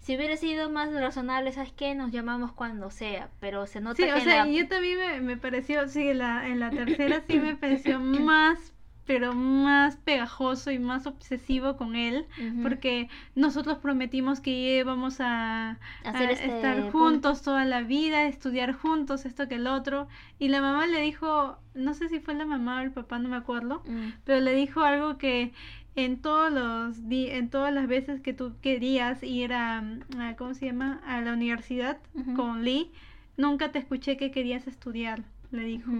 Si 0.00 0.16
hubiera 0.16 0.36
sido 0.36 0.68
más 0.68 0.92
razonable, 0.92 1.50
¿sabes 1.52 1.72
qué? 1.72 1.94
Nos 1.94 2.12
llamamos 2.12 2.52
cuando 2.52 2.90
sea, 2.90 3.30
pero 3.40 3.66
se 3.66 3.80
nota 3.80 3.96
Sí, 3.96 4.02
que 4.04 4.12
o 4.12 4.20
sea, 4.20 4.44
la- 4.44 4.50
yo 4.52 4.68
también 4.68 4.98
me, 4.98 5.20
me 5.22 5.36
pareció, 5.38 5.88
sí, 5.88 6.12
la, 6.12 6.46
en 6.48 6.60
la 6.60 6.68
tercera 6.70 7.22
sí 7.26 7.38
me 7.40 7.56
pareció 7.56 7.98
más, 8.00 8.73
pero 9.06 9.34
más 9.34 9.96
pegajoso 9.96 10.70
y 10.70 10.78
más 10.78 11.06
obsesivo 11.06 11.76
con 11.76 11.94
él, 11.96 12.26
porque 12.62 13.08
nosotros 13.34 13.78
prometimos 13.78 14.40
que 14.40 14.78
íbamos 14.78 15.20
a, 15.20 15.78
Hacer 16.04 16.28
a 16.28 16.32
este 16.32 16.46
estar 16.56 16.76
punto. 16.90 16.98
juntos 16.98 17.42
toda 17.42 17.64
la 17.64 17.82
vida, 17.82 18.26
estudiar 18.26 18.72
juntos, 18.72 19.26
esto 19.26 19.46
que 19.48 19.56
el 19.56 19.66
otro, 19.66 20.08
y 20.38 20.48
la 20.48 20.60
mamá 20.62 20.86
le 20.86 21.00
dijo, 21.00 21.58
no 21.74 21.92
sé 21.94 22.08
si 22.08 22.18
fue 22.20 22.34
la 22.34 22.46
mamá 22.46 22.78
o 22.78 22.82
el 22.82 22.92
papá, 22.92 23.18
no 23.18 23.28
me 23.28 23.36
acuerdo, 23.36 23.82
Mm. 23.86 24.08
pero 24.24 24.40
le 24.40 24.54
dijo 24.54 24.80
algo 24.82 25.18
que 25.18 25.52
en 25.96 26.20
todos 26.20 26.50
los 26.52 27.08
di- 27.08 27.28
en 27.30 27.50
todas 27.50 27.72
las 27.72 27.86
veces 27.86 28.20
que 28.20 28.32
tú 28.32 28.54
querías 28.62 29.22
ir 29.22 29.52
a, 29.52 29.78
a- 30.18 30.34
¿cómo 30.36 30.54
se 30.54 30.66
llama? 30.66 31.00
a 31.06 31.20
la 31.20 31.32
universidad 31.34 31.98
con 32.34 32.64
Lee, 32.64 32.90
nunca 33.36 33.70
te 33.70 33.78
escuché 33.80 34.16
que 34.16 34.30
querías 34.30 34.66
estudiar, 34.66 35.22
le 35.52 35.62
dijo. 35.64 35.90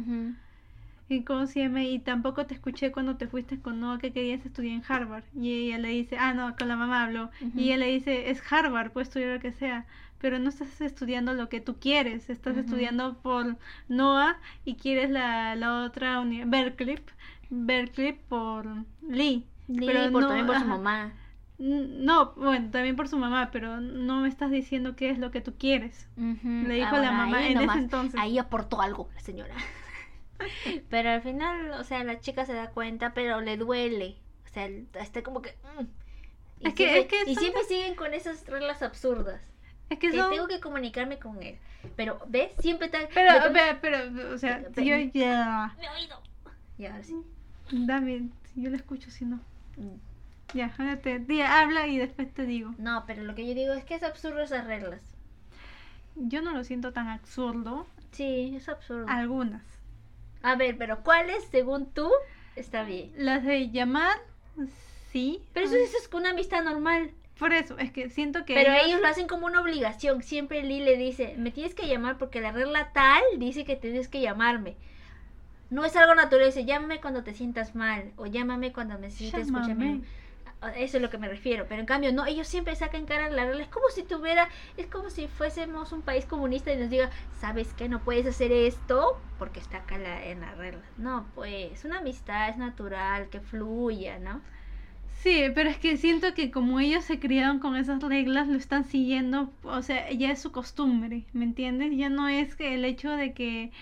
¿Y 1.09 1.23
cómo 1.23 1.47
se 1.47 1.61
llama? 1.61 1.83
Y 1.85 1.99
tampoco 1.99 2.47
te 2.47 2.55
escuché 2.55 2.91
cuando 2.91 3.17
te 3.17 3.27
fuiste 3.29 3.61
con 3.61 3.79
Noah 3.81 3.99
que 3.99 4.13
querías 4.13 4.45
estudiar 4.47 4.75
en 4.77 4.83
Harvard. 4.89 5.25
Y 5.35 5.53
ella 5.53 5.79
le 5.79 5.89
dice, 5.89 6.17
ah, 6.19 6.33
no, 6.33 6.57
con 6.57 6.69
la 6.69 6.77
mamá 6.77 7.05
habló. 7.05 7.31
Y 7.55 7.65
ella 7.65 7.77
le 7.77 7.87
dice, 7.93 8.31
es 8.31 8.43
Harvard, 8.51 8.91
puedes 8.91 9.09
estudiar 9.09 9.35
lo 9.35 9.41
que 9.41 9.53
sea. 9.53 9.87
Pero 10.19 10.39
no 10.39 10.49
estás 10.49 10.81
estudiando 10.81 11.35
lo 11.35 11.51
que 11.51 11.61
tú 11.61 11.77
quieres, 11.79 12.31
estás 12.31 12.57
estudiando 12.57 13.19
por 13.19 13.59
Noah 13.89 14.39
y 14.65 14.77
quieres 14.77 15.11
la, 15.11 15.55
la 15.55 15.83
otra 15.85 16.25
Berkeley, 16.47 16.99
Berkeley 17.51 18.19
por 18.29 18.67
Lee. 19.07 19.45
Lee, 19.69 19.87
Pero 19.87 20.11
por, 20.13 20.23
no, 20.23 20.29
también 20.29 20.47
por 20.47 20.59
su 20.59 20.65
mamá. 20.65 21.13
No, 21.59 22.33
bueno, 22.37 22.71
también 22.71 22.97
por 22.97 23.09
su 23.09 23.19
mamá, 23.19 23.51
pero 23.53 23.81
no 23.81 24.21
me 24.21 24.29
estás 24.29 24.51
diciendo 24.51 24.97
qué 24.97 25.11
es 25.11 25.19
lo 25.19 25.31
que 25.31 25.43
tú 25.43 25.55
quieres. 25.59 26.09
Le 26.17 26.75
dijo 26.75 26.89
Ah, 26.97 26.99
la 26.99 27.11
bueno, 27.11 27.13
mamá 27.13 27.47
en 27.47 27.59
ese 27.59 27.79
entonces. 27.79 28.19
Ahí 28.19 28.39
aportó 28.39 28.81
algo 28.81 29.11
la 29.15 29.21
señora. 29.21 29.55
Pero 30.91 31.11
al 31.11 31.23
final, 31.23 31.71
o 31.73 31.85
sea, 31.85 32.05
la 32.05 32.21
chica 32.21 32.45
se 32.47 32.53
da 32.55 32.71
cuenta, 32.71 33.15
pero 33.15 33.41
le 33.41 33.57
duele. 33.57 34.17
O 34.45 34.49
sea, 34.53 34.67
está 34.67 35.23
como 35.23 35.43
que... 35.43 35.55
mm. 35.79 35.85
Y, 36.61 36.69
Es 36.69 36.75
que- 36.75 36.85
siempre, 36.89 37.01
es 37.01 37.25
que 37.25 37.31
y 37.31 37.37
siempre 37.37 37.65
siguen 37.65 37.95
con 37.95 38.15
esas 38.15 38.47
reglas 38.47 38.83
absurdas. 38.83 39.43
Es 39.91 39.99
que 39.99 40.13
son... 40.13 40.31
tengo 40.31 40.47
que 40.49 40.61
comunicarme 40.61 41.19
con 41.19 41.43
él. 41.43 41.59
Pero, 41.97 42.19
¿ves? 42.29 42.53
Siempre 42.61 42.87
está... 42.87 42.99
Pero, 43.13 43.53
pero, 43.53 43.79
pero, 43.81 44.35
o 44.35 44.39
sea, 44.39 44.63
Pero- 44.75 44.87
yo 44.87 44.97
ya... 45.13 45.75
me 45.79 45.85
he 45.87 45.91
oído. 45.91 46.21
Y 46.79 46.87
ahora 46.87 47.03
sí. 47.05 47.15
Dame, 47.71 48.29
yo 48.55 48.71
lo 48.71 48.77
escucho, 48.77 49.11
si 49.11 49.25
no. 49.27 49.37
Mm. 49.77 49.97
Ya, 50.55 50.73
ahora 50.79 50.99
te, 51.01 51.19
di- 51.19 51.43
habla 51.43 51.87
y 51.89 51.99
después 51.99 52.33
te 52.33 52.47
digo. 52.47 52.75
No, 52.79 53.05
pero 53.07 53.23
lo 53.25 53.35
que 53.35 53.47
yo 53.47 53.55
digo 53.55 53.73
es 53.75 53.85
que 53.85 53.95
es 53.97 54.03
absurdo 54.03 54.41
esas 54.41 54.65
reglas. 54.67 55.01
Yo 56.17 56.41
no 56.43 56.53
lo 56.53 56.63
siento 56.65 56.93
tan 56.93 57.09
absurdo. 57.09 57.87
Sí, 58.13 58.55
es 58.57 58.69
absurdo. 58.69 59.07
Algunas. 59.09 59.63
A 60.45 60.55
ver, 60.57 60.77
pero 60.79 61.03
¿cuáles, 61.03 61.43
según 61.51 61.87
tú, 61.93 62.11
está 62.55 62.85
bien? 62.85 63.13
Las 63.17 63.43
de 63.45 63.71
llamar, 63.71 64.17
sí. 65.11 65.43
Pero 65.53 65.67
eso, 65.67 65.77
eso 65.77 65.97
es 65.99 66.09
una 66.13 66.31
amistad 66.31 66.63
normal. 66.63 67.11
Por 67.39 67.53
eso, 67.53 67.77
es 67.79 67.91
que 67.91 68.11
siento 68.11 68.45
que 68.45 68.55
Pero 68.55 68.73
ellos- 68.73 68.87
ellos 68.87 69.01
lo 69.01 69.09
hacen 69.09 69.27
como 69.27 69.47
una 69.47 69.61
obligación. 69.61 70.23
Siempre 70.23 70.63
Lee 70.63 70.81
le 70.81 70.97
dice, 70.97 71.35
me 71.37 71.51
tienes 71.51 71.75
que 71.75 71.89
llamar 71.89 72.17
porque 72.19 72.41
la 72.41 72.53
regla 72.53 72.93
tal 72.93 73.23
dice 73.39 73.65
que 73.65 73.75
tienes 73.75 74.07
que 74.09 74.21
llamarme. 74.21 74.77
No 75.71 75.85
es 75.85 75.97
algo 75.97 76.15
natural, 76.15 76.47
dice, 76.47 76.65
llámame 76.65 77.01
cuando 77.01 77.25
te 77.25 77.35
sientas 77.35 77.75
mal 77.75 78.13
o 78.17 78.27
llámame 78.27 78.73
cuando 78.73 78.97
necesites 78.99 79.47
Llámame. 79.49 79.65
escucharme. 79.73 80.01
Eso 80.69 80.97
es 80.99 81.03
lo 81.03 81.11
que 81.11 81.19
me 81.19 81.29
refiero. 81.29 81.67
Pero 81.69 81.81
en 81.81 81.87
cambio, 81.87 82.13
no, 82.13 82.27
ellos 82.27 82.49
siempre 82.49 82.77
sacan 82.77 83.07
cara 83.07 83.27
a 83.27 83.31
la 83.31 83.45
regla. 83.45 83.63
Es 83.63 83.69
como 83.69 83.89
si 83.89 84.03
tuviera, 84.03 84.49
es 84.77 84.87
como 84.87 85.11
si 85.11 85.29
fuésemos 85.29 85.93
un 85.93 86.03
país 86.03 86.27
comunista 86.27 86.73
y 86.73 86.77
nos 86.77 86.91
diga, 86.91 87.11
¿sabes 87.33 87.75
qué? 87.75 87.89
No 87.89 88.03
puedes 88.05 88.27
hacer 88.27 88.53
esto 88.53 89.21
porque 89.39 89.61
está 89.61 89.79
acá 89.79 89.97
en 90.25 90.41
la 90.41 90.55
regla. 90.55 90.83
No, 90.97 91.31
pues, 91.35 91.85
una 91.85 91.99
amistad 91.99 92.49
es 92.49 92.57
natural, 92.57 93.29
que 93.31 93.41
fluya, 93.41 94.19
¿no? 94.19 94.43
Sí, 95.23 95.45
pero 95.55 95.71
es 95.71 95.79
que 95.79 95.97
siento 95.97 96.35
que 96.35 96.51
como 96.51 96.81
ellos 96.81 97.05
se 97.05 97.19
criaron 97.19 97.59
con 97.59 97.77
esas 97.77 98.03
reglas, 98.03 98.47
lo 98.47 98.59
están 98.59 98.85
siguiendo, 98.85 99.51
o 99.63 99.81
sea, 99.83 100.11
ya 100.13 100.31
es 100.31 100.43
su 100.43 100.53
costumbre, 100.53 101.25
¿me 101.33 101.45
entiendes? 101.45 101.97
Ya 101.97 102.11
no 102.11 102.29
es 102.29 102.55
que 102.57 102.75
el 102.75 102.85
hecho 102.85 103.11
de 103.11 103.33
que 103.33 103.73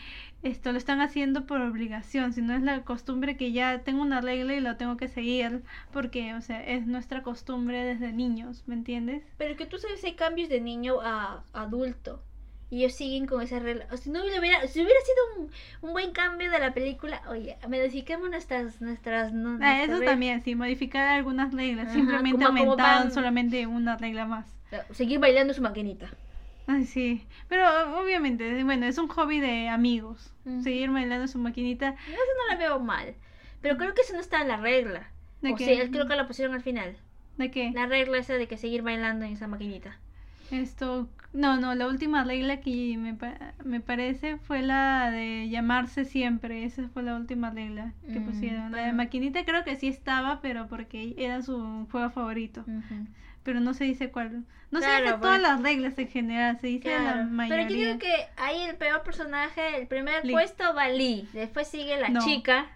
esto 0.43 0.73
lo 0.73 0.79
están 0.79 1.01
haciendo 1.01 1.47
por 1.47 1.61
obligación, 1.61 2.33
sino 2.33 2.55
es 2.55 2.63
la 2.63 2.83
costumbre 2.83 3.37
que 3.37 3.53
ya 3.53 3.81
tengo 3.81 4.03
una 4.03 4.21
regla 4.21 4.55
y 4.55 4.61
la 4.61 4.77
tengo 4.77 4.97
que 4.97 5.09
seguir, 5.09 5.63
porque, 5.93 6.35
o 6.35 6.41
sea, 6.41 6.65
es 6.67 6.87
nuestra 6.87 7.23
costumbre 7.23 7.85
desde 7.85 8.13
niños, 8.13 8.65
¿me 8.67 8.75
entiendes? 8.75 9.23
Pero 9.39 9.57
que 9.57 9.67
tú 9.67 9.79
sabes, 9.79 10.03
hay 10.05 10.15
cambios 10.15 10.49
de 10.49 10.61
niño 10.61 11.01
a 11.01 11.45
adulto. 11.53 12.23
Y 12.71 12.79
ellos 12.79 12.95
siguen 12.95 13.27
con 13.27 13.43
esa 13.43 13.59
regla. 13.59 13.87
O 13.93 13.99
si 13.99 14.09
no 14.09 14.21
hubiera, 14.23 14.67
si 14.67 14.81
hubiera 14.81 14.99
sido 15.03 15.43
un, 15.45 15.51
un 15.89 15.93
buen 15.93 16.13
cambio 16.13 16.51
de 16.51 16.59
la 16.59 16.73
película, 16.73 17.21
oye, 17.29 17.59
modifiquemos 17.69 18.31
nuestras, 18.31 18.81
nuestras, 18.81 19.31
no, 19.35 19.51
Ah, 19.57 19.57
nuestras 19.59 19.99
eso 19.99 20.05
también, 20.07 20.43
sí, 20.43 20.55
modificar 20.55 21.07
algunas 21.09 21.53
reglas, 21.53 21.89
Ajá, 21.89 21.95
simplemente 21.95 22.47
van- 22.65 23.13
solamente 23.13 23.67
una 23.67 23.99
regla 23.99 24.25
más. 24.25 24.47
Seguir 24.93 25.19
bailando 25.19 25.53
su 25.53 25.61
maquinita. 25.61 26.09
Ay, 26.67 26.85
sí, 26.87 27.27
pero 27.49 27.65
obviamente, 28.01 28.63
bueno, 28.65 28.87
es 28.87 28.97
un 28.99 29.09
hobby 29.09 29.41
de 29.41 29.69
amigos, 29.69 30.33
seguir 30.63 30.91
bailando 30.91 31.27
su 31.29 31.39
maquinita. 31.39 31.91
Eso 31.91 32.17
no 32.39 32.53
la 32.53 32.59
veo 32.59 32.79
mal. 32.79 33.15
Pero 33.61 33.77
creo 33.77 33.95
que 33.95 34.03
eso 34.03 34.15
no 34.15 34.21
está 34.21 34.41
en 34.43 34.49
la 34.49 34.57
regla. 34.57 35.11
¿De 35.41 35.51
o 35.53 35.57
qué? 35.57 35.65
sea, 35.77 35.91
creo 35.91 36.07
que 36.07 36.17
la 36.17 36.27
pusieron 36.27 36.55
al 36.55 36.63
final. 36.63 36.97
¿De 37.37 37.51
qué? 37.51 37.73
La 37.75 37.87
regla 37.87 38.19
esa 38.19 38.35
de 38.35 38.47
que 38.49 38.57
seguir 38.57 38.83
bailando 38.83 39.25
en 39.25 39.33
esa 39.33 39.49
maquinita. 39.49 39.99
Esto, 40.51 41.09
no, 41.33 41.59
no, 41.59 41.75
la 41.75 41.87
última 41.89 42.25
regla 42.25 42.61
que 42.61 42.97
me, 42.99 43.15
pa- 43.15 43.55
me 43.65 43.81
parece 43.81 44.37
fue 44.37 44.61
la 44.63 45.11
de 45.11 45.49
llamarse 45.49 46.05
siempre. 46.05 46.65
Esa 46.65 46.89
fue 46.91 47.03
la 47.03 47.17
última 47.17 47.51
regla 47.51 47.93
que 48.13 48.21
Mm, 48.21 48.27
pusieron. 48.27 48.73
La 48.73 48.83
de 48.87 48.93
maquinita 48.93 49.45
creo 49.45 49.65
que 49.65 49.77
sí 49.77 49.89
estaba, 49.89 50.41
pero 50.43 50.67
porque 50.69 51.15
era 51.17 51.41
su 51.43 51.87
juego 51.91 52.11
favorito. 52.11 52.65
Pero 53.43 53.61
no 53.61 53.75
se 53.75 53.85
dice 53.85 54.11
cuál. 54.11 54.45
No 54.71 54.81
se 54.81 54.87
Claro, 54.87 55.03
dice 55.05 55.11
pues. 55.15 55.23
todas 55.23 55.41
las 55.43 55.61
reglas 55.63 55.99
en 55.99 56.09
general, 56.09 56.59
se 56.61 56.67
dice 56.69 56.89
la 56.99 57.25
mayoría. 57.25 57.67
Pero 57.67 57.79
yo 57.79 57.87
digo 57.87 57.99
que 57.99 58.15
ahí 58.37 58.63
el 58.63 58.77
peor 58.77 59.03
personaje, 59.03 59.77
el 59.77 59.87
primer 59.87 60.25
Lee. 60.25 60.33
puesto 60.33 60.75
va 60.75 60.89
Lee. 60.89 61.29
Después 61.33 61.69
sigue 61.69 61.99
la 62.01 62.09
No. 62.09 62.25
chica. 62.25 62.67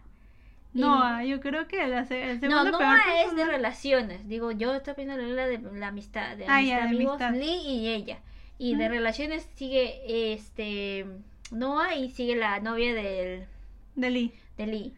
No, 0.75 1.03
ah, 1.03 1.25
yo 1.25 1.41
creo 1.41 1.67
que 1.69 1.87
la 1.87 2.05
se- 2.05 2.33
el 2.33 2.39
segundo 2.41 2.65
No, 2.73 2.79
peor 2.79 2.91
Noah 2.99 3.23
es 3.25 3.35
de 3.35 3.47
relaciones. 3.47 4.29
Digo, 4.29 4.51
yo 4.53 4.75
estoy 4.75 4.93
viendo 4.95 5.17
la 5.17 5.23
regla 5.23 5.47
de 5.47 5.59
la 5.79 5.87
amistad, 5.87 6.37
de 6.37 6.45
Ah, 6.47 6.57
amistad, 6.57 6.77
ya, 6.77 6.83
de 6.85 6.89
amigos, 6.95 7.23
amistad. 7.23 7.47
Lee 7.47 7.63
y 7.67 7.89
ella. 7.89 8.19
Y 8.59 8.75
de 8.75 8.89
relaciones 8.89 9.49
sigue 9.55 10.35
este 10.35 11.07
Noah 11.51 11.95
y 11.95 12.11
sigue 12.11 12.37
la 12.37 12.61
novia 12.61 12.93
del, 12.95 13.47
de 13.95 14.11
Lee. 14.11 14.33
de 14.59 14.67
Lee. 14.67 14.95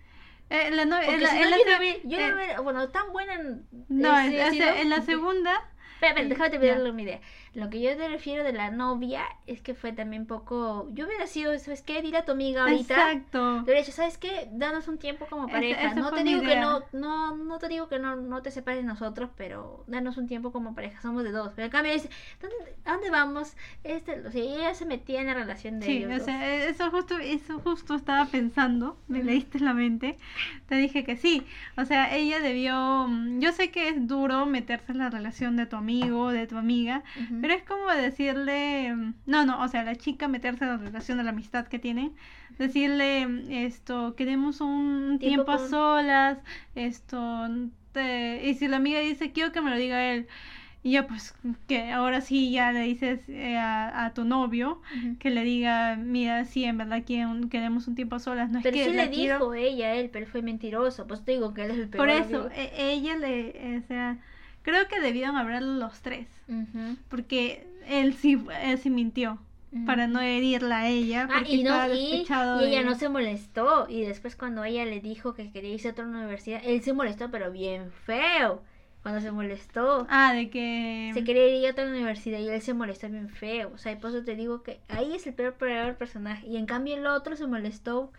Eh, 0.50 0.70
la 0.70 0.84
no- 0.86 1.00
en 1.00 1.22
la- 1.22 1.30
si 1.30 1.36
en 1.36 1.42
no, 1.44 1.50
la 1.50 1.56
yo 1.58 1.64
se- 1.64 1.70
no 1.72 1.80
vi- 1.80 2.00
yo 2.04 2.18
no 2.18 2.40
eh, 2.40 2.46
vi- 2.56 2.62
bueno, 2.62 2.88
tan 2.88 3.12
buena. 3.12 3.34
en- 3.34 3.66
no, 3.88 4.18
en 4.18 4.88
la 4.90 5.02
segunda 5.02 5.52
Espera, 6.00 6.20
espera, 6.20 6.28
déjame 6.28 6.48
Ya. 6.48 6.50
terminar 6.74 6.90
una 6.92 7.02
idea. 7.02 7.20
Lo 7.54 7.70
que 7.70 7.80
yo 7.80 7.96
te 7.96 8.08
refiero 8.08 8.44
de 8.44 8.52
la 8.52 8.70
novia 8.70 9.22
es 9.46 9.60
que 9.62 9.74
fue 9.74 9.92
también 9.92 10.26
poco. 10.26 10.88
Yo 10.92 11.06
hubiera 11.06 11.26
sido, 11.26 11.58
¿sabes 11.58 11.82
qué? 11.82 12.02
Dile 12.02 12.18
a 12.18 12.24
tu 12.24 12.32
amiga 12.32 12.62
ahorita. 12.62 12.94
Exacto. 12.94 13.54
Le 13.56 13.62
hubiera 13.62 13.80
dicho, 13.80 13.92
¿sabes 13.92 14.18
qué? 14.18 14.48
Danos 14.52 14.88
un 14.88 14.98
tiempo 14.98 15.26
como 15.30 15.48
pareja. 15.48 15.94
no 15.94 16.10
te 16.12 16.24
digo 16.24 16.40
que 16.42 16.56
no, 16.56 16.82
no, 16.92 17.36
no 17.36 17.58
te 17.58 17.68
digo 17.68 17.88
que 17.88 17.98
no, 17.98 18.16
no 18.16 18.42
te 18.42 18.50
separes 18.50 18.80
de 18.82 18.86
nosotros, 18.86 19.30
pero 19.36 19.84
danos 19.86 20.16
un 20.18 20.26
tiempo 20.26 20.52
como 20.52 20.74
pareja. 20.74 21.00
Somos 21.00 21.24
de 21.24 21.32
dos. 21.32 21.52
Pero 21.54 21.66
en 21.66 21.70
cambio 21.72 21.92
dice, 21.92 22.10
¿dónde, 22.40 22.56
¿a 22.84 22.92
dónde 22.92 23.10
vamos? 23.10 23.54
Este, 23.84 24.20
o 24.26 24.30
sea, 24.30 24.42
ella 24.42 24.74
se 24.74 24.84
metía 24.86 25.20
en 25.20 25.26
la 25.28 25.34
relación 25.34 25.80
de 25.80 25.86
Sí, 25.86 25.92
ellos. 26.04 26.22
o 26.22 26.24
sea, 26.24 26.54
eso 26.66 26.90
justo, 26.90 27.18
eso 27.18 27.58
justo 27.60 27.94
estaba 27.94 28.26
pensando, 28.26 28.98
me 29.08 29.18
Ujú. 29.18 29.26
leíste 29.28 29.60
la 29.60 29.74
mente, 29.74 30.18
te 30.68 30.74
dije 30.76 31.04
que 31.04 31.16
sí, 31.16 31.46
o 31.76 31.84
sea, 31.84 32.14
ella 32.14 32.40
debió, 32.40 33.06
mm, 33.08 33.40
yo 33.40 33.52
sé 33.52 33.70
que 33.70 33.88
es 33.88 34.06
duro 34.06 34.44
meterse 34.46 34.92
en 34.92 34.98
la 34.98 35.10
relación 35.10 35.56
de 35.56 35.66
tu 35.66 35.76
amigo, 35.76 36.30
de 36.30 36.46
tu 36.46 36.56
amiga, 36.58 37.02
Pero 37.40 37.54
es 37.54 37.62
como 37.62 37.90
decirle, 37.92 38.94
mm, 38.94 39.14
no, 39.26 39.46
no, 39.46 39.62
o 39.62 39.68
sea, 39.68 39.84
la 39.84 39.96
chica 39.96 40.28
meterse 40.28 40.64
en 40.64 40.70
la 40.70 40.76
relación 40.78 41.18
de 41.18 41.24
la 41.24 41.30
amistad 41.30 41.66
que 41.68 41.78
tienen, 41.78 42.14
decirle 42.58 43.26
mm, 43.26 43.50
esto, 43.52 44.14
queremos 44.16 44.60
un 44.60 45.18
Tiempo 45.20 45.44
tiempo 45.44 45.52
a 45.52 45.68
solas, 45.68 46.38
esto, 46.74 47.48
te- 47.92 48.42
y 48.48 48.54
si 48.54 48.68
la 48.68 48.76
amiga 48.76 49.00
dice, 49.00 49.32
quiero 49.32 49.52
que 49.52 49.60
me 49.60 49.70
lo 49.70 49.76
diga 49.76 50.12
él, 50.12 50.26
y 50.82 50.92
ya 50.92 51.06
pues 51.08 51.34
que 51.66 51.90
ahora 51.90 52.20
sí 52.20 52.52
ya 52.52 52.72
le 52.72 52.80
dices 52.82 53.20
eh, 53.28 53.56
a, 53.58 54.06
a 54.06 54.14
tu 54.14 54.24
novio, 54.24 54.80
que 55.18 55.30
le 55.30 55.42
diga, 55.42 55.96
mira, 55.96 56.44
sí, 56.44 56.64
en 56.64 56.78
verdad 56.78 57.02
quieren- 57.04 57.48
queremos 57.48 57.88
un 57.88 57.94
tiempo 57.96 58.16
a 58.16 58.18
solas, 58.20 58.50
no 58.50 58.58
es 58.58 58.64
Pero 58.64 58.76
que 58.76 58.84
sí 58.84 58.92
le 58.92 59.10
quiero- 59.10 59.38
dijo 59.38 59.54
ella 59.54 59.88
a 59.88 59.94
él, 59.94 60.10
pero 60.10 60.26
fue 60.26 60.40
mentiroso. 60.42 61.06
Pues 61.06 61.24
te 61.24 61.32
digo 61.32 61.52
que 61.52 61.64
él 61.64 61.72
es 61.72 61.78
el 61.78 61.88
peor. 61.88 62.06
Por 62.06 62.08
eso, 62.10 62.46
amigo. 62.46 62.50
e- 62.54 62.92
ella 62.92 63.16
le, 63.16 63.48
eh, 63.74 63.80
o 63.84 63.86
sea, 63.88 64.18
creo 64.70 64.88
que 64.88 65.00
debieron 65.00 65.36
hablar 65.36 65.62
los 65.62 66.00
tres, 66.00 66.26
porque 67.08 67.66
él 67.86 68.14
sí, 68.14 68.42
él 68.62 68.78
sí 68.78 68.90
mintió, 68.90 69.38
para 69.86 70.06
no 70.06 70.20
herirla 70.20 70.78
a 70.80 70.88
ella, 70.88 71.28
Ah, 71.30 71.38
porque 71.38 71.52
y, 71.52 71.62
no, 71.62 71.94
y, 71.94 72.26
ella 72.26 72.78
de- 72.78 72.84
no 72.84 72.94
se 72.94 73.08
molestó. 73.08 73.86
Y 73.88 74.02
después 74.02 74.34
cuando 74.36 74.64
ella 74.64 74.84
le 74.84 75.00
dijo 75.00 75.34
que 75.34 75.50
quería 75.50 75.74
irse 75.74 75.88
a 75.88 75.92
otra 75.92 76.06
universidad, 76.06 76.60
él 76.64 76.82
se 76.82 76.92
molestó, 76.92 77.30
pero 77.30 77.50
bien 77.52 77.90
feo. 77.90 78.62
Cuando 79.02 79.20
se 79.20 79.30
molestó. 79.30 80.06
Ah, 80.10 80.34
de 80.34 80.50
que... 80.50 81.12
Se 81.14 81.22
quería 81.22 81.46
ir 81.48 81.66
a 81.66 81.70
otra 81.70 81.86
universidad 81.86 82.40
y 82.40 82.48
él 82.48 82.60
se 82.60 82.74
molestó 82.74 83.08
bien 83.08 83.28
feo. 83.28 83.70
O 83.74 83.78
sea, 83.78 83.92
y 83.92 83.96
por 83.96 84.10
eso 84.10 84.24
te 84.24 84.34
digo 84.34 84.62
que 84.62 84.80
ahí 84.88 85.14
es 85.14 85.26
el 85.26 85.34
peor, 85.34 85.54
peor 85.54 85.94
personaje. 85.96 86.46
Y 86.46 86.56
en 86.56 86.66
cambio 86.66 86.96
el 86.96 87.06
otro 87.06 87.36
se 87.36 87.46
molestó. 87.46 88.12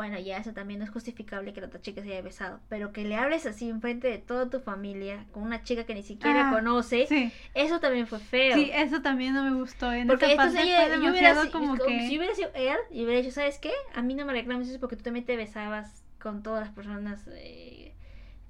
Bueno, 0.00 0.18
ya 0.18 0.38
eso 0.38 0.52
también 0.52 0.78
no 0.80 0.84
es 0.86 0.90
justificable 0.90 1.52
que 1.52 1.60
la 1.60 1.66
otra 1.66 1.80
chica 1.82 2.02
se 2.02 2.10
haya 2.12 2.22
besado. 2.22 2.60
Pero 2.68 2.92
que 2.92 3.04
le 3.04 3.16
hables 3.16 3.44
así 3.46 3.68
enfrente 3.68 4.08
de 4.08 4.18
toda 4.18 4.48
tu 4.48 4.60
familia, 4.60 5.26
con 5.32 5.42
una 5.42 5.62
chica 5.62 5.84
que 5.84 5.94
ni 5.94 6.02
siquiera 6.02 6.40
Ah, 6.40 6.50
conoce, 6.50 7.06
Sí, 7.08 7.32
eso 7.54 7.80
también 7.80 8.06
fue 8.06 8.18
feo. 8.18 8.56
sí, 8.56 8.70
eso 8.72 9.02
también 9.02 9.34
no 9.34 9.42
me 9.44 9.54
gustó. 9.54 9.92
En 9.92 10.06
Porque 10.08 10.32
entonces 10.32 10.60
parte 10.60 10.68
ella, 10.70 10.88
fue 10.88 11.04
yo 11.04 11.10
hubiera, 11.12 11.34
como 11.50 11.74
que... 11.76 12.00
si 12.08 12.18
hubiera 12.18 12.34
sido 12.34 12.50
él, 12.54 12.76
y 12.90 13.04
hubiera 13.04 13.20
dicho, 13.20 13.32
¿sabes 13.34 13.58
qué? 13.58 13.72
A 13.94 14.02
mí 14.02 14.14
no 14.14 14.24
me 14.24 14.32
reclames 14.32 14.68
eso 14.68 14.80
porque 14.80 14.96
tú 14.96 15.02
también 15.02 15.26
te 15.26 15.36
besabas 15.36 16.02
con 16.20 16.42
todas 16.42 16.60
las 16.66 16.74
personas 16.74 17.26
eh, 17.34 17.94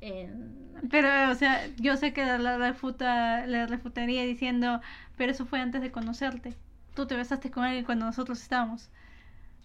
en- 0.00 0.70
Pero, 0.90 1.30
o 1.30 1.34
sea, 1.34 1.66
yo 1.78 1.96
sé 1.96 2.12
que 2.12 2.24
la 2.24 2.56
refuta, 2.58 3.46
la 3.46 3.66
refutaría 3.66 4.24
diciendo, 4.24 4.80
pero 5.16 5.32
eso 5.32 5.46
fue 5.46 5.60
antes 5.60 5.82
de 5.82 5.92
conocerte. 5.92 6.54
Tú 6.94 7.06
te 7.06 7.16
besaste 7.16 7.50
con 7.50 7.64
alguien 7.64 7.84
cuando 7.84 8.06
nosotros 8.06 8.40
estábamos. 8.40 8.90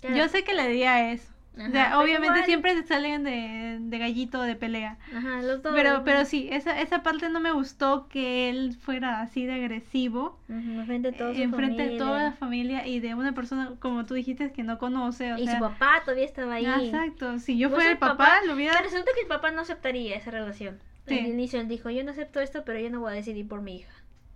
Claro. 0.01 0.15
Yo 0.17 0.27
sé 0.29 0.43
que 0.45 0.53
le 0.53 0.67
diría 0.69 1.11
eso. 1.11 1.33
Ajá, 1.57 1.67
o 1.67 1.71
sea, 1.71 1.85
pero 1.89 1.99
obviamente 2.01 2.27
igual- 2.39 2.45
siempre 2.45 2.83
salen 2.83 3.23
de, 3.23 3.77
de 3.79 3.97
gallito 3.97 4.41
de 4.41 4.55
pelea. 4.55 4.97
Ajá, 5.15 5.41
los 5.41 5.61
dos. 5.63 5.73
Pero, 5.73 6.03
pero 6.03 6.25
sí, 6.25 6.49
esa, 6.51 6.81
esa 6.81 7.01
parte 7.03 7.29
no 7.29 7.39
me 7.39 7.51
gustó 7.51 8.07
que 8.09 8.49
él 8.49 8.75
fuera 8.79 9.21
así 9.21 9.45
de 9.45 9.53
agresivo. 9.53 10.39
Enfrente 10.49 11.11
de 11.11 11.17
toda 11.17 11.33
su 11.33 11.41
enfrente 11.41 11.87
de 11.87 11.97
toda 11.97 12.23
la 12.23 12.31
familia. 12.33 12.85
y 12.85 12.99
de 12.99 13.15
una 13.15 13.33
persona, 13.33 13.71
como 13.79 14.05
tú 14.05 14.13
dijiste, 14.15 14.51
que 14.51 14.63
no 14.63 14.77
conoce. 14.77 15.33
O 15.33 15.37
Y 15.37 15.45
sea, 15.45 15.55
su 15.55 15.59
papá 15.59 16.01
todavía 16.03 16.25
estaba 16.25 16.55
ahí. 16.55 16.65
Ah, 16.65 16.79
exacto. 16.83 17.39
Si 17.39 17.57
yo 17.57 17.69
Pues 17.69 17.75
fuera 17.77 17.89
el 17.89 17.95
el 17.95 17.99
papá, 17.99 18.17
papá- 18.17 18.45
lo 18.45 18.53
hubiera... 18.55 18.73
Pero 18.73 18.85
resulta 18.85 19.11
que 19.15 19.21
el 19.21 19.27
papá 19.27 19.51
no 19.51 19.61
aceptaría 19.61 20.15
esa 20.15 20.31
relación. 20.31 20.79
Sí. 21.07 21.19
Al 21.19 21.27
inicio 21.27 21.59
él 21.61 21.67
dijo, 21.67 21.89
yo 21.89 22.03
no 22.03 22.11
acepto 22.11 22.39
esto, 22.39 22.63
pero 22.65 22.79
yo 22.79 22.89
no 22.89 22.99
voy 22.99 23.11
a 23.11 23.15
decidir 23.15 23.47
por 23.47 23.61
mi 23.61 23.77
hija. 23.77 23.91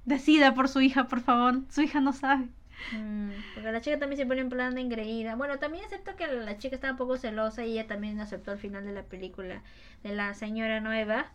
Decida 0.05 0.53
por 0.53 0.69
su 0.69 0.81
hija, 0.81 1.07
por 1.07 1.19
favor. 1.21 1.61
Su 1.69 1.81
hija 1.81 1.99
no 1.99 2.13
sabe. 2.13 2.47
Mm, 2.91 3.43
porque 3.53 3.71
la 3.71 3.81
chica 3.81 3.99
también 3.99 4.17
se 4.17 4.25
pone 4.25 4.41
en 4.41 4.49
plan 4.49 4.73
de 4.75 4.81
engreída. 4.81 5.35
Bueno, 5.35 5.59
también 5.59 5.85
acepto 5.85 6.15
que 6.15 6.27
la 6.27 6.57
chica 6.57 6.75
estaba 6.75 6.93
un 6.93 6.97
poco 6.97 7.17
celosa 7.17 7.65
y 7.65 7.73
ella 7.73 7.87
también 7.87 8.19
aceptó 8.19 8.51
al 8.51 8.57
final 8.59 8.85
de 8.85 8.93
la 8.93 9.03
película 9.03 9.63
de 10.03 10.13
la 10.13 10.33
señora 10.33 10.79
nueva. 10.79 11.31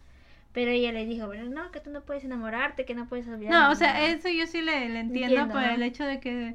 Pero 0.55 0.71
ella 0.71 0.93
le 0.93 1.05
dijo, 1.05 1.27
bueno, 1.27 1.45
no, 1.51 1.71
que 1.71 1.81
tú 1.81 1.91
no 1.91 2.03
puedes 2.03 2.25
enamorarte, 2.25 2.85
que 2.85 2.95
no 2.95 3.07
puedes 3.09 3.29
olvidar. 3.29 3.53
No, 3.53 3.71
o 3.71 3.75
sea, 3.75 3.89
nada". 3.95 4.07
eso 4.07 4.29
yo 4.29 4.47
sí 4.47 4.63
le, 4.63 4.89
le 4.89 5.01
entiendo, 5.01 5.15
Entiendo, 5.15 5.53
por 5.53 5.63
¿no? 5.63 5.69
el 5.69 5.83
hecho 5.83 6.05
de 6.05 6.21
que 6.21 6.55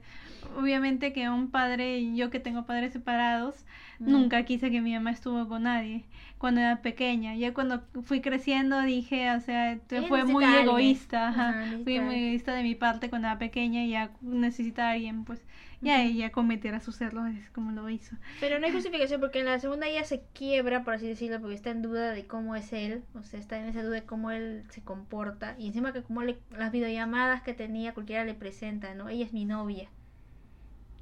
obviamente 0.57 1.13
que 1.13 1.29
un 1.29 1.51
padre, 1.51 1.99
y 1.99 2.15
yo 2.15 2.29
que 2.29 2.39
tengo 2.39 2.65
padres 2.65 2.93
separados, 2.93 3.65
Mm. 3.99 4.11
nunca 4.11 4.43
quise 4.43 4.71
que 4.71 4.81
mi 4.81 4.93
mamá 4.93 5.11
estuvo 5.11 5.47
con 5.47 5.63
nadie 5.63 6.03
cuando 6.37 6.61
era 6.61 6.81
pequeña. 6.81 7.35
Ya 7.35 7.53
cuando 7.53 7.83
fui 8.03 8.21
creciendo 8.21 8.81
dije, 8.81 9.31
o 9.31 9.41
sea, 9.41 9.77
fue 10.07 10.23
muy 10.23 10.45
egoísta, 10.45 11.27
ajá, 11.29 11.55
fui 11.83 11.99
muy 11.99 12.15
egoísta 12.15 12.53
de 12.53 12.63
mi 12.63 12.75
parte 12.75 13.09
cuando 13.09 13.27
era 13.27 13.37
pequeña 13.37 13.83
y 13.83 13.89
ya 13.91 14.11
necesita 14.21 14.87
a 14.87 14.91
alguien, 14.91 15.25
pues 15.25 15.45
ya 15.82 16.01
Ujú. 16.01 16.03
ella 16.03 16.32
cometerá 16.32 16.80
sus 16.80 16.99
errores 17.01 17.49
como 17.51 17.71
lo 17.71 17.89
hizo. 17.89 18.15
Pero 18.39 18.59
no 18.59 18.65
hay 18.65 18.71
justificación 18.71 19.19
porque 19.21 19.39
en 19.39 19.45
la 19.45 19.59
segunda 19.59 19.88
ella 19.88 20.03
se 20.03 20.23
quiebra, 20.34 20.84
por 20.84 20.93
así 20.95 21.07
decirlo, 21.07 21.39
porque 21.41 21.55
está 21.55 21.69
en 21.71 21.82
duda 21.82 22.11
de 22.11 22.25
cómo 22.27 22.55
es 22.55 22.73
él, 22.73 23.03
o 23.13 23.23
sea, 23.23 23.39
está 23.39 23.57
en 23.59 23.65
esa 23.67 23.84
duda 23.84 23.95
de 23.95 24.05
cómo 24.05 24.32
él 24.32 24.65
se 24.71 24.82
comporta. 24.84 25.55
Y 25.59 25.67
encima 25.67 25.93
que 25.93 26.03
como 26.03 26.23
le- 26.23 26.39
las 26.51 26.71
videollamadas 26.71 27.41
que 27.43 27.53
tenía, 27.53 27.93
cualquiera 27.93 28.25
le 28.25 28.34
presenta, 28.36 28.93
¿no? 28.95 29.09
Ella 29.09 29.25
es 29.25 29.34
mi 29.34 29.45
novia. 29.45 29.89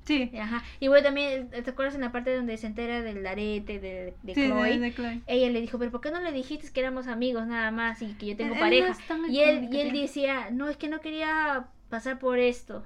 Sí, 0.05 0.31
Ajá. 0.39 0.63
Y 0.79 0.87
bueno, 0.87 1.03
también, 1.03 1.49
¿te 1.49 1.69
acuerdas 1.69 1.95
en 1.95 1.99
la 2.01 2.13
parte 2.13 2.33
donde 2.33 2.55
se 2.57 2.67
entera 2.67 3.01
del 3.01 3.27
arete 3.27 3.79
de, 3.81 4.13
de 4.23 4.33
sí, 4.33 4.47
Chloe? 4.47 4.79
de 4.79 4.93
Chloe. 4.93 5.21
Ella 5.27 5.49
le 5.49 5.59
dijo, 5.59 5.77
pero 5.77 5.91
¿por 5.91 5.99
qué 5.99 6.11
no 6.11 6.21
le 6.21 6.31
dijiste 6.31 6.71
que 6.71 6.79
éramos 6.79 7.07
amigos 7.07 7.45
nada 7.45 7.71
más 7.71 8.01
y 8.01 8.13
que 8.13 8.27
yo 8.27 8.37
tengo 8.37 8.53
Él- 8.53 8.59
no 8.59 8.65
pareja? 8.65 8.97
tan 9.05 9.29
y, 9.29 9.39
él, 9.41 9.67
y 9.69 9.81
él 9.81 9.91
decía, 9.91 10.49
no, 10.51 10.69
es 10.69 10.77
que 10.77 10.87
no 10.87 11.01
quería 11.01 11.67
pasar 11.89 12.19
por 12.19 12.39
esto. 12.39 12.85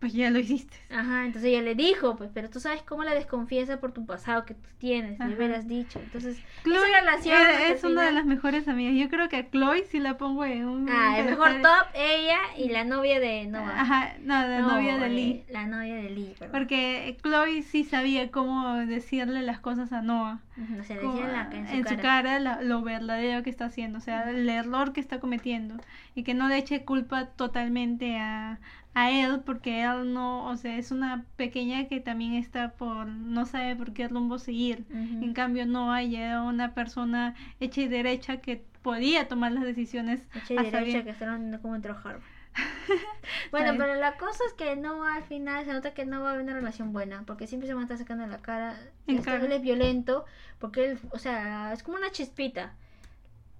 Pues 0.00 0.14
ya 0.14 0.30
lo 0.30 0.38
hiciste. 0.38 0.76
Ajá, 0.90 1.26
entonces 1.26 1.50
ella 1.50 1.60
le 1.60 1.74
dijo, 1.74 2.16
pues, 2.16 2.30
pero 2.32 2.48
tú 2.48 2.58
sabes 2.58 2.82
cómo 2.82 3.04
la 3.04 3.12
desconfianza 3.14 3.80
por 3.80 3.92
tu 3.92 4.06
pasado 4.06 4.46
que 4.46 4.54
tú 4.54 4.68
tienes, 4.78 5.18
le 5.18 5.24
Ajá. 5.26 5.34
hubieras 5.34 5.68
dicho. 5.68 5.98
Entonces, 6.00 6.38
Chloe 6.64 6.76
esa 6.78 7.00
relación 7.00 7.36
es, 7.60 7.84
una 7.84 8.06
de 8.06 8.12
las 8.12 8.24
mejores 8.24 8.66
amigas. 8.66 8.94
Yo 8.96 9.08
creo 9.10 9.28
que 9.28 9.36
a 9.36 9.50
Chloe 9.50 9.84
sí 9.84 9.98
la 10.00 10.16
pongo 10.16 10.44
en 10.46 10.64
un 10.66 10.88
Ah, 10.88 11.18
el 11.18 11.26
mejor 11.26 11.60
top, 11.60 11.86
ella 11.94 12.38
y 12.56 12.70
la 12.70 12.84
novia 12.84 13.20
de 13.20 13.46
Noah. 13.46 13.80
Ajá, 13.80 14.14
no, 14.22 14.34
la 14.34 14.60
No, 14.60 14.68
novia 14.74 14.98
de 14.98 15.06
eh, 15.06 15.10
Lee. 15.10 15.44
La 15.50 15.66
novia 15.66 15.96
de 15.96 16.10
Lee, 16.10 16.34
perdón. 16.38 16.58
Porque 16.60 17.16
Chloe 17.22 17.62
sí 17.62 17.84
sabía 17.84 18.30
cómo 18.30 18.76
decirle 18.86 19.42
las 19.42 19.60
cosas 19.60 19.92
a 19.92 20.00
Noah. 20.02 20.40
Se 20.86 20.96
Como, 20.98 21.18
en, 21.22 21.32
la, 21.32 21.50
en 21.52 21.66
su 21.68 21.74
en 21.74 21.82
cara. 21.82 21.96
su 21.96 22.02
cara 22.02 22.40
la- 22.40 22.62
lo 22.62 22.82
verdadero 22.82 23.42
que 23.42 23.50
está 23.50 23.66
haciendo, 23.66 23.98
o 23.98 24.00
sea, 24.00 24.30
el 24.30 24.48
error 24.48 24.92
que 24.92 25.00
está 25.00 25.18
cometiendo. 25.20 25.76
Y 26.14 26.22
que 26.22 26.34
no 26.34 26.48
le 26.48 26.58
eche 26.58 26.84
culpa 26.84 27.26
totalmente 27.26 28.18
a, 28.18 28.60
a 28.94 29.10
él, 29.10 29.40
porque 29.46 29.82
él 29.82 30.12
no, 30.12 30.46
o 30.46 30.56
sea, 30.56 30.76
es 30.76 30.90
una 30.90 31.24
pequeña 31.36 31.86
que 31.88 32.00
también 32.00 32.34
está 32.34 32.72
por, 32.72 33.06
no 33.06 33.46
sabe 33.46 33.76
por 33.76 33.92
qué 33.92 34.08
rumbo 34.08 34.38
seguir. 34.38 34.84
Ujú. 34.90 35.24
En 35.24 35.32
cambio, 35.32 35.66
ya 36.02 36.20
era 36.26 36.42
una 36.42 36.74
persona 36.74 37.34
hecha 37.60 37.80
y 37.82 37.88
derecha 37.88 38.38
que 38.38 38.62
podía 38.82 39.28
tomar 39.28 39.52
las 39.52 39.64
decisiones 39.64 40.26
Hecha 40.34 40.54
y 40.54 40.56
derecha 40.70 41.04
que 41.04 41.10
estaban 41.10 41.50
entró 41.76 41.94
Harvard. 41.96 42.22
bueno, 43.50 43.74
pero 43.78 43.94
la 43.96 44.16
cosa 44.16 44.42
es 44.46 44.52
que 44.54 44.76
no 44.76 45.04
al 45.04 45.22
final 45.24 45.64
se 45.64 45.72
nota 45.72 45.94
que 45.94 46.04
no 46.04 46.20
va 46.22 46.30
a 46.30 46.32
haber 46.32 46.44
una 46.44 46.54
relación 46.54 46.92
buena, 46.92 47.24
porque 47.26 47.46
siempre 47.46 47.66
se 47.66 47.74
van 47.74 47.82
a 47.82 47.84
estar 47.86 47.98
sacando 47.98 48.26
la 48.26 48.42
cara. 48.42 48.78
En 49.06 49.16
Este, 49.16 49.30
cara. 49.30 49.44
Él 49.44 49.52
es 49.52 49.62
violento, 49.62 50.24
porque 50.58 50.84
él, 50.84 50.98
o 51.10 51.18
sea, 51.18 51.72
es 51.72 51.82
como 51.82 51.96
una 51.96 52.10
chispita. 52.10 52.74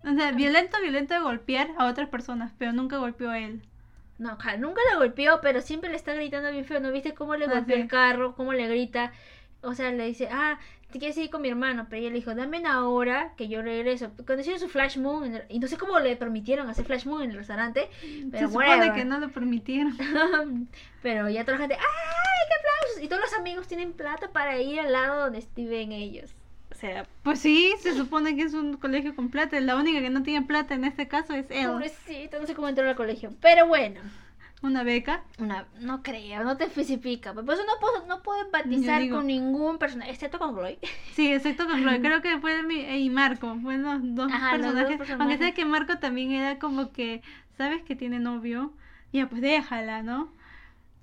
O 0.05 0.15
sea, 0.15 0.33
violento, 0.33 0.79
violento 0.81 1.15
de 1.15 1.21
golpear 1.21 1.69
a 1.79 1.87
otras 1.87 2.09
personas, 2.09 2.53
pero 2.59 2.73
nunca 2.73 2.99
golpeó 2.99 3.31
a 3.31 3.39
él. 3.39 3.63
No, 4.19 4.37
nunca 4.59 4.81
le 4.91 4.97
golpeó, 4.99 5.41
pero 5.41 5.61
siempre 5.63 5.91
le 5.91 5.97
está 5.97 6.13
gritando 6.15 6.51
bien 6.51 6.65
feo. 6.65 6.81
¿No 6.81 6.93
viste 6.93 7.15
cómo 7.15 7.37
le 7.37 7.47
Ah, 7.47 7.49
golpeó 7.49 7.77
sí. 7.77 7.83
el 7.83 7.89
carro? 7.89 8.35
¿Cómo 8.35 8.53
le 8.53 8.69
grita? 8.69 9.13
O 9.63 9.75
sea, 9.75 9.91
le 9.93 10.07
dice, 10.07 10.29
ah, 10.31 10.59
te 10.91 10.99
quieres 10.99 11.17
ir 11.19 11.31
con 11.31 11.43
mi 11.43 11.49
hermano. 11.49 11.87
Pero 11.89 12.01
ella 12.01 12.11
le 12.11 12.17
dijo, 12.17 12.35
dame 12.35 12.59
una 12.61 12.87
hora 12.89 13.33
que 13.37 13.49
yo 13.49 13.63
regreso. 13.63 14.11
Cuando 14.27 14.41
hicieron 14.41 14.61
su 14.61 14.69
Flash 14.69 14.99
Moon, 14.99 15.25
en 15.25 15.35
el- 15.37 15.45
y 15.49 15.59
no 15.59 15.67
sé 15.69 15.77
cómo 15.77 15.99
le 15.99 16.17
permitieron 16.17 16.69
hacer 16.69 16.85
Flash 16.85 17.07
Moon 17.07 17.23
en 17.23 17.31
el 17.31 17.37
restaurante. 17.37 17.89
Pero 18.31 18.47
Se 18.47 18.53
supone 18.53 18.69
whatever. 18.69 18.95
que 18.95 19.05
no 19.05 19.19
lo 19.19 19.29
permitieron. 19.31 19.97
pero 21.03 21.29
ya 21.29 21.45
toda 21.45 21.59
la 21.59 21.63
gente, 21.67 21.75
¡ay, 21.77 22.49
qué 22.49 22.55
aplausos! 22.59 23.03
Y 23.05 23.09
todos 23.09 23.23
los 23.23 23.33
amigos 23.35 23.67
tienen 23.69 23.93
plata 23.93 24.31
para 24.33 24.61
ir 24.61 24.81
al 24.81 24.93
lado 24.93 25.25
donde 25.25 25.45
viven 25.57 25.93
ellos. 25.93 26.35
O 26.73 26.75
sea, 26.81 27.05
Pues 27.25 27.41
sí, 27.41 27.75
se 27.81 27.95
supone 27.95 28.37
que 28.37 28.43
es 28.43 28.55
un 28.55 28.77
colegio 28.77 29.15
con 29.15 29.29
plata. 29.31 29.59
La 29.61 29.77
única 29.77 30.01
que 30.01 30.09
no 30.09 30.23
tiene 30.23 30.47
plata 30.47 30.75
en 30.75 30.85
este 30.85 31.09
caso 31.09 31.35
es 31.35 31.47
él. 31.51 31.67
pobrecito, 31.67 32.41
no 32.41 32.47
sé 32.47 32.55
cómo 32.55 32.69
entró 32.69 32.89
al 32.89 32.97
colegio. 32.97 33.33
Pero 33.41 33.67
bueno. 33.67 34.01
Una 34.63 34.83
beca. 34.83 35.23
Una, 35.39 35.67
no 35.81 36.03
creo, 36.03 36.45
no 36.45 36.57
te 36.59 36.65
especifica. 36.65 37.33
Por 37.33 37.45
eso 37.55 37.63
no 37.65 37.73
puedo, 37.81 38.07
no 38.07 38.23
puedo 38.23 38.43
empatizar 38.43 39.01
digo- 39.01 39.17
con 39.17 39.27
ningún 39.27 39.79
personaje, 39.79 40.11
excepto 40.11 40.39
con 40.39 40.55
Chloe. 40.55 40.79
Sí, 41.15 41.33
excepto 41.33 41.67
con 41.67 41.81
Chloe. 41.81 42.01
Creo 42.01 42.21
que 42.21 42.39
fue 42.41 42.63
mi, 42.63 42.81
y 42.81 43.09
Marco. 43.11 43.57
Fueron 43.63 43.83
los 43.83 44.15
dos, 44.15 44.33
Ajá, 44.33 44.59
los 44.59 44.67
dos 44.67 44.73
personajes. 44.75 44.99
personajes. 44.99 45.21
Aunque 45.21 45.39
sé 45.45 45.55
que 45.55 45.65
Marco 45.65 45.99
también 45.99 46.33
era 46.33 46.59
como 46.59 46.93
que, 46.93 47.23
¿sabes 47.57 47.83
que 47.85 47.97
tiene 47.97 48.19
novio? 48.19 48.73
Ya, 49.13 49.29
pues 49.29 49.41
déjala, 49.41 50.03
¿no? 50.03 50.31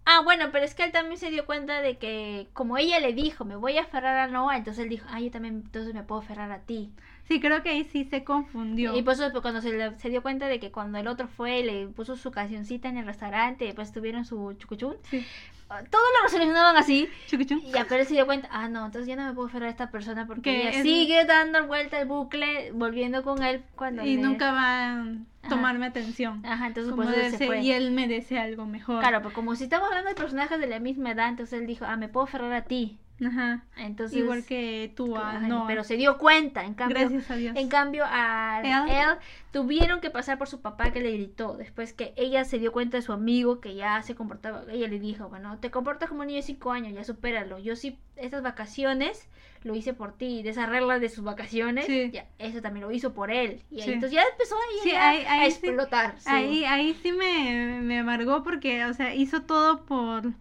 Ah, 0.06 0.22
bueno, 0.24 0.46
pero 0.54 0.64
es 0.64 0.74
que 0.74 0.84
él 0.86 0.92
también 0.94 1.18
se 1.18 1.30
dio 1.32 1.46
cuenta 1.46 1.82
de 1.82 1.98
que, 1.98 2.48
como 2.54 2.78
ella 2.78 3.00
le 3.00 3.12
dijo, 3.12 3.44
me 3.44 3.58
voy 3.58 3.78
a 3.78 3.82
aferrar 3.82 4.18
a 4.18 4.28
Noah, 4.28 4.56
entonces 4.56 4.84
él 4.84 4.90
dijo, 4.90 5.06
ah, 5.10 5.20
yo 5.20 5.30
también, 5.32 5.56
entonces 5.66 5.94
me 5.94 6.04
puedo 6.04 6.22
aferrar 6.22 6.52
a 6.52 6.60
ti. 6.62 6.92
Sí, 7.28 7.42
creo 7.42 7.62
que 7.62 7.70
ahí 7.72 7.84
sí 7.84 8.06
se 8.06 8.24
confundió. 8.24 8.96
Y 8.96 9.02
por 9.04 9.14
eso 9.14 9.24
después 9.24 9.42
cuando 9.42 9.62
se, 9.62 9.74
le- 9.74 9.98
se 10.00 10.10
dio 10.10 10.22
cuenta 10.22 10.48
de 10.48 10.60
que 10.60 10.72
cuando 10.72 10.98
el 10.98 11.08
otro 11.08 11.28
fue, 11.28 11.62
le 11.64 11.88
puso 11.88 12.16
su 12.16 12.32
cancioncita 12.32 12.88
en 12.88 12.98
el 12.98 13.06
restaurante, 13.06 13.66
después 13.66 13.92
tuvieron 13.92 14.24
su 14.24 14.54
chucuchún, 14.54 14.96
Sí. 15.04 15.26
ah, 15.70 15.82
todos 15.90 16.06
lo 16.18 16.24
resolucionaban 16.24 16.78
así. 16.78 17.10
Chucuchú. 17.28 17.60
Y 17.66 17.72
él 17.78 18.06
se 18.06 18.14
dio 18.14 18.26
cuenta, 18.26 18.48
ah, 18.52 18.70
no, 18.70 18.86
entonces 18.86 19.08
ya 19.10 19.18
no 19.18 19.26
me 19.26 19.34
puedo 19.34 19.50
aferrar 19.50 19.68
a 19.68 19.72
esta 19.72 19.92
persona 19.92 20.26
porque 20.26 20.42
Que 20.54 20.62
ella 20.62 20.70
es- 20.70 20.84
sigue 20.84 21.26
dando 21.26 21.68
vuelta 21.68 22.00
el 22.00 22.08
bucle, 22.08 22.72
volviendo 22.72 23.24
con 23.24 23.44
él 23.44 23.62
cuando 23.76 24.04
Y 24.06 24.16
le- 24.16 24.22
nunca 24.22 24.54
va 24.54 24.86
a 24.94 25.02
Ajá. 25.02 25.50
tomarme 25.50 25.86
atención. 25.88 26.46
Ajá, 26.46 26.68
entonces 26.68 26.92
Como 26.92 27.04
por 27.04 27.12
eso 27.12 27.16
debe 27.16 27.26
él 27.26 27.32
se 27.34 27.38
ser, 27.40 27.48
fue. 27.48 27.60
y 27.62 27.72
él 27.74 27.92
merece 27.92 28.40
algo 28.40 28.66
mejor. 28.66 29.00
Claro, 29.02 29.22
pero 29.22 29.34
como 29.34 29.54
si 29.56 29.66
estamos 29.66 29.88
hablando 29.90 30.10
de 30.10 30.16
personajes 30.16 30.60
de 30.60 30.68
la 30.68 30.80
misma 30.80 31.12
edad, 31.12 31.28
entonces 31.28 31.60
él 31.60 31.68
dijo, 31.68 31.84
ah, 31.86 31.98
me 31.98 32.08
puedo 32.08 32.26
aferrar 32.26 32.54
a 32.54 32.62
ti. 32.64 32.98
Ajá. 33.26 33.64
Entonces, 33.78 34.18
Igual 34.20 34.46
que 34.46 34.92
tú, 34.96 35.16
a 35.18 35.38
ajá, 35.38 35.48
Noah. 35.48 35.66
pero 35.68 35.84
se 35.84 35.96
dio 35.98 36.20
cuenta, 36.20 36.64
en 36.66 36.76
cambio, 36.76 37.00
Gracias 37.00 37.32
a 37.32 37.36
Dios. 37.36 37.56
en 37.58 37.68
cambio 37.68 38.04
a 38.08 38.62
Él- 38.64 38.92
él 38.92 39.18
tuvieron 39.52 40.02
que 40.02 40.12
pasar 40.12 40.38
por 40.38 40.48
su 40.48 40.62
papá 40.62 40.92
que 40.92 41.00
le 41.02 41.12
gritó, 41.14 41.58
después 41.58 41.94
que 41.94 42.14
ella 42.16 42.44
se 42.46 42.60
dio 42.60 42.72
cuenta 42.72 42.98
de 42.98 43.02
su 43.02 43.14
amigo 43.14 43.60
que 43.60 43.74
ya 43.74 44.04
se 44.04 44.14
comportaba, 44.14 44.66
ella 44.72 44.88
le 44.88 45.00
dijo, 45.00 45.30
bueno, 45.30 45.58
te 45.58 45.72
comportas 45.72 46.10
como 46.10 46.22
un 46.22 46.28
niño 46.28 46.38
de 46.38 46.44
5 46.44 46.72
años, 46.72 46.94
ya 46.94 47.04
supéralo, 47.04 47.58
yo 47.58 47.76
sí, 47.76 47.98
estas 48.18 48.44
vacaciones 48.44 49.28
lo 49.64 49.74
hice 49.74 49.94
por 49.96 50.14
ti, 50.16 50.44
de 50.44 50.52
esas 50.52 50.70
reglas 50.70 51.02
de 51.02 51.10
sus 51.10 51.24
vacaciones, 51.24 51.88
Sí. 51.88 52.12
ya, 52.14 52.28
eso 52.38 52.62
también 52.62 52.86
lo 52.86 52.92
hizo 52.92 53.14
por 53.16 53.32
él, 53.32 53.64
y 53.72 53.82
Sí. 53.82 53.92
entonces 53.94 54.12
ya 54.12 54.22
empezó 54.32 54.54
ahí 54.56 54.78
Sí, 54.84 54.92
ya 54.92 55.10
ahí- 55.10 55.26
a 55.26 55.46
explotar. 55.48 56.16
Ahí, 56.28 56.64
ahí 56.66 56.94
sí 57.02 57.12
me, 57.12 57.80
me 57.82 57.98
amargó 57.98 58.44
porque, 58.44 58.86
o 58.86 58.94
sea, 58.94 59.16
hizo 59.16 59.42
todo 59.42 59.86
por, 59.86 60.34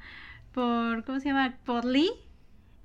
por, 0.52 1.04
¿cómo 1.04 1.20
se 1.20 1.28
llama? 1.30 1.54
Por 1.64 1.86
Lee. 1.86 2.10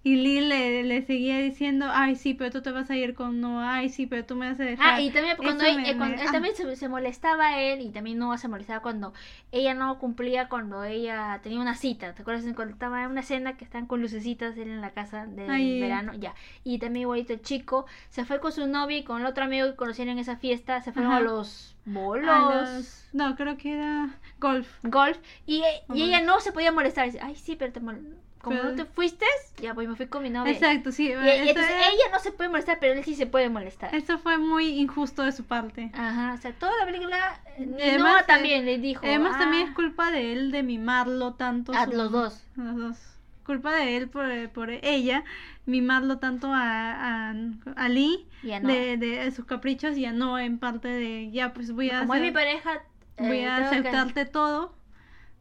Y 0.03 0.15
Lee 0.15 0.41
le, 0.41 0.83
le 0.83 1.03
seguía 1.05 1.37
diciendo, 1.37 1.85
ay, 1.91 2.15
sí, 2.15 2.33
pero 2.33 2.49
tú 2.49 2.63
te 2.63 2.71
vas 2.71 2.89
a 2.89 2.95
ir 2.95 3.13
con 3.13 3.39
Noah, 3.39 3.75
ay, 3.75 3.89
sí, 3.89 4.07
pero 4.07 4.25
tú 4.25 4.35
me 4.35 4.49
vas 4.49 4.59
a 4.59 4.63
dejar. 4.63 4.93
Ah, 4.95 4.99
y 5.01 5.11
también 5.11 5.37
cuando, 5.37 5.63
Eso 5.63 5.71
él, 5.77 5.81
me- 5.83 5.91
eh, 5.91 5.95
cuando 5.95 6.15
me- 6.17 6.21
él 6.23 6.27
ah. 6.27 6.31
también 6.31 6.55
se, 6.55 6.75
se 6.75 6.89
molestaba 6.89 7.49
a 7.49 7.61
él 7.61 7.81
y 7.81 7.89
también 7.91 8.17
Noah 8.17 8.39
se 8.39 8.47
molestaba 8.47 8.79
cuando 8.81 9.13
ella 9.51 9.75
no 9.75 9.99
cumplía 9.99 10.49
cuando 10.49 10.83
ella 10.83 11.39
tenía 11.43 11.59
una 11.61 11.75
cita. 11.75 12.15
¿Te 12.15 12.23
acuerdas? 12.23 12.45
Cuando 12.55 12.73
estaba 12.73 13.03
en 13.03 13.11
una 13.11 13.19
escena 13.21 13.57
que 13.57 13.63
están 13.63 13.85
con 13.85 14.01
lucecitas 14.01 14.57
él 14.57 14.69
en 14.69 14.81
la 14.81 14.89
casa 14.89 15.27
de 15.27 15.47
Ay. 15.47 15.79
verano, 15.79 16.13
ya. 16.15 16.33
Y 16.63 16.79
también 16.79 17.01
igualito 17.03 17.33
el 17.33 17.41
chico 17.43 17.85
se 18.09 18.25
fue 18.25 18.39
con 18.39 18.51
su 18.51 18.65
novia 18.65 18.97
y 18.97 19.03
con 19.03 19.21
el 19.21 19.27
otro 19.27 19.43
amigo 19.43 19.67
que 19.67 19.75
conocieron 19.75 20.13
en 20.13 20.19
esa 20.19 20.35
fiesta, 20.35 20.81
se 20.81 20.91
fueron 20.93 21.11
Ajá. 21.11 21.19
a 21.21 21.23
los 21.23 21.75
bolos. 21.85 22.27
A 22.27 22.61
los- 22.63 23.05
No, 23.13 23.35
creo 23.35 23.55
que 23.55 23.73
era 23.75 24.09
golf. 24.39 24.67
golf 24.81 25.19
y, 25.45 25.61
y 25.93 26.01
ella 26.03 26.21
no 26.21 26.39
se 26.39 26.51
podía 26.51 26.71
molestar 26.71 27.05
dice, 27.05 27.19
ay 27.21 27.35
sí 27.35 27.55
pero 27.55 27.71
te 27.71 27.81
mol- 27.81 28.15
como 28.41 28.57
Pero- 28.57 28.69
no 28.71 28.75
te 28.75 28.85
fuiste 28.85 29.25
ya 29.61 29.73
pues 29.73 29.87
me 29.87 29.95
fui 29.95 30.07
con 30.07 30.23
mi 30.23 30.29
novia 30.29 30.51
Exacto, 30.51 30.91
sí. 30.91 31.07
y, 31.07 31.11
entonces 31.11 31.69
era- 31.71 31.87
ella 31.89 32.03
no 32.11 32.19
se 32.19 32.31
puede 32.31 32.49
molestar 32.49 32.77
pero 32.79 32.93
él 32.93 33.03
sí 33.03 33.15
se 33.15 33.27
puede 33.27 33.49
molestar 33.49 33.93
eso 33.93 34.17
fue 34.17 34.37
muy 34.37 34.67
injusto 34.79 35.23
de 35.23 35.31
su 35.31 35.43
parte. 35.45 35.91
Ajá, 35.93 36.33
o 36.33 36.37
sea, 36.37 36.51
toda 36.53 36.71
la 36.79 36.85
película. 36.85 37.39
Además, 37.57 38.21
eh, 38.21 38.25
también 38.27 38.65
le 38.65 38.77
dijo. 38.77 39.01
Además, 39.05 39.37
también 39.37 39.63
ah, 39.65 39.69
es 39.69 39.75
culpa 39.75 40.11
de 40.11 40.33
él 40.33 40.51
de 40.51 40.63
mimarlo 40.63 41.33
tanto. 41.35 41.73
A 41.73 41.85
su- 41.85 41.91
los 41.91 42.11
dos. 42.11 42.43
los 42.55 42.75
dos. 42.75 42.97
Culpa 43.45 43.73
de 43.75 43.97
él 43.97 44.09
por, 44.09 44.25
por 44.49 44.69
ella 44.71 45.23
mimarlo 45.65 46.17
tanto 46.19 46.47
a, 46.53 47.29
a, 47.31 47.35
a 47.75 47.89
Lee 47.89 48.25
Y 48.43 48.51
a 48.53 48.59
Noah. 48.59 48.71
de, 48.73 48.97
de 48.97 49.31
sus 49.31 49.45
caprichos 49.45 49.97
y 49.97 50.05
a 50.05 50.11
no 50.13 50.39
en 50.39 50.57
parte 50.59 50.87
de 50.87 51.29
ya 51.31 51.53
pues 51.53 51.71
voy 51.71 51.89
a 51.89 51.99
Como 52.01 52.15
es 52.15 52.21
mi 52.21 52.27
hacer- 52.27 52.33
pareja. 52.33 52.83
voy 53.17 53.37
eh, 53.37 53.49
a 53.49 53.57
que- 53.57 53.63
aceptarte 53.65 54.25
todo 54.25 54.75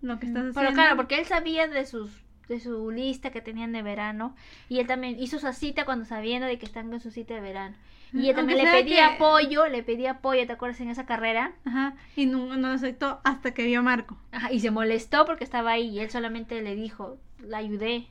lo 0.02 0.18
que 0.18 0.26
estás 0.26 0.42
Pero 0.42 0.50
haciendo 0.60 0.72
claro, 0.74 0.96
porque 0.96 1.18
él 1.20 1.26
sabía 1.26 1.66
de 1.68 1.86
sus 1.86 2.10
de 2.50 2.60
su 2.60 2.90
lista 2.90 3.30
que 3.30 3.40
tenían 3.40 3.72
de 3.72 3.80
verano. 3.82 4.34
Y 4.68 4.80
él 4.80 4.86
también 4.86 5.18
hizo 5.18 5.38
su 5.38 5.50
cita 5.54 5.84
cuando 5.86 6.04
sabiendo 6.04 6.46
de 6.46 6.58
que 6.58 6.66
están 6.66 6.92
en 6.92 7.00
su 7.00 7.10
cita 7.10 7.32
de 7.34 7.40
verano. 7.40 7.76
Y 8.12 8.28
él 8.28 8.34
también 8.34 8.58
Aunque 8.58 8.74
le 8.76 8.82
pedía 8.82 9.08
que- 9.10 9.14
apoyo, 9.14 9.66
le 9.68 9.84
pedía 9.84 10.10
apoyo, 10.10 10.44
¿te 10.44 10.52
acuerdas 10.52 10.80
en 10.80 10.90
esa 10.90 11.06
carrera? 11.06 11.52
Ajá, 11.64 11.94
y 12.16 12.26
no, 12.26 12.46
no 12.56 12.68
lo 12.68 12.74
aceptó 12.74 13.20
hasta 13.22 13.54
que 13.54 13.64
vio 13.66 13.78
a 13.78 13.82
Marco. 13.82 14.18
Ajá, 14.32 14.52
y 14.52 14.58
se 14.58 14.72
molestó 14.72 15.24
porque 15.24 15.44
estaba 15.44 15.70
ahí 15.70 15.90
y 15.90 16.00
él 16.00 16.10
solamente 16.10 16.60
le 16.60 16.74
dijo, 16.74 17.18
la 17.38 17.58
ayudé. 17.58 18.08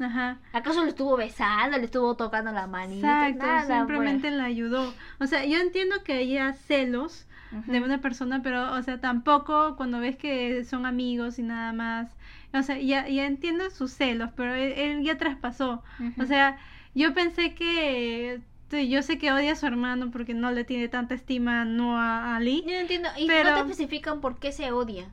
Ajá. 0.00 0.40
¿Acaso 0.52 0.82
le 0.82 0.90
estuvo 0.90 1.16
besando, 1.16 1.78
le 1.78 1.84
estuvo 1.84 2.16
tocando 2.16 2.50
la 2.50 2.66
manita? 2.66 3.28
Exacto, 3.28 3.46
Nada, 3.46 3.78
simplemente 3.78 4.30
la 4.32 4.44
ayudó. 4.44 4.92
O 5.20 5.26
sea, 5.26 5.44
yo 5.46 5.58
entiendo 5.58 6.02
que 6.04 6.14
haya 6.14 6.52
celos 6.52 7.26
de 7.68 7.80
una 7.80 8.00
persona, 8.00 8.42
pero, 8.42 8.72
o 8.74 8.82
sea, 8.82 9.00
tampoco 9.00 9.76
cuando 9.76 10.00
ves 10.00 10.16
que 10.16 10.64
son 10.64 10.84
amigos 10.84 11.38
y 11.38 11.44
nada 11.44 11.72
más. 11.72 12.15
O 12.58 12.62
sea, 12.62 12.78
ya, 12.78 13.06
ya 13.08 13.26
entiendo 13.26 13.70
sus 13.70 13.92
celos, 13.92 14.30
pero 14.36 14.54
él, 14.54 14.72
él 14.76 15.02
ya 15.04 15.16
traspasó. 15.18 15.82
O 16.20 16.24
sea, 16.24 16.58
yo 16.94 17.12
pensé 17.14 17.54
que. 17.54 18.40
Yo 18.88 19.00
sé 19.02 19.16
que 19.18 19.30
odia 19.30 19.52
a 19.52 19.56
su 19.56 19.64
hermano 19.66 20.10
porque 20.10 20.34
no 20.34 20.50
le 20.50 20.64
tiene 20.64 20.88
tanta 20.88 21.14
estima 21.14 21.64
no 21.64 22.00
a 22.00 22.34
Ali. 22.36 22.64
Yo 22.66 22.72
no 22.72 22.80
entiendo, 22.80 23.08
y 23.16 23.28
Pero- 23.28 23.50
no 23.50 23.54
te 23.64 23.70
especifican 23.70 24.20
por 24.20 24.40
qué 24.40 24.50
se 24.50 24.66
supone 24.66 25.06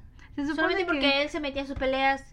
Solamente 0.55 0.77
que- 0.79 0.85
porque 0.85 1.21
él 1.21 1.29
se 1.29 1.39
metía 1.39 1.61
en 1.61 1.67
sus 1.67 1.77
peleas, 1.77 2.25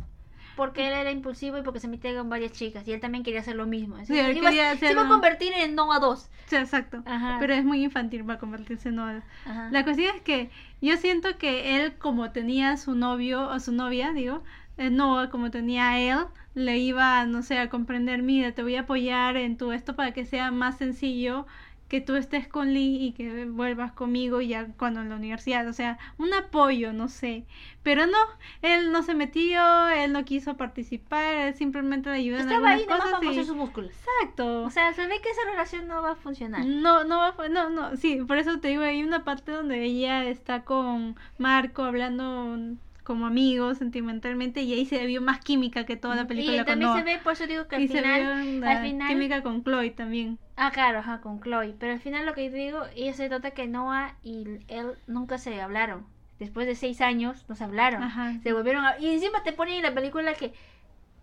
porque 0.56 0.86
él 0.88 0.94
era 0.94 1.10
impulsivo 1.10 1.58
y 1.58 1.62
porque 1.62 1.78
se 1.78 1.88
metía 1.88 2.16
con 2.16 2.30
varias 2.30 2.52
chicas. 2.52 2.88
Y 2.88 2.92
él 2.92 3.00
también 3.00 3.22
quería 3.22 3.40
hacer 3.40 3.54
lo 3.56 3.66
mismo. 3.66 3.96
Sí, 4.06 4.14
Iba- 4.14 4.50
se 4.76 4.90
iba 4.92 5.02
a 5.02 5.08
convertir 5.08 5.52
en 5.52 5.74
no 5.74 5.92
a 5.92 5.98
dos. 5.98 6.30
Sí, 6.46 6.56
exacto. 6.56 7.02
Ajá. 7.04 7.36
Pero 7.38 7.52
es 7.52 7.64
muy 7.64 7.84
infantil 7.84 8.24
para 8.24 8.38
convertirse 8.38 8.88
en 8.88 8.96
novio. 8.96 9.22
Ajá. 9.44 9.68
La 9.70 9.84
cuestión 9.84 10.16
es 10.16 10.22
que 10.22 10.50
yo 10.80 10.96
siento 10.96 11.36
que 11.36 11.76
él, 11.76 11.96
como 11.98 12.30
tenía 12.32 12.70
a 12.72 12.76
su 12.78 12.94
novio, 12.94 13.46
o 13.48 13.60
su 13.60 13.72
novia, 13.72 14.12
digo, 14.12 14.42
eh, 14.80 14.90
Noah, 14.90 15.30
como 15.30 15.50
tenía 15.50 15.90
a 15.90 16.00
él, 16.00 16.18
le 16.54 16.78
iba, 16.78 17.24
no 17.26 17.42
sé, 17.42 17.58
a 17.58 17.68
comprender, 17.70 18.22
mira, 18.22 18.52
te 18.52 18.62
voy 18.62 18.74
a 18.76 18.80
apoyar 18.80 19.36
en 19.36 19.56
tu 19.56 19.72
esto 19.72 19.94
para 19.94 20.12
que 20.12 20.24
sea 20.24 20.50
más 20.50 20.78
sencillo 20.78 21.46
que 21.88 22.00
tú 22.00 22.14
estés 22.14 22.46
con 22.46 22.72
Lee 22.72 22.98
y 23.04 23.12
que 23.12 23.46
vuelvas 23.46 23.90
conmigo 23.90 24.40
ya 24.40 24.68
cuando 24.78 25.00
en 25.00 25.08
la 25.08 25.16
universidad, 25.16 25.66
o 25.66 25.72
sea, 25.72 25.98
un 26.18 26.32
apoyo, 26.32 26.92
no 26.92 27.08
sé, 27.08 27.44
pero 27.82 28.06
no, 28.06 28.18
él 28.62 28.92
no 28.92 29.02
se 29.02 29.14
metió, 29.14 29.88
él 29.88 30.12
no 30.12 30.24
quiso 30.24 30.56
participar, 30.56 31.34
él 31.48 31.54
simplemente 31.54 32.08
le 32.10 32.16
ayudó 32.16 32.36
en 32.36 32.42
Estaba 32.42 32.70
algunas 32.70 32.80
ahí 32.80 32.86
nomás 32.86 33.02
cosas 33.02 33.20
para 33.20 33.32
y- 33.32 33.44
sus 33.44 33.56
músculos. 33.56 33.90
Exacto. 33.90 34.62
O 34.62 34.70
sea, 34.70 34.92
se 34.94 35.06
ve 35.08 35.20
que 35.20 35.30
esa 35.30 35.50
relación 35.50 35.88
no 35.88 36.00
va 36.00 36.12
a 36.12 36.14
funcionar. 36.16 36.64
No, 36.64 37.02
no, 37.02 37.18
va- 37.18 37.48
no, 37.48 37.70
no, 37.70 37.96
sí, 37.96 38.20
por 38.26 38.38
eso 38.38 38.60
te 38.60 38.68
digo, 38.68 38.82
hay 38.82 39.02
una 39.02 39.24
parte 39.24 39.50
donde 39.50 39.82
ella 39.82 40.24
está 40.26 40.62
con 40.62 41.16
Marco 41.38 41.82
hablando 41.82 42.56
como 43.02 43.26
amigos 43.26 43.78
sentimentalmente 43.78 44.62
y 44.62 44.72
ahí 44.74 44.86
se 44.86 45.04
vio 45.06 45.20
más 45.20 45.40
química 45.40 45.84
que 45.86 45.96
toda 45.96 46.14
la 46.16 46.26
película 46.26 46.62
y 46.62 46.64
con 46.64 46.66
también 46.66 46.90
Noah. 46.90 46.98
se 46.98 47.04
ve, 47.04 47.18
por 47.18 47.32
eso 47.32 47.46
digo 47.46 47.66
que 47.68 47.76
al 47.76 47.82
y 47.82 47.88
se 47.88 47.98
final, 47.98 48.20
vio 48.20 48.60
la 48.60 48.70
al 48.70 48.82
final 48.82 49.08
química 49.08 49.42
con 49.42 49.62
Chloe 49.64 49.90
también. 49.90 50.38
Ah, 50.56 50.70
claro, 50.72 50.98
ajá, 50.98 51.20
con 51.20 51.40
Chloe. 51.40 51.74
Pero 51.78 51.92
al 51.92 52.00
final 52.00 52.26
lo 52.26 52.34
que 52.34 52.50
digo, 52.50 52.82
ella 52.94 53.14
se 53.14 53.28
nota 53.28 53.52
que 53.52 53.66
Noah 53.66 54.14
y 54.22 54.58
él 54.68 54.92
nunca 55.06 55.38
se 55.38 55.60
hablaron. 55.60 56.06
Después 56.38 56.66
de 56.66 56.74
seis 56.74 57.00
años, 57.00 57.44
no 57.48 57.54
se 57.54 57.64
hablaron. 57.64 58.02
Ajá. 58.02 58.34
Se 58.42 58.52
volvieron 58.52 58.84
a... 58.84 58.98
Y 58.98 59.08
encima 59.08 59.42
te 59.42 59.52
ponen 59.52 59.76
en 59.76 59.82
la 59.82 59.94
película 59.94 60.34
que 60.34 60.52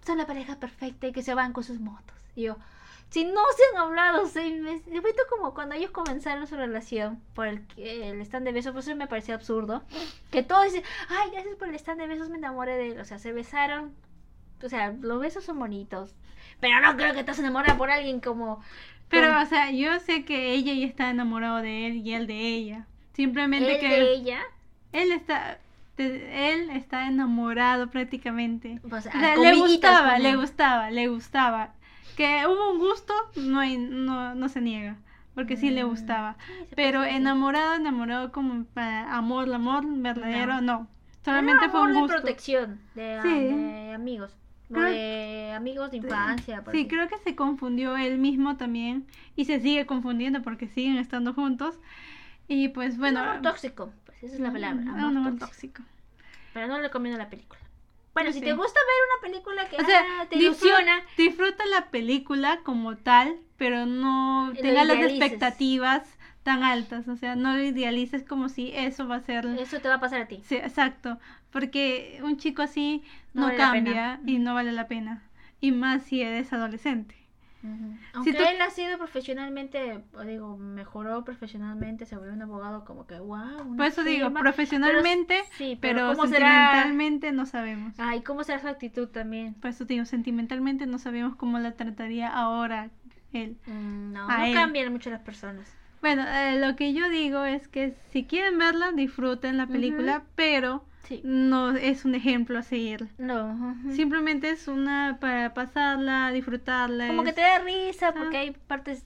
son 0.06 0.18
la 0.18 0.26
pareja 0.28 0.60
perfecta 0.60 1.08
y 1.08 1.12
que 1.12 1.24
se 1.24 1.34
van 1.34 1.54
con 1.54 1.64
sus 1.64 1.80
motos. 1.80 2.16
Y 2.36 2.44
yo, 2.44 2.58
si 3.10 3.24
no 3.24 3.42
se 3.56 3.64
han 3.78 3.84
hablado 3.84 4.28
seis 4.28 4.60
meses... 4.62 4.86
Después 4.86 5.16
como 5.30 5.54
cuando 5.54 5.76
ellos 5.76 5.92
comenzaron 5.92 6.46
su 6.48 6.56
relación 6.56 7.22
por 7.34 7.48
el, 7.48 7.64
el 7.78 8.20
stand 8.22 8.46
de 8.46 8.52
besos, 8.52 8.74
pues 8.74 8.88
eso 8.88 8.96
me 8.96 9.08
pareció 9.08 9.34
absurdo. 9.36 9.84
Que 10.32 10.44
todos 10.44 10.66
dicen, 10.66 10.84
ay, 11.10 11.32
gracias 11.32 11.56
por 11.56 11.70
el 11.70 11.76
stand 11.76 12.02
de 12.02 12.08
besos, 12.08 12.30
me 12.30 12.38
enamoré 12.38 12.76
de 12.76 12.90
él. 12.92 13.00
O 13.00 13.06
sea, 13.06 13.18
se 13.20 13.32
besaron. 13.32 13.94
O 14.64 14.70
sea, 14.70 14.94
los 15.00 15.20
besos 15.22 15.44
son 15.46 15.60
bonitos. 15.60 16.16
Pero 16.60 16.80
no 16.82 16.98
creo 16.98 17.14
que 17.14 17.20
estás 17.22 17.40
enamorada 17.40 17.78
por 17.78 17.90
alguien 17.92 18.20
como... 18.20 18.62
Pero, 19.10 19.28
como- 19.28 19.42
o 19.42 19.46
sea, 19.46 19.72
yo 19.72 20.00
sé 20.00 20.26
que 20.26 20.52
ella 20.54 20.74
ya 20.74 20.86
está 20.86 21.10
enamorado 21.10 21.58
de 21.58 21.88
él 21.88 21.98
y 21.98 22.14
él 22.14 22.28
de 22.28 22.40
ella. 22.40 22.88
Simplemente 23.14 23.76
él 23.76 23.80
que 23.80 23.88
de 23.90 24.14
ella. 24.14 24.40
él 24.92 25.12
está 25.12 25.60
de- 25.96 26.52
él 26.54 26.70
está 26.72 27.08
enamorado 27.08 27.90
prácticamente. 27.90 28.80
O 28.84 28.90
sea, 29.02 29.12
O 29.16 29.20
sea, 29.20 29.36
le 29.36 29.36
comillitas 29.36 29.68
gustaba, 30.02 30.20
le 30.20 30.36
gustaba, 30.36 30.92
le 30.92 31.08
gustaba. 31.08 31.74
Que 32.18 32.46
hubo 32.48 32.72
un 32.72 32.80
gusto, 32.80 33.14
no, 33.36 33.60
hay, 33.60 33.78
no, 33.78 34.34
no 34.36 34.50
se 34.50 34.60
niega, 34.60 34.98
porque 35.36 35.56
sí 35.56 35.70
le 35.70 35.86
Mm, 35.86 35.88
gustaba. 35.88 36.36
sí, 36.48 36.74
Pero 36.76 37.04
enamorado, 37.06 37.76
enamorado 37.76 38.32
como 38.32 38.66
para 38.74 39.16
amor, 39.16 39.54
amor 39.54 39.86
verdadero, 39.88 40.60
no. 40.62 40.88
Solamente 41.24 41.66
Era 41.66 41.72
fue 41.72 41.84
un 41.84 41.94
gusto. 41.94 42.16
de 42.16 42.22
protección 42.22 42.80
de, 42.96 43.20
Sí. 43.22 43.30
de 43.30 43.94
amigos. 43.94 44.36
Creo- 44.70 44.84
de 44.84 45.54
amigos 45.56 45.92
de 45.92 45.98
infancia. 45.98 46.62
por 46.64 46.74
Sí, 46.74 46.80
así. 46.82 46.88
creo 46.90 47.08
que 47.08 47.18
se 47.20 47.36
confundió 47.36 47.96
él 47.96 48.18
mismo 48.18 48.58
también 48.58 49.06
y 49.38 49.46
se 49.46 49.62
sigue 49.62 49.86
confundiendo 49.86 50.42
porque 50.42 50.68
siguen 50.68 50.98
estando 50.98 51.34
juntos. 51.34 51.80
Y 52.50 52.70
pues 52.70 52.98
bueno, 52.98 53.22
un 53.22 53.28
amor 53.28 53.42
tóxico, 53.44 53.94
pues 54.06 54.24
esa 54.24 54.34
es 54.36 54.40
la 54.42 54.52
palabra. 54.52 54.82
Mm, 54.84 54.90
Amor 54.90 55.12
un 55.12 55.18
amor 55.18 55.40
tóxico. 55.40 55.84
tóxico. 55.84 55.84
Pero 56.54 56.68
no 56.68 56.78
le 56.78 56.84
recomiendo 56.84 57.18
la 57.20 57.30
película. 57.30 57.60
Bueno, 58.18 58.34
si 58.34 58.42
te 58.42 58.54
gusta 58.54 58.80
ver 58.80 59.30
una 59.30 59.32
película 59.32 59.70
que 59.70 59.76
O 59.76 59.86
sea, 59.86 60.02
ah, 60.22 60.26
te 60.28 60.38
ilusiona, 60.38 61.04
disfruta 61.16 61.68
la 61.68 61.92
película 61.92 62.62
como 62.64 62.98
tal, 62.98 63.38
pero 63.58 63.86
no 63.86 64.52
tenga 64.60 64.86
las 64.86 64.98
expectativas 64.98 66.18
tan 66.42 66.64
altas. 66.64 67.08
O 67.08 67.16
sea, 67.16 67.36
no 67.36 67.56
lo 67.56 67.62
idealices 67.62 68.24
como 68.24 68.50
si 68.50 68.72
eso 68.74 69.08
va 69.08 69.18
a 69.18 69.22
ser. 69.22 69.46
eso 69.46 69.80
te 69.80 69.88
va 69.88 69.96
a 69.96 70.00
pasar 70.00 70.22
a 70.22 70.28
ti. 70.28 70.42
Sí, 70.44 70.56
exacto. 70.56 71.20
Porque 71.52 72.20
un 72.24 72.38
chico 72.38 72.64
así 72.64 73.04
No 73.36 73.42
no, 73.42 73.48
vale 73.50 73.60
la 73.60 73.72
cambia 73.72 74.20
y 74.26 74.40
no 74.40 74.56
vale 74.56 74.72
la 74.72 74.88
pena. 74.88 75.22
Y 75.62 75.72
más 75.72 76.02
si 76.02 76.24
eres 76.24 76.52
adolescente. 76.54 77.27
Aunque 78.14 78.34
tú- 78.34 78.44
él 78.44 78.62
ha 78.62 78.70
sido 78.70 78.98
profesionalmente, 78.98 80.04
digo, 80.26 80.58
mejoró 80.58 81.24
profesionalmente, 81.24 82.06
se 82.06 82.16
volvió 82.16 82.34
un 82.34 82.42
abogado 82.42 82.86
como 82.86 83.06
que, 83.08 83.20
wow. 83.20 83.76
Por 83.76 83.86
eso 83.86 84.04
digo, 84.04 84.34
profesionalmente, 84.34 85.44
sí, 85.58 85.78
pero, 85.80 85.96
pero 85.98 86.08
¿cómo 86.16 86.28
será? 86.28 86.48
sentimentalmente 86.50 87.32
no 87.32 87.46
sabemos. 87.46 87.94
Ay, 88.00 88.22
¿cómo 88.22 88.44
será 88.44 88.60
su 88.60 88.68
actitud 88.68 89.08
también? 89.10 89.54
Por 89.56 89.70
eso 89.70 89.86
digo, 89.86 90.06
sentimentalmente 90.06 90.86
no 90.86 90.98
sabemos 91.00 91.36
cómo 91.36 91.60
la 91.60 91.74
trataría 91.74 92.28
ahora 92.30 92.90
él. 93.34 93.58
Mm, 93.66 94.14
No, 94.14 94.28
no 94.28 94.46
él. 94.46 94.54
cambian 94.54 94.92
mucho 94.92 95.10
las 95.10 95.22
personas. 95.22 95.76
Bueno, 96.02 96.24
eh, 96.28 96.60
lo 96.60 96.76
que 96.76 96.94
yo 96.94 97.10
digo 97.10 97.44
es 97.44 97.68
que 97.68 97.96
si 98.12 98.26
quieren 98.26 98.58
verla, 98.58 98.92
disfruten 98.92 99.58
la 99.58 99.66
película, 99.68 100.24
pero 100.36 100.84
Sí. 101.08 101.22
no 101.24 101.72
es 101.72 102.04
un 102.06 102.16
ejemplo 102.16 102.60
a 102.60 102.64
seguir. 102.64 103.08
No. 103.18 103.76
Simplemente 103.94 104.50
es 104.50 104.68
una 104.68 105.18
para 105.22 105.54
pasarla, 105.54 106.32
disfrutarla. 106.32 107.08
Como 107.08 107.24
que 107.24 107.30
es- 107.30 107.36
te 107.36 107.42
da 107.42 107.60
risa 107.60 108.14
porque 108.14 108.38
Ah. 108.38 108.42
hay 108.42 108.52
partes 108.52 109.06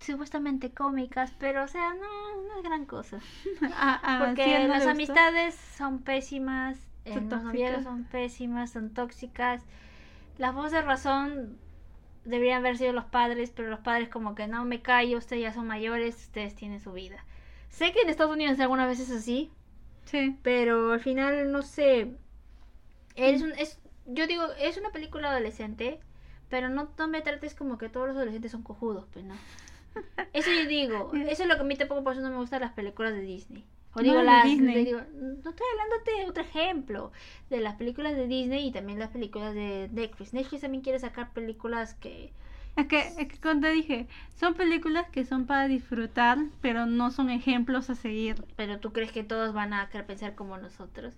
supuestamente 0.00 0.70
cómicas, 0.72 1.32
pero 1.38 1.64
o 1.64 1.68
sea, 1.68 1.92
no, 1.94 2.42
no 2.48 2.56
es 2.58 2.62
gran 2.62 2.86
cosa. 2.86 3.18
a- 3.76 4.16
a 4.16 4.24
Porque 4.26 4.44
Ciel 4.44 4.68
no 4.68 4.74
las 4.74 4.86
amistades 4.86 5.54
son 5.76 5.98
pésimas, 6.00 6.78
eh, 7.04 7.14
Son 7.14 7.28
los 7.28 7.42
noviazgos 7.42 7.82
son 7.84 8.04
pésimas, 8.04 8.70
son 8.70 8.90
tóxicas. 8.90 9.62
Las 10.38 10.54
voces 10.54 10.72
de 10.72 10.82
razón 10.82 11.58
deberían 12.24 12.58
haber 12.60 12.78
sido 12.78 12.92
los 12.92 13.04
padres, 13.06 13.50
pero 13.50 13.68
los 13.70 13.80
padres 13.80 14.08
como 14.08 14.34
que 14.34 14.46
no 14.46 14.64
me 14.64 14.80
callo, 14.82 15.18
ustedes 15.18 15.42
ya 15.42 15.52
son 15.52 15.66
mayores, 15.66 16.16
ustedes 16.16 16.54
tienen 16.54 16.80
su 16.80 16.92
vida. 16.92 17.24
Sé 17.70 17.92
que 17.92 18.00
en 18.02 18.08
Estados 18.08 18.34
Unidos 18.34 18.58
algunas 18.60 18.86
veces 18.88 19.10
es 19.10 19.18
así, 19.18 19.50
Sí. 20.10 20.36
pero 20.42 20.92
al 20.92 21.00
final 21.00 21.52
no 21.52 21.62
sé. 21.62 22.16
Es 23.16 23.42
un, 23.42 23.52
es, 23.52 23.78
yo 24.06 24.26
digo, 24.26 24.44
es 24.58 24.76
una 24.76 24.90
película 24.92 25.30
adolescente, 25.30 26.00
pero 26.48 26.68
no, 26.68 26.92
no 26.98 27.08
me 27.08 27.22
trates 27.22 27.54
como 27.54 27.78
que 27.78 27.88
todos 27.88 28.08
los 28.08 28.16
adolescentes 28.16 28.52
son 28.52 28.62
cojudos, 28.62 29.06
pues 29.12 29.24
no. 29.24 29.34
Eso 30.32 30.50
yo 30.52 30.66
digo, 30.66 31.12
eso 31.28 31.42
es 31.42 31.48
lo 31.48 31.56
que 31.56 31.62
a 31.62 31.64
mí 31.64 31.76
tampoco 31.76 32.04
por 32.04 32.12
eso 32.12 32.22
no 32.22 32.30
me 32.30 32.36
gustan 32.36 32.60
las 32.60 32.72
películas 32.72 33.12
de 33.14 33.22
Disney. 33.22 33.64
O 33.94 34.00
digo, 34.02 34.22
las, 34.22 34.44
Disney. 34.44 34.74
de- 34.74 34.84
digo, 34.84 35.00
no 35.14 35.50
estoy 35.50 35.66
hablándote 35.72 36.12
de 36.18 36.30
otro 36.30 36.42
ejemplo, 36.44 37.12
de 37.50 37.60
las 37.60 37.74
películas 37.76 38.14
de 38.14 38.28
Disney 38.28 38.66
y 38.68 38.72
también 38.72 38.98
las 39.00 39.10
películas 39.10 39.54
de 39.54 39.88
Netflix. 39.92 40.32
Netflix 40.32 40.62
también 40.62 40.82
quiere 40.82 40.98
sacar 40.98 41.32
películas 41.32 41.94
que... 41.94 42.32
Es 42.76 42.86
que, 42.86 42.98
es 43.18 43.28
que 43.28 43.38
como 43.40 43.60
te 43.60 43.70
dije, 43.72 44.06
son 44.38 44.54
películas 44.54 45.06
que 45.10 45.24
son 45.24 45.46
para 45.46 45.68
disfrutar, 45.68 46.38
pero 46.60 46.86
no 46.86 47.10
son 47.10 47.30
ejemplos 47.30 47.90
a 47.90 47.94
seguir. 47.94 48.42
Pero 48.56 48.78
tú 48.78 48.92
crees 48.92 49.12
que 49.12 49.24
todos 49.24 49.52
van 49.52 49.72
a 49.74 49.88
querer 49.88 50.06
pensar 50.06 50.34
como 50.34 50.56
nosotros. 50.56 51.14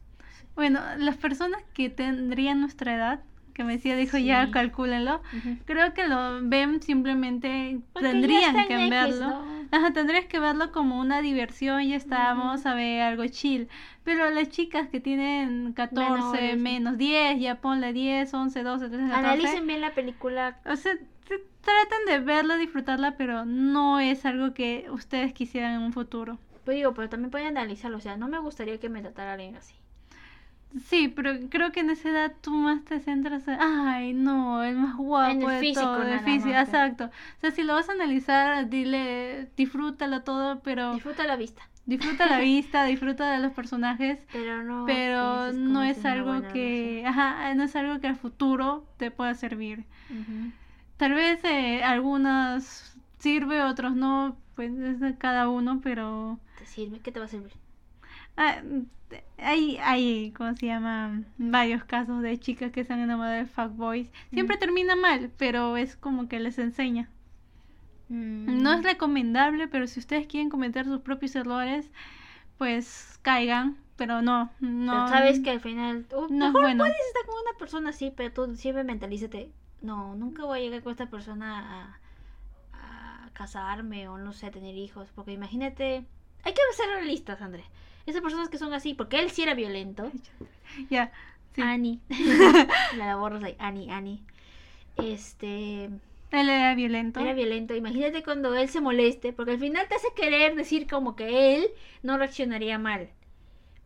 Bueno, 0.54 0.80
las 0.98 1.16
personas 1.16 1.62
que 1.74 1.88
tendrían 1.88 2.60
nuestra 2.60 2.94
edad, 2.94 3.20
que 3.54 3.64
me 3.64 3.74
decía, 3.74 3.96
dijo 3.96 4.18
ya, 4.18 4.46
Sí. 4.46 4.50
calcúlenlo, 4.50 5.20
creo 5.66 5.92
que 5.94 6.08
lo 6.08 6.40
ven 6.42 6.82
simplemente, 6.82 7.80
Porque 7.92 8.06
ya 8.06 8.12
tendrían 8.12 8.66
que 8.66 8.90
verlo. 8.90 9.42
Ajá, 9.70 9.92
tendrías 9.92 10.26
que 10.26 10.38
verlo 10.38 10.72
como 10.72 10.98
una 10.98 11.22
diversión, 11.22 11.82
ya 11.86 11.96
está, 11.96 12.34
vamos 12.34 12.66
a 12.66 12.74
ver 12.74 13.02
algo 13.02 13.26
chill. 13.26 13.68
Pero 14.04 14.30
las 14.30 14.48
chicas 14.48 14.88
que 14.88 15.00
tienen 15.00 15.72
14, 15.74 16.10
Menores. 16.10 16.58
menos 16.58 16.98
10, 16.98 17.40
ya 17.40 17.60
ponle 17.60 17.92
10, 17.92 18.34
11, 18.34 18.62
12, 18.62 18.88
13, 18.88 19.08
14. 19.08 19.26
Analicen 19.26 19.66
bien 19.66 19.80
la 19.80 19.94
película. 19.94 20.58
O 20.66 20.76
sea, 20.76 20.92
tratan 21.62 22.04
de 22.06 22.18
verla, 22.18 22.56
disfrutarla, 22.56 23.16
pero 23.16 23.44
no 23.44 24.00
es 24.00 24.26
algo 24.26 24.54
que 24.54 24.86
ustedes 24.90 25.32
quisieran 25.32 25.74
en 25.74 25.82
un 25.82 25.92
futuro. 25.92 26.38
Pues 26.64 26.76
digo, 26.76 26.94
pero 26.94 27.08
también 27.08 27.30
pueden 27.30 27.46
analizarlo. 27.48 27.98
O 27.98 28.00
sea, 28.00 28.16
no 28.16 28.28
me 28.28 28.38
gustaría 28.38 28.78
que 28.78 28.88
me 28.88 29.02
tratara 29.02 29.34
alguien 29.34 29.56
así. 29.56 29.74
Sí, 30.86 31.08
pero 31.08 31.32
creo 31.50 31.70
que 31.70 31.80
en 31.80 31.90
esa 31.90 32.08
edad 32.08 32.32
tú 32.40 32.50
más 32.50 32.82
te 32.84 32.98
centras 33.00 33.46
en, 33.46 33.60
ay, 33.60 34.14
no, 34.14 34.64
el 34.64 34.76
más 34.76 34.96
guapo 34.96 35.50
el 35.50 35.56
de 35.56 35.60
físico 35.60 35.82
todo, 35.82 36.02
el 36.02 36.20
físico, 36.20 36.54
exacto. 36.56 37.04
O 37.04 37.40
sea, 37.40 37.50
si 37.50 37.62
lo 37.62 37.74
vas 37.74 37.90
a 37.90 37.92
analizar, 37.92 38.68
dile, 38.70 39.50
disfrútalo 39.54 40.22
todo, 40.22 40.60
pero 40.60 40.94
Disfruta 40.94 41.26
la 41.26 41.36
vista. 41.36 41.62
Disfruta 41.86 42.26
la 42.26 42.38
vista, 42.38 42.84
disfruta 42.84 43.30
de 43.32 43.38
los 43.40 43.52
personajes, 43.52 44.18
Pero 44.32 44.62
no. 44.62 44.84
pero 44.86 45.52
no 45.52 45.82
es 45.82 46.04
algo 46.04 46.42
que, 46.52 47.04
ajá, 47.06 47.54
no 47.54 47.62
es 47.64 47.74
algo 47.76 48.00
que 48.00 48.08
al 48.08 48.16
futuro 48.16 48.84
te 48.98 49.10
pueda 49.10 49.34
servir. 49.34 49.84
Tal 50.96 51.14
vez 51.14 51.42
eh, 51.44 51.82
algunos 51.82 52.96
sirve, 53.18 53.62
otros 53.62 53.94
no, 53.96 54.36
pues 54.54 54.72
es 54.78 55.00
de 55.00 55.16
cada 55.16 55.48
uno, 55.48 55.80
pero 55.82 56.38
¿Te 56.58 56.66
sirve? 56.66 57.00
¿Qué 57.00 57.10
te 57.12 57.18
va 57.18 57.26
a 57.26 57.28
servir? 57.28 57.52
ah, 58.36 58.62
hay, 59.38 59.76
hay, 59.82 60.32
¿cómo 60.36 60.54
se 60.56 60.66
llama? 60.66 61.22
Varios 61.38 61.84
casos 61.84 62.22
de 62.22 62.38
chicas 62.38 62.72
que 62.72 62.84
se 62.84 62.92
han 62.92 63.00
enamorado 63.00 63.34
de 63.36 63.46
fuckboys. 63.46 64.08
Siempre 64.32 64.56
termina 64.56 64.96
mal, 64.96 65.30
pero 65.36 65.76
es 65.76 65.96
como 65.96 66.28
que 66.28 66.40
les 66.40 66.58
enseña. 66.58 67.08
Mm. 68.08 68.62
No 68.62 68.72
es 68.72 68.82
recomendable, 68.82 69.68
pero 69.68 69.86
si 69.86 70.00
ustedes 70.00 70.26
quieren 70.26 70.50
cometer 70.50 70.84
sus 70.84 71.00
propios 71.00 71.34
errores, 71.36 71.90
pues 72.58 73.18
caigan, 73.22 73.76
pero 73.96 74.22
no, 74.22 74.50
no. 74.60 74.92
Pero 74.92 75.08
sabes 75.08 75.40
que 75.40 75.50
al 75.50 75.60
final. 75.60 76.06
uh, 76.14 76.20
no 76.20 76.26
es 76.26 76.52
mejor 76.52 76.62
bueno. 76.62 76.84
puedes 76.84 76.96
estar 77.06 77.26
con 77.26 77.34
una 77.40 77.58
persona 77.58 77.90
así, 77.90 78.12
pero 78.14 78.32
tú 78.32 78.56
siempre 78.56 78.84
mentalízate. 78.84 79.50
No, 79.80 80.14
nunca 80.14 80.44
voy 80.44 80.58
a 80.58 80.62
llegar 80.62 80.82
con 80.82 80.92
esta 80.92 81.10
persona 81.10 81.98
a, 82.72 83.24
a 83.24 83.30
casarme 83.32 84.08
o 84.08 84.18
no 84.18 84.32
sé, 84.32 84.50
tener 84.50 84.76
hijos. 84.76 85.08
Porque 85.14 85.32
imagínate. 85.32 86.04
Hay 86.44 86.54
que 86.54 86.60
ser 86.76 86.88
realistas, 86.88 87.40
Andrés. 87.42 87.66
Esas 88.06 88.22
personas 88.22 88.48
que 88.48 88.58
son 88.58 88.72
así, 88.74 88.94
porque 88.94 89.20
él 89.20 89.30
sí 89.30 89.42
era 89.42 89.54
violento. 89.54 90.10
Ya, 90.90 91.12
sí. 91.54 91.62
Annie. 91.62 92.00
la 92.96 93.16
borras 93.16 93.42
ahí. 93.44 93.56
Annie, 93.58 93.90
Annie. 93.90 94.22
Este. 94.96 95.90
Él 96.32 96.48
era 96.48 96.74
violento. 96.74 97.20
Era 97.20 97.34
violento. 97.34 97.74
Imagínate 97.74 98.22
cuando 98.22 98.54
él 98.56 98.68
se 98.68 98.80
moleste, 98.80 99.32
porque 99.32 99.52
al 99.52 99.58
final 99.58 99.86
te 99.88 99.94
hace 99.94 100.08
querer 100.16 100.54
decir 100.56 100.86
como 100.88 101.14
que 101.14 101.54
él 101.56 101.66
no 102.02 102.16
reaccionaría 102.18 102.78
mal. 102.78 103.10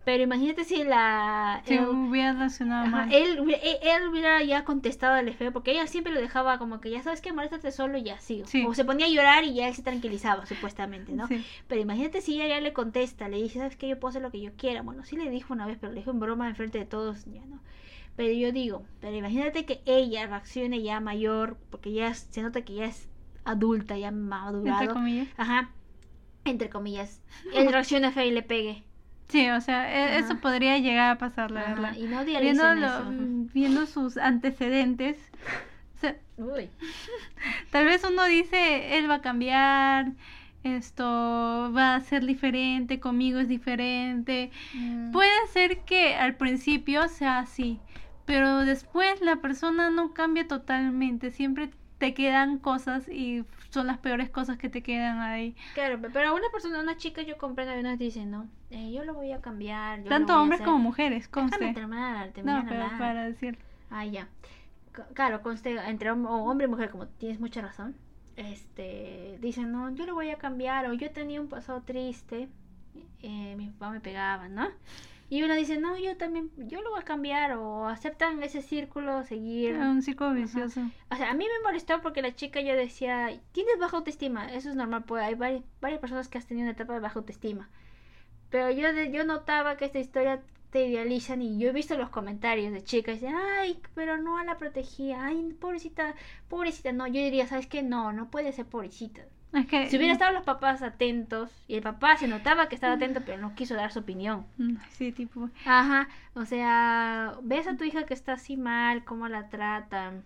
Pero 0.05 0.23
imagínate 0.23 0.63
si 0.63 0.85
la. 0.85 1.63
Si 1.65 1.75
él- 1.75 1.89
hubiera 1.89 2.33
reaccionado 2.33 2.87
ajá, 2.87 2.97
mal. 3.07 3.13
él, 3.13 3.41
hubiera- 3.41 3.61
él, 3.61 3.77
él 3.83 4.09
hubiera 4.09 4.41
ya 4.45 4.63
contestado 4.63 5.15
al 5.17 5.35
feo, 5.35 5.53
porque 5.53 5.73
ella 5.73 5.89
siempre 5.89 6.13
lo 6.13 6.21
dejaba 6.21 6.59
como 6.59 6.81
que 6.81 6.91
ya 6.91 7.03
sabes 7.03 7.21
que 7.21 7.33
moléstate 7.33 7.73
solo 7.73 7.99
y 7.99 8.05
ya 8.05 8.21
sigo. 8.21 8.47
Sí. 8.47 8.65
O 8.65 8.73
se 8.73 8.85
ponía 8.85 9.07
a 9.07 9.09
llorar 9.09 9.43
y 9.43 9.55
ya 9.55 9.67
él 9.67 9.75
se 9.75 9.83
tranquilizaba, 9.83 10.47
supuestamente, 10.47 11.11
¿no? 11.11 11.27
Sí. 11.27 11.45
Pero 11.67 11.81
imagínate 11.81 12.21
si 12.21 12.35
ella 12.41 12.47
ya 12.47 12.61
le 12.61 12.73
contesta, 12.73 13.27
le 13.29 13.39
dice, 13.43 13.59
¿sabes 13.59 13.75
qué? 13.75 13.89
Yo 13.89 13.99
puedo 13.99 14.11
hacer 14.11 14.23
lo 14.23 14.31
que 14.31 14.41
yo 14.41 14.53
quiera. 14.57 14.83
Bueno, 14.83 15.05
sí 15.05 15.17
le 15.17 15.29
dijo 15.29 15.53
una 15.53 15.67
vez, 15.67 15.77
pero 15.81 15.93
le 15.93 15.99
dijo 15.99 16.13
en 16.13 16.21
broma 16.21 16.49
enfrente 16.49 16.79
de 16.79 16.85
todos, 16.87 17.25
ya 17.25 17.45
no. 17.47 17.59
Pero 18.17 18.33
yo 18.33 18.51
digo, 18.53 18.83
pero 19.01 19.15
imagínate 19.15 19.65
que 19.67 19.83
ella 19.85 20.27
reaccione 20.27 20.83
ya 20.83 21.01
mayor, 21.01 21.59
porque 21.71 21.93
ya 21.93 22.09
es- 22.09 22.27
se 22.31 22.43
nota 22.43 22.63
que 22.63 22.75
ya 22.75 22.87
es 22.87 23.09
adulta, 23.45 23.97
ya 23.99 24.09
Entre 24.09 24.23
madurado. 24.25 24.93
comillas. 24.95 25.29
Ajá, 25.37 25.71
entre 26.45 26.71
comillas. 26.71 27.21
Él 27.55 27.71
reacciona 27.71 28.11
feo 28.13 28.25
y 28.27 28.31
le 28.31 28.43
pegue. 28.43 28.83
Sí, 29.29 29.49
o 29.51 29.61
sea, 29.61 29.93
e- 29.93 30.19
eso 30.19 30.39
podría 30.41 30.79
llegar 30.79 31.11
a 31.11 31.19
pasar, 31.19 31.51
la 31.51 31.61
Ajá, 31.63 31.75
verdad. 31.75 31.97
y 31.97 32.05
no 32.05 32.25
Viendo, 32.25 32.75
lo- 32.75 33.11
viendo 33.53 33.87
sus 33.87 34.17
antecedentes, 34.17 35.19
o 35.97 36.01
sea, 36.01 36.17
Uy. 36.39 36.71
tal 37.71 37.85
vez 37.87 38.05
uno 38.09 38.25
dice, 38.27 38.97
él 38.99 39.11
va 39.11 39.17
a 39.17 39.21
cambiar, 39.23 40.13
esto 40.63 41.05
va 41.05 41.95
a 41.97 42.01
ser 42.01 42.25
diferente, 42.25 43.01
conmigo 43.01 43.39
es 43.39 43.49
diferente. 43.49 44.51
Mm. 44.75 45.11
Puede 45.13 45.47
ser 45.53 45.79
que 45.81 46.15
al 46.15 46.37
principio 46.37 47.09
sea 47.09 47.39
así, 47.41 47.79
pero 48.27 48.59
después 48.65 49.21
la 49.23 49.37
persona 49.37 49.91
no 49.91 50.13
cambia 50.13 50.47
totalmente, 50.47 51.31
siempre 51.31 51.71
te 51.99 52.13
quedan 52.13 52.59
cosas 52.59 53.09
y 53.09 53.45
son 53.71 53.87
las 53.87 53.99
peores 53.99 54.29
cosas 54.29 54.59
que 54.59 54.69
te 54.69 54.83
quedan 54.83 55.21
ahí. 55.21 55.57
Claro, 55.75 56.01
pe- 56.01 56.11
pero 56.11 56.35
una 56.35 56.49
persona, 56.53 56.81
una 56.81 56.97
chica, 56.99 57.23
yo 57.23 57.39
comprendo 57.39 57.75
y 57.75 57.81
unas 57.81 57.99
dicen, 57.99 58.31
no, 58.31 58.47
eh, 58.71 58.93
yo 58.93 59.05
lo 59.05 59.15
voy 59.15 59.33
a 59.33 59.41
cambiar. 59.41 60.03
yo 60.03 60.09
Tanto 60.11 60.35
a 60.35 60.43
hombres 60.43 60.61
hacer". 60.61 60.67
como 60.67 60.79
mujeres, 60.79 61.29
Déjame 61.29 61.49
conste. 61.51 61.73
terminar, 61.75 62.31
terminar 62.33 62.65
No, 62.65 62.69
pero 62.69 62.85
para 62.99 63.25
decir. 63.25 63.59
Ah, 63.91 64.05
ya. 64.05 64.29
C- 64.95 65.03
Claro, 65.15 65.43
conste, 65.43 65.77
entre 65.89 66.11
hom- 66.13 66.27
hombre 66.29 66.67
y 66.67 66.71
mujer, 66.71 66.91
como 66.91 67.07
tienes 67.07 67.41
mucha 67.41 67.63
razón, 67.63 67.95
este, 68.37 69.39
dicen, 69.41 69.73
no, 69.73 69.91
yo 69.95 70.05
lo 70.07 70.15
voy 70.15 70.31
a 70.31 70.37
cambiar, 70.39 70.87
o 70.87 70.93
yo 70.95 71.11
tenía 71.11 71.41
un 71.41 71.49
pasado 71.49 71.83
triste, 71.83 72.49
eh, 73.23 73.55
mi 73.57 73.69
papá 73.71 73.91
me 73.91 74.01
pegaba, 74.01 74.49
¿no? 74.49 74.69
Y 75.29 75.43
uno 75.43 75.55
dice, 75.55 75.77
no, 75.79 75.99
yo 75.99 76.17
también, 76.17 76.51
yo 76.57 76.81
lo 76.83 76.91
voy 76.91 77.01
a 77.01 77.05
cambiar, 77.05 77.53
o 77.57 77.89
aceptan 77.89 78.41
ese 78.45 78.63
círculo, 78.63 79.25
seguir. 79.25 79.75
Un 79.77 80.01
círculo 80.03 80.35
vicioso. 80.35 80.81
O 81.11 81.17
sea, 81.17 81.31
a 81.31 81.35
mí 81.35 81.45
me 81.45 81.65
molestó 81.65 82.01
porque 82.01 82.23
la 82.23 82.35
chica 82.35 82.61
yo 82.61 82.77
decía, 82.77 83.31
tienes 83.53 83.79
baja 83.81 83.97
autoestima, 83.97 84.53
eso 84.53 84.71
es 84.71 84.77
normal, 84.77 85.03
pues 85.05 85.25
hay 85.25 85.35
vari- 85.35 85.65
varias 85.81 86.01
personas 86.01 86.29
que 86.29 86.39
has 86.39 86.47
tenido 86.47 86.65
una 86.65 86.73
etapa 86.73 86.93
de 86.95 87.01
baja 87.01 87.19
autoestima. 87.19 87.69
Pero 88.51 88.71
yo, 88.71 88.93
de- 88.93 89.11
yo 89.11 89.25
notaba 89.25 89.77
que 89.77 89.87
esta 89.87 89.99
historia 89.99 90.43
te 90.71 90.87
idealizan 90.87 91.43
y 91.43 91.59
yo 91.59 91.71
he 91.71 91.73
visto 91.73 91.97
los 91.97 92.11
comentarios 92.11 92.73
de 92.73 92.85
chicas, 92.85 93.21
dicen, 93.21 93.35
ay, 93.35 93.81
pero 93.95 94.19
no 94.19 94.43
la 94.45 94.59
protegía, 94.59 95.25
ay, 95.25 95.57
pobrecita, 95.61 96.15
pobrecita, 96.49 96.93
no, 96.93 97.07
yo 97.09 97.15
diría, 97.21 97.47
¿sabes 97.49 97.67
qué? 97.67 97.83
No, 97.83 98.13
no 98.13 98.31
puede 98.31 98.53
ser 98.53 98.67
pobrecita. 98.67 99.23
Es 99.53 99.67
que 99.67 99.89
Si 99.89 99.97
hubieran 99.97 100.15
estado 100.17 100.33
los 100.33 100.43
papás 100.43 100.83
atentos, 100.83 101.51
y 101.69 101.77
el 101.77 101.83
papá 101.83 102.17
se 102.17 102.29
notaba 102.29 102.69
que 102.69 102.75
estaba 102.75 102.95
atento, 102.95 103.23
pero 103.25 103.39
no 103.41 103.55
quiso 103.55 103.75
dar 103.75 103.91
su 103.93 104.01
opinión. 104.01 104.45
Mm, 104.59 104.77
Sí, 104.91 105.13
tipo. 105.13 105.49
Ajá, 105.65 106.09
o 106.35 106.45
sea, 106.45 107.35
ves 107.43 107.67
a 107.67 107.77
tu 107.77 107.85
hija 107.85 108.05
que 108.05 108.15
está 108.15 108.35
así 108.35 108.57
mal, 108.57 109.05
cómo 109.05 109.29
la 109.29 109.49
tratan. 109.49 110.25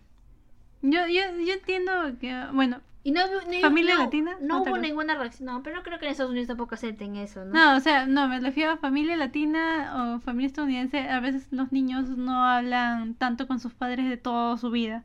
Yo, 0.82 1.06
yo, 1.06 1.20
yo 1.46 1.52
entiendo 1.52 1.92
que, 2.20 2.34
bueno, 2.52 2.80
Y 3.04 3.12
no, 3.12 3.20
¿Familia 3.60 3.94
no- 3.94 4.04
latina? 4.04 4.32
No 4.40 4.56
hubo 4.62 4.70
cosa. 4.70 4.80
ninguna 4.82 5.14
reacción. 5.14 5.46
No, 5.46 5.62
pero 5.62 5.76
no 5.76 5.82
creo 5.82 5.98
que 5.98 6.06
en 6.06 6.10
Estados 6.12 6.30
Unidos 6.30 6.48
tampoco 6.48 6.74
acepten 6.74 7.16
eso, 7.16 7.44
¿no? 7.44 7.52
no, 7.52 7.76
o 7.76 7.80
sea, 7.80 8.06
no, 8.06 8.26
me 8.28 8.40
refiero 8.40 8.72
a 8.72 8.76
familia 8.78 9.16
latina 9.16 10.14
o 10.16 10.20
familia 10.20 10.48
estadounidense. 10.48 11.08
A 11.08 11.20
veces 11.20 11.46
los 11.50 11.70
niños 11.72 12.08
no 12.08 12.44
hablan 12.44 13.14
tanto 13.14 13.46
con 13.46 13.60
sus 13.60 13.72
padres 13.74 14.08
de 14.08 14.16
toda 14.16 14.56
su 14.58 14.70
vida. 14.70 15.04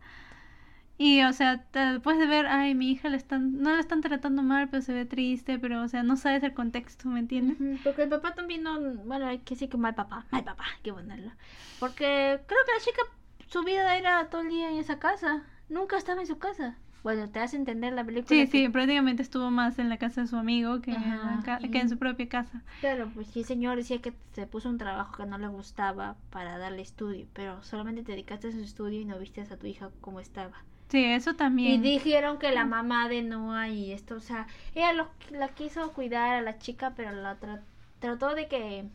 Y, 0.97 1.23
o 1.23 1.33
sea, 1.33 1.65
puedes 2.03 2.19
de 2.21 2.25
ver, 2.27 2.45
ay, 2.47 2.73
mi 2.73 2.89
hija 2.91 3.09
le 3.09 3.17
están, 3.17 3.61
no 3.61 3.71
la 3.73 3.79
están 3.81 3.99
tratando 4.01 4.43
mal, 4.43 4.69
pero 4.69 4.81
se 4.81 4.93
ve 4.93 5.05
triste, 5.05 5.59
pero, 5.59 5.81
o 5.83 5.87
sea, 5.89 6.03
no 6.03 6.15
sabes 6.15 6.41
el 6.43 6.53
contexto, 6.53 7.09
¿me 7.09 7.19
entiendes? 7.19 7.57
Porque 7.83 8.03
el 8.03 8.09
papá 8.09 8.33
también 8.33 8.63
no. 8.63 8.79
Bueno, 9.03 9.27
hay 9.27 9.39
que 9.39 9.55
decir 9.55 9.69
que 9.69 9.77
mal 9.77 9.93
papá. 9.93 10.25
Mal 10.31 10.43
papá, 10.45 10.63
hay 10.73 10.81
que 10.83 10.93
ponerlo. 10.93 11.31
Porque 11.79 12.39
creo 12.47 12.59
que 12.65 12.71
la 12.71 12.79
chica, 12.83 13.01
su 13.47 13.63
vida 13.63 13.97
era 13.97 14.29
todo 14.29 14.41
el 14.41 14.49
día 14.49 14.69
en 14.71 14.77
esa 14.77 14.97
casa. 14.99 15.43
Nunca 15.67 15.97
estaba 15.97 16.21
en 16.21 16.27
su 16.27 16.37
casa. 16.37 16.77
Bueno, 17.03 17.29
te 17.29 17.39
hace 17.39 17.57
entender 17.57 17.93
la 17.93 18.03
película. 18.03 18.29
Sí, 18.29 18.45
que- 18.45 18.47
sí, 18.47 18.69
prácticamente 18.69 19.21
estuvo 19.21 19.51
más 19.51 19.77
en 19.77 19.89
la 19.89 19.97
casa 19.97 20.21
de 20.21 20.27
su 20.27 20.37
amigo 20.37 20.81
que, 20.81 20.91
en, 20.91 21.03
Ajá, 21.03 21.35
la 21.37 21.43
ca- 21.43 21.59
y- 21.61 21.69
que 21.69 21.79
en 21.81 21.89
su 21.89 21.97
propia 21.97 22.27
casa. 22.29 22.63
Claro, 22.79 23.11
pues 23.13 23.27
sí, 23.27 23.43
señor 23.43 23.75
decía 23.77 24.01
que 24.01 24.13
se 24.31 24.47
puso 24.47 24.69
un 24.69 24.77
trabajo 24.77 25.17
que 25.17 25.25
no 25.25 25.37
le 25.37 25.47
gustaba 25.47 26.15
para 26.31 26.57
darle 26.57 26.81
estudio. 26.81 27.27
Pero 27.33 27.61
solamente 27.63 28.01
te 28.01 28.13
dedicaste 28.13 28.47
a 28.47 28.51
su 28.53 28.59
estudio 28.61 29.01
y 29.01 29.05
no 29.05 29.19
viste 29.19 29.41
a 29.41 29.57
tu 29.57 29.67
hija 29.67 29.91
como 30.01 30.19
estaba. 30.19 30.63
Sí, 30.89 31.03
eso 31.05 31.35
Y 31.61 31.77
también. 31.77 31.79
dijeron 31.79 32.37
que 32.37 32.51
la 32.51 32.65
mamá 32.65 33.09
de 33.09 33.23
Noah 33.23 33.69
y 33.69 33.91
esto, 33.91 34.15
o 34.15 34.19
sea, 34.19 34.47
ella 34.75 34.93
lo, 34.93 35.09
la 35.31 35.49
quiso 35.49 35.93
cuidar 35.93 36.35
a 36.35 36.41
la 36.41 36.57
chica, 36.59 36.93
pero 36.95 37.11
la 37.13 37.39
tra- 37.39 37.63
trató 37.99 38.35
de 38.35 38.47
que 38.47 38.85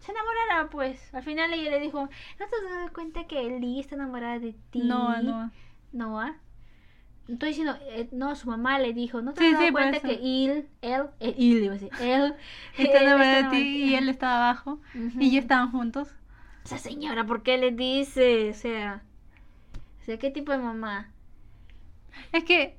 se 0.00 0.12
enamorara, 0.12 0.70
pues. 0.70 1.14
Al 1.14 1.22
final 1.24 1.52
ella 1.54 1.70
le 1.72 1.80
dijo, 1.80 2.02
¿no 2.02 2.10
te 2.48 2.56
has 2.56 2.70
dado 2.72 2.92
cuenta 2.94 3.26
que 3.26 3.58
Lee 3.60 3.80
está 3.80 3.96
enamorada 3.96 4.38
de 4.40 4.54
ti? 4.70 4.82
No, 4.82 5.20
no. 5.20 5.50
Noah. 5.92 6.36
Estoy 7.28 7.50
diciendo, 7.50 7.76
eh, 7.82 8.08
no, 8.12 8.36
su 8.36 8.48
mamá 8.48 8.78
le 8.80 8.92
dijo, 8.94 9.22
¿no 9.22 9.34
te 9.34 9.40
Sí, 9.40 9.44
has 9.44 9.50
dado 9.50 9.70
sí, 9.70 9.72
cuenta 9.72 10.02
que 10.02 10.14
él, 10.14 10.68
él, 10.82 11.06
él, 11.20 11.34
iba 11.38 11.74
a 11.74 11.78
decir, 11.78 11.92
él, 11.98 12.34
Está 12.78 13.00
enamorada 13.00 13.36
de 13.36 13.44
está 13.44 13.48
ti 13.48 13.56
y 13.90 13.94
él 13.94 14.08
estaba 14.08 14.36
abajo 14.50 14.80
y 15.18 15.32
ya 15.32 15.40
estaban 15.40 15.70
juntos. 15.70 16.08
Esa 16.64 16.78
señora, 16.78 17.26
¿por 17.26 17.42
qué 17.42 17.58
le 17.58 17.72
dice? 17.72 18.50
O 18.50 18.54
sea, 18.54 19.02
o 20.02 20.04
sea, 20.04 20.18
¿qué 20.18 20.30
tipo 20.30 20.52
de 20.52 20.58
mamá? 20.58 21.12
Es 22.32 22.44
que, 22.44 22.76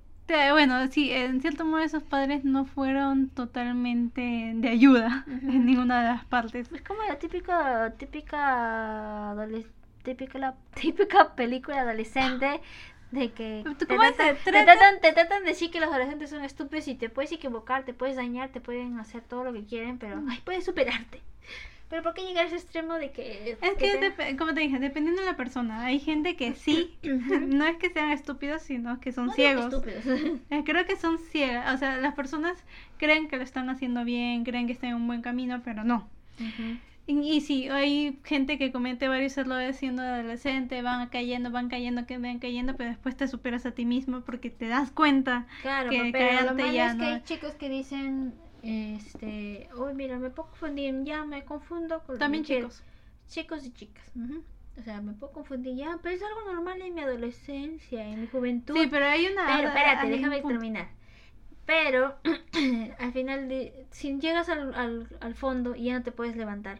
bueno, 0.52 0.88
sí, 0.92 1.12
en 1.12 1.42
cierto 1.42 1.66
modo 1.66 1.80
esos 1.80 2.04
padres 2.04 2.44
no 2.44 2.66
fueron 2.66 3.30
totalmente 3.30 4.52
de 4.56 4.70
ayuda 4.70 5.26
en 5.28 5.66
ninguna 5.66 6.02
de 6.04 6.10
las 6.10 6.26
partes. 6.26 6.72
Es 6.72 6.82
como 6.82 7.02
la 7.04 7.18
típica, 7.18 7.94
típica, 7.98 9.36
típica, 10.04 10.38
la 10.40 10.56
típica 10.76 11.36
película 11.36 11.82
adolescente 11.82 12.62
de 13.12 13.32
que 13.32 13.64
¿Tú 13.64 13.74
te 13.76 13.86
tratan, 13.86 14.38
te, 14.44 14.52
trata? 14.52 14.64
tratan, 14.66 15.02
te 15.02 15.14
tratan 15.14 15.44
de 15.44 15.50
decir 15.50 15.72
que 15.72 15.80
los 15.80 15.90
adolescentes 15.90 16.30
son 16.30 16.44
estúpidos 16.44 16.88
y 16.88 16.96
te 16.96 17.10
puedes 17.10 17.32
equivocar, 17.32 17.84
te 17.84 17.94
puedes 17.94 18.16
dañar, 18.16 18.50
te 18.50 18.62
pueden 18.62 19.00
hacer 19.00 19.22
todo 19.24 19.44
lo 19.44 19.54
que 19.54 19.66
quieren, 19.66 19.98
pero 19.98 20.22
ay, 20.30 20.40
puedes 20.46 20.64
superarte. 20.66 21.22
Pero 21.90 22.04
¿por 22.04 22.14
qué 22.14 22.22
llegar 22.24 22.46
a 22.46 22.48
ese 22.48 22.58
extremo 22.58 22.96
de 22.96 23.12
que... 23.12 23.58
Es 23.62 23.74
que, 23.78 24.12
te- 24.18 24.38
como 24.38 24.54
te 24.54 24.62
dije, 24.62 24.80
dependiendo 24.80 25.22
de 25.22 25.28
la 25.28 25.36
persona, 25.38 25.86
hay 25.86 26.00
gente 26.00 26.36
que 26.36 26.54
sí, 26.54 26.98
no 27.04 27.66
es 27.66 27.78
que 27.78 27.90
sean 27.90 28.12
estúpidos, 28.12 28.62
sino 28.62 29.00
que 29.00 29.12
son 29.12 29.28
no 29.28 29.34
ciegos. 29.34 29.66
estúpidos. 29.74 30.04
Eh, 30.52 30.64
Creo 30.66 30.86
que 30.88 30.96
son 30.96 31.20
ciegas, 31.20 31.76
o 31.76 31.78
sea, 31.78 31.98
las 31.98 32.16
personas 32.16 32.64
creen 32.98 33.28
que 33.28 33.38
lo 33.38 33.44
están 33.44 33.70
haciendo 33.70 34.04
bien, 34.04 34.44
creen 34.44 34.66
que 34.66 34.74
están 34.74 34.92
en 34.92 34.96
un 34.96 35.08
buen 35.08 35.22
camino, 35.22 35.62
pero 35.64 35.84
no. 35.84 36.10
Y, 37.08 37.20
y 37.34 37.42
sí, 37.42 37.68
hay 37.70 38.20
gente 38.24 38.58
que 38.60 38.72
comete 38.72 39.08
varios 39.08 39.36
errores 39.38 39.78
siendo 39.78 40.04
adolescente, 40.04 40.82
van 40.84 41.08
cayendo, 41.10 41.50
van 41.52 41.68
cayendo, 41.70 42.06
que 42.06 42.18
van 42.20 42.38
cayendo, 42.40 42.76
pero 42.78 42.92
después 42.92 43.18
te 43.18 43.28
superas 43.28 43.66
a 43.66 43.72
ti 43.72 43.86
mismo 43.86 44.22
porque 44.22 44.52
te 44.52 44.68
das 44.68 44.92
cuenta 44.92 45.48
Claro, 45.62 45.90
que 45.90 46.10
pero 46.12 46.52
lo 46.52 46.56
malo 46.56 46.74
ya 46.74 46.86
es 46.88 46.94
que 46.96 47.06
no- 47.06 47.12
hay 47.16 47.24
chicos 47.24 47.54
que 47.56 47.70
dicen, 47.70 48.34
este, 48.64 49.70
uy, 49.76 49.94
mira, 49.94 50.18
me 50.18 50.30
puedo 50.30 50.50
confundir, 50.50 51.04
ya 51.04 51.24
me 51.26 51.44
confundo 51.46 52.02
con 52.04 52.18
También 52.18 52.44
chicos. 52.44 52.84
chicos 53.28 53.66
y 53.66 53.72
chicas. 53.74 54.12
O 54.78 54.82
sea, 54.82 55.02
me 55.02 55.14
puedo 55.14 55.34
confundir 55.34 55.76
ya, 55.76 56.00
pero 56.02 56.16
es 56.16 56.22
algo 56.24 56.54
normal 56.54 56.82
en 56.82 56.94
mi 56.96 57.02
adolescencia, 57.02 58.06
en 58.08 58.22
mi 58.22 58.28
juventud. 58.28 58.76
Sí, 58.76 58.88
pero 58.90 59.06
hay 59.08 59.28
una... 59.28 59.46
Pero 59.58 59.68
espérate, 59.70 60.06
hay 60.08 60.12
déjame 60.12 60.42
terminar. 60.42 60.88
Pero 61.66 62.16
al 63.00 63.12
final, 63.14 63.48
de, 63.50 63.86
si 63.92 64.18
llegas 64.20 64.50
al, 64.50 64.74
al, 64.74 65.08
al 65.22 65.36
fondo 65.36 65.76
y 65.76 65.86
ya 65.86 65.94
no 65.98 66.04
te 66.04 66.12
puedes 66.12 66.36
levantar. 66.36 66.80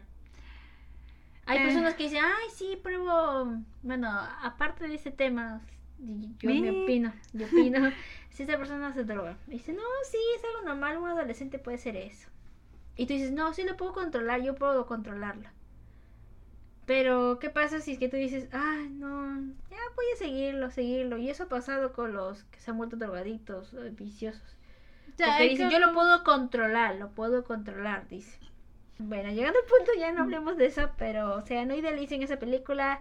Hay 1.46 1.58
Eh. 1.58 1.62
personas 1.64 1.94
que 1.94 2.04
dicen, 2.04 2.22
ay, 2.24 2.48
sí, 2.54 2.78
pruebo. 2.82 3.56
Bueno, 3.82 4.08
aparte 4.42 4.88
de 4.88 4.94
ese 4.94 5.10
tema, 5.10 5.60
y 6.02 6.34
yo 6.40 6.54
me 6.54 6.70
opino, 6.70 7.12
yo 7.32 7.46
opino. 7.52 7.92
si 8.30 8.42
esa 8.44 8.56
persona 8.58 8.92
se 8.92 9.04
droga, 9.04 9.36
me 9.46 9.54
dice, 9.54 9.72
no, 9.72 9.82
sí, 10.10 10.18
es 10.36 10.42
algo 10.44 10.68
normal, 10.68 10.98
un 10.98 11.08
adolescente 11.08 11.58
puede 11.58 11.78
ser 11.78 11.96
eso. 11.96 12.28
Y 12.96 13.06
tú 13.06 13.14
dices, 13.14 13.32
no, 13.32 13.52
sí 13.54 13.64
lo 13.64 13.76
puedo 13.76 13.92
controlar, 13.92 14.42
yo 14.42 14.54
puedo 14.54 14.86
controlarlo. 14.86 15.48
Pero, 16.86 17.38
¿qué 17.38 17.50
pasa 17.50 17.80
si 17.80 17.92
es 17.92 17.98
que 17.98 18.08
tú 18.08 18.16
dices, 18.16 18.48
ay, 18.52 18.88
no, 18.90 19.36
ya 19.70 19.76
voy 19.96 20.06
a 20.14 20.18
seguirlo, 20.18 20.70
seguirlo? 20.70 21.18
Y 21.18 21.30
eso 21.30 21.44
ha 21.44 21.48
pasado 21.48 21.92
con 21.92 22.12
los 22.12 22.42
que 22.44 22.58
se 22.58 22.70
han 22.70 22.78
vuelto 22.78 22.96
drogadictos, 22.96 23.72
eh, 23.74 23.92
viciosos. 23.96 24.42
O 25.14 25.16
sea, 25.16 25.26
Porque 25.28 25.48
dicen, 25.50 25.68
que- 25.68 25.74
yo 25.74 25.78
lo 25.80 25.92
puedo 25.94 26.24
controlar, 26.24 26.96
lo 26.96 27.10
puedo 27.10 27.44
controlar, 27.44 28.08
dice. 28.08 28.38
Bueno, 28.98 29.30
llegando 29.30 29.58
al 29.58 29.64
punto 29.66 29.92
ya 29.98 30.12
no 30.12 30.22
hablemos 30.22 30.56
de 30.56 30.66
eso, 30.66 30.90
pero, 30.98 31.36
o 31.36 31.42
sea, 31.42 31.64
no 31.64 31.74
idealicen 31.74 32.22
esa 32.22 32.38
película. 32.38 33.00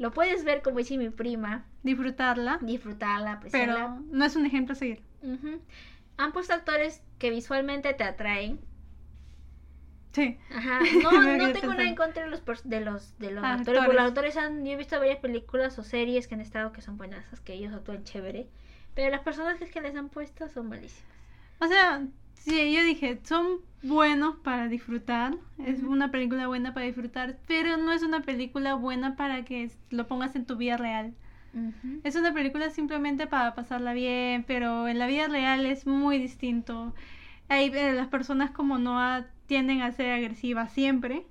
Lo 0.00 0.10
puedes 0.12 0.44
ver 0.44 0.62
como 0.62 0.78
dice 0.78 0.96
mi 0.96 1.10
prima, 1.10 1.66
disfrutarla, 1.82 2.58
disfrutarla, 2.62 3.32
apreciarla. 3.34 3.74
pero 3.74 3.88
no 4.10 4.24
es 4.24 4.34
un 4.34 4.46
ejemplo 4.46 4.72
a 4.72 4.76
seguir. 4.76 5.02
Ujú. 5.22 5.60
Han 6.16 6.32
puesto 6.32 6.54
actores 6.54 7.02
que 7.18 7.28
visualmente 7.30 7.92
te 7.92 8.04
atraen. 8.04 8.58
Sí. 10.12 10.38
Ajá. 10.54 10.80
No, 11.02 11.12
no 11.36 11.52
tengo 11.52 11.74
nada 11.74 11.88
en 11.88 11.94
contra 11.96 12.24
de 12.24 12.30
los, 12.30 12.42
de 12.64 12.80
los, 12.80 13.18
de 13.18 13.30
los 13.30 13.44
Ah, 13.44 13.54
actores. 13.54 13.80
porque 13.80 13.94
los 13.96 14.06
actores. 14.08 14.36
actores 14.36 14.36
han, 14.38 14.64
yo 14.64 14.72
he 14.72 14.76
visto 14.76 14.98
varias 14.98 15.18
películas 15.18 15.78
o 15.78 15.82
series 15.84 16.26
que 16.26 16.34
han 16.34 16.40
estado 16.40 16.72
que 16.72 16.80
son 16.80 16.96
buenas, 16.96 17.24
que 17.44 17.52
ellos 17.52 17.72
actúan 17.74 18.02
chévere. 18.04 18.48
Pero 18.94 19.10
las 19.10 19.20
personajes 19.20 19.70
que 19.70 19.80
les 19.82 19.94
han 19.94 20.08
puesto 20.08 20.48
son 20.48 20.68
malísimas. 20.70 21.04
O 21.60 21.66
sea, 21.68 22.02
sí, 22.44 22.74
yo 22.74 22.82
dije, 22.82 23.20
son 23.24 23.60
buenos 23.82 24.36
para 24.36 24.68
disfrutar, 24.68 25.36
es 25.64 25.82
una 25.82 26.10
película 26.10 26.46
buena 26.46 26.74
para 26.74 26.86
disfrutar, 26.86 27.38
pero 27.46 27.76
no 27.76 27.92
es 27.92 28.02
una 28.02 28.22
película 28.22 28.74
buena 28.74 29.16
para 29.16 29.44
que 29.44 29.70
lo 29.90 30.06
pongas 30.06 30.36
en 30.36 30.46
tu 30.46 30.56
vida 30.56 30.76
real. 30.76 31.14
Es 32.04 32.14
una 32.14 32.32
película 32.32 32.70
simplemente 32.70 33.26
para 33.26 33.54
pasarla 33.56 33.92
bien, 33.92 34.44
pero 34.46 34.86
en 34.86 35.00
la 35.00 35.06
vida 35.06 35.26
real 35.26 35.66
es 35.66 35.84
muy 35.86 36.18
distinto. 36.18 36.94
Hay, 37.48 37.72
eh, 37.74 37.92
las 37.92 38.06
personas 38.06 38.52
como 38.52 38.78
Noah 38.78 39.26
tienden 39.46 39.82
a 39.82 39.90
ser 39.90 40.12
agresivas 40.12 40.70
siempre, 40.70 41.24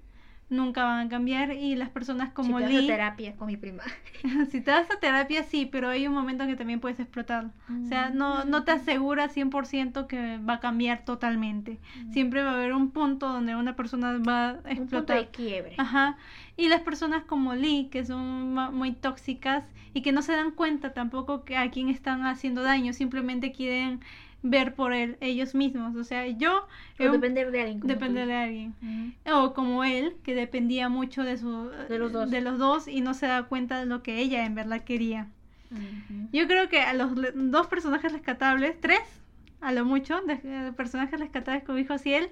nunca 0.50 0.84
van 0.84 1.08
a 1.08 1.10
cambiar, 1.10 1.54
y 1.54 1.76
las 1.76 1.89
personas 1.89 2.32
como 2.32 2.60
Si 2.60 2.66
te 2.66 2.70
vas 2.70 2.78
a 2.78 2.82
Lee, 2.82 2.88
terapia 2.88 3.36
con 3.36 3.47
mi 3.47 3.58
prima. 3.58 3.84
si 4.52 4.62
te 4.62 4.72
das 4.72 4.89
a 4.91 5.00
terapia 5.00 5.43
sí, 5.43 5.66
pero 5.66 5.89
hay 5.89 6.08
un 6.08 6.14
momento 6.14 6.45
que 6.47 6.56
también 6.56 6.80
puedes 6.80 7.00
explotar. 7.00 7.52
O 7.84 7.88
sea, 7.88 8.10
no, 8.10 8.45
no 8.45 8.64
te 8.64 8.72
asegura 8.72 9.30
100% 9.30 10.08
que 10.08 10.38
va 10.38 10.56
a 10.56 10.60
cambiar 10.60 11.06
totalmente. 11.06 11.80
Siempre 12.12 12.43
va 12.43 12.52
a 12.52 12.54
haber 12.56 12.74
un 12.74 12.91
punto 12.91 13.30
donde 13.30 13.56
una 13.56 13.76
persona 13.76 14.18
va 14.18 14.50
a 14.50 14.52
Un 14.54 14.62
punto 14.62 14.72
explotar. 14.72 15.18
de 15.20 15.28
quiebre. 15.30 15.76
Ajá. 15.78 16.18
Y 16.58 16.68
las 16.68 16.82
personas 16.82 17.24
como 17.24 17.56
Lee, 17.56 17.88
que 17.91 18.04
son 18.06 18.54
muy 18.74 18.91
tóxicas 18.91 19.64
y 19.93 20.02
que 20.02 20.12
no 20.12 20.22
se 20.22 20.34
dan 20.34 20.52
cuenta 20.52 20.93
tampoco 20.93 21.45
que 21.45 21.56
a 21.58 21.70
quién 21.72 21.89
están 21.89 22.26
haciendo 22.26 22.64
daño, 22.64 22.93
simplemente 22.93 23.52
quieren 23.52 24.02
ver 24.41 24.73
por 24.75 24.93
él, 24.93 25.17
ellos 25.21 25.53
mismos. 25.55 25.95
O 25.95 26.03
sea, 26.03 26.25
yo 26.27 26.67
O 26.99 27.03
eh, 27.03 27.09
depender 27.09 27.51
de 27.51 27.61
alguien. 27.61 27.79
tú 27.81 27.87
depender 27.87 28.27
de 28.27 28.35
alguien. 28.35 28.73
O 29.31 29.53
como 29.53 29.83
él, 29.83 30.15
que 30.23 30.33
dependía 30.35 30.89
mucho 30.89 31.23
de, 31.23 31.37
su, 31.37 31.69
De 31.89 31.97
los 31.99 32.11
dos. 32.11 32.29
de 32.31 32.41
los 32.41 32.57
dos 32.57 32.87
y 32.87 33.01
no 33.01 33.13
se 33.13 33.27
da 33.27 33.43
cuenta 33.43 33.79
de 33.79 33.85
lo 33.85 34.01
que 34.03 34.19
ella 34.19 34.45
en 34.45 34.55
verdad 34.55 34.81
quería. 34.83 35.27
Yo 36.31 36.47
creo 36.47 36.67
que 36.69 36.81
a 36.81 36.93
los 36.93 37.11
dos 37.35 37.67
personajes 37.67 38.11
rescatables, 38.11 38.79
tres, 38.81 39.01
a 39.61 39.71
lo 39.71 39.85
mucho, 39.85 40.19
de, 40.21 40.35
de 40.37 40.73
personajes 40.73 41.19
rescatables 41.19 41.63
como 41.63 41.77
dijo 41.77 41.93
él 42.05 42.29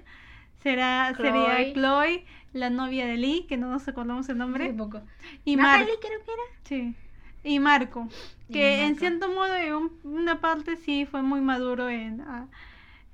será, 0.62 1.12
Chloe. 1.14 1.30
sería 1.30 1.72
Chloe, 1.72 2.24
la 2.52 2.70
novia 2.70 3.06
de 3.06 3.16
Lee, 3.16 3.46
que 3.48 3.56
no 3.56 3.70
nos 3.70 3.86
acordamos 3.86 4.28
el 4.28 4.38
nombre, 4.38 4.72
poco. 4.72 5.02
y. 5.44 5.54
Natalie 5.56 5.94
creo 6.00 6.18
que 6.24 6.32
era. 6.32 6.42
Sí. 6.64 6.94
Y 7.44 7.60
Marco, 7.60 8.08
Y 8.48 8.52
que 8.52 8.84
en 8.86 8.96
cierto 8.98 9.28
modo, 9.28 9.54
en 9.54 9.74
un- 9.74 10.00
una 10.04 10.40
parte 10.40 10.76
sí 10.76 11.06
fue 11.06 11.22
muy 11.22 11.40
maduro 11.40 11.88
en, 11.88 12.20
ah, 12.22 12.46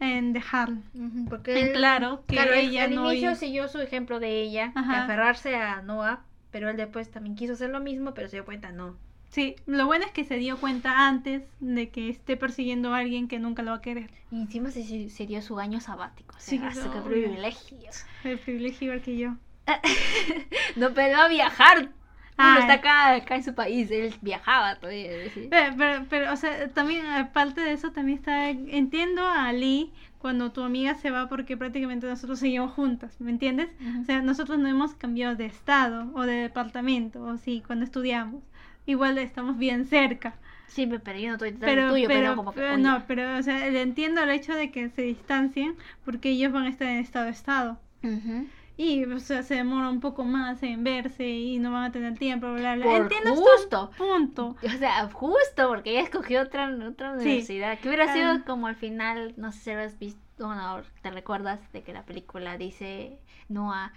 en 0.01 0.33
dejarlo. 0.33 0.79
Ujú, 0.95 1.29
Porque 1.29 1.61
En 1.61 1.73
claro 1.73 2.25
que 2.27 2.37
claro, 2.37 2.55
ella 2.55 2.85
al 2.85 2.93
no 2.93 3.11
inicio 3.11 3.35
siguió 3.35 3.69
su 3.69 3.81
ejemplo 3.81 4.21
de 4.21 4.41
ella, 4.43 4.73
de 4.75 4.97
aferrarse 4.97 5.55
a 5.57 5.83
Noah, 5.83 6.25
pero 6.51 6.69
él 6.71 6.77
después 6.77 7.11
también 7.11 7.37
quiso 7.37 7.53
hacer 7.55 7.71
lo 7.71 7.81
mismo, 7.81 8.15
pero 8.15 8.29
se 8.29 8.37
dio 8.37 8.45
cuenta 8.45 8.73
no. 8.73 8.97
Sí, 9.31 9.57
lo 9.67 9.87
bueno 9.87 10.05
es 10.05 10.13
que 10.13 10.25
se 10.25 10.37
dio 10.37 10.59
cuenta 10.61 11.09
antes 11.09 11.43
de 11.59 11.91
que 11.91 12.09
esté 12.09 12.37
persiguiendo 12.37 12.95
a 12.95 12.99
alguien 12.99 13.27
que 13.27 13.41
nunca 13.41 13.63
lo 13.63 13.73
va 13.73 13.79
a 13.79 13.81
querer. 13.83 14.11
Y 14.31 14.41
encima 14.41 14.71
se, 14.71 15.09
se 15.11 15.27
dio 15.27 15.43
su 15.43 15.59
año 15.59 15.81
sabático. 15.81 16.35
O 16.37 16.41
Sí, 16.41 16.59
sea, 16.59 16.73
su 16.73 16.83
qué 16.83 16.87
obvio. 16.99 17.09
privilegio. 17.09 17.91
El 18.23 18.39
privilegio 18.39 18.87
igual 18.87 19.03
que 19.03 19.17
yo. 19.17 19.35
No, 20.77 20.93
pero 20.95 21.17
a 21.17 21.29
viajar. 21.29 21.89
Ah. 22.37 22.59
está 22.61 22.75
acá, 22.75 23.15
acá 23.15 23.37
en 23.37 23.45
su 23.45 23.55
país, 23.55 23.91
él 23.91 24.13
viajaba 24.21 24.77
todavía. 24.77 25.11
¿sí? 25.33 25.47
Pero, 25.51 25.75
pero, 25.77 26.05
pero, 26.11 26.33
o 26.33 26.37
sea, 26.37 26.69
también, 26.71 27.07
aparte 27.07 27.61
de 27.61 27.73
eso, 27.73 27.93
también 27.93 28.19
está, 28.19 28.49
entiendo 28.51 29.27
a 29.27 29.53
Lee 29.53 29.93
cuando 30.19 30.51
tu 30.53 30.63
amiga 30.63 30.95
se 30.95 31.11
va 31.11 31.29
porque 31.29 31.57
prácticamente 31.57 32.07
nosotros 32.07 32.39
seguimos 32.41 32.73
juntas, 32.73 33.21
¿me 33.21 33.31
entiendes? 33.31 33.69
Ujú. 33.81 34.01
O 34.01 34.05
sea, 34.05 34.23
nosotros 34.23 34.59
no 34.59 34.69
hemos 34.69 34.95
cambiado 34.95 35.37
de 35.37 35.47
estado 35.47 36.11
o 36.15 36.23
de 36.23 36.33
departamento, 36.35 37.23
o 37.23 37.37
sí, 37.39 37.63
cuando 37.67 37.85
estudiamos. 37.85 38.43
Igual 38.87 39.17
estamos 39.19 39.57
bien 39.59 39.87
cerca. 39.87 40.35
Sí, 40.67 40.87
pe- 40.87 40.99
pero 40.99 41.19
yo 41.19 41.29
no 41.29 41.35
estoy 41.35 41.53
Pero, 41.53 41.91
tuyo, 41.91 42.09
pero, 42.09 42.21
pero, 42.21 42.37
como 42.37 42.53
que. 42.53 42.61
oye, 42.65 42.83
no, 42.83 43.03
pero, 43.07 43.37
o 43.39 43.43
sea, 43.43 43.67
entiendo 43.69 44.23
el 44.23 44.31
hecho 44.31 44.55
de 44.55 44.71
que 44.71 44.89
se 44.89 45.03
distancien 45.03 45.77
porque 46.05 46.31
ellos 46.31 46.53
van 46.53 46.65
a 46.65 46.69
estar 46.71 46.89
en 46.89 46.99
estado 46.99 47.27
a 47.27 47.31
estado. 47.31 47.79
ujú. 48.03 48.47
Y, 48.77 49.05
o 49.05 49.21
sea, 49.21 49.43
se 49.45 49.55
demora 49.55 49.89
un 49.89 50.01
poco 50.01 50.25
más 50.25 50.61
en 50.65 50.83
verse 50.83 51.29
y 51.29 51.59
no 51.61 51.71
van 51.71 51.85
a 51.85 51.93
tener 51.93 52.19
tiempo, 52.19 52.53
bla, 52.55 52.75
bla. 52.75 52.85
Por 52.85 53.03
Entiendo 53.03 53.31
hasta 53.31 53.43
justo. 53.45 53.91
un 53.91 53.97
punto. 53.97 54.57
O 54.75 54.79
sea, 54.79 55.09
justo 55.13 55.69
porque 55.69 55.91
ella 55.91 56.01
escogió 56.03 56.43
otra, 56.43 56.69
otra 56.89 57.17
Sí. 57.19 57.25
universidad. 57.25 57.79
Que 57.79 57.89
hubiera 57.89 58.07
Ah. 58.11 58.13
sido 58.15 58.45
como 58.45 58.67
al 58.67 58.75
final, 58.77 59.35
no 59.37 59.53
sé 59.53 59.61
si 59.61 59.71
has 59.71 59.99
visto, 59.99 60.21
bueno, 60.39 60.83
te 61.03 61.11
recuerdas 61.13 61.61
de 61.73 61.83
que 61.83 61.93
la 61.93 62.05
película 62.05 62.59
dice 62.59 63.21
Noah 63.49 63.93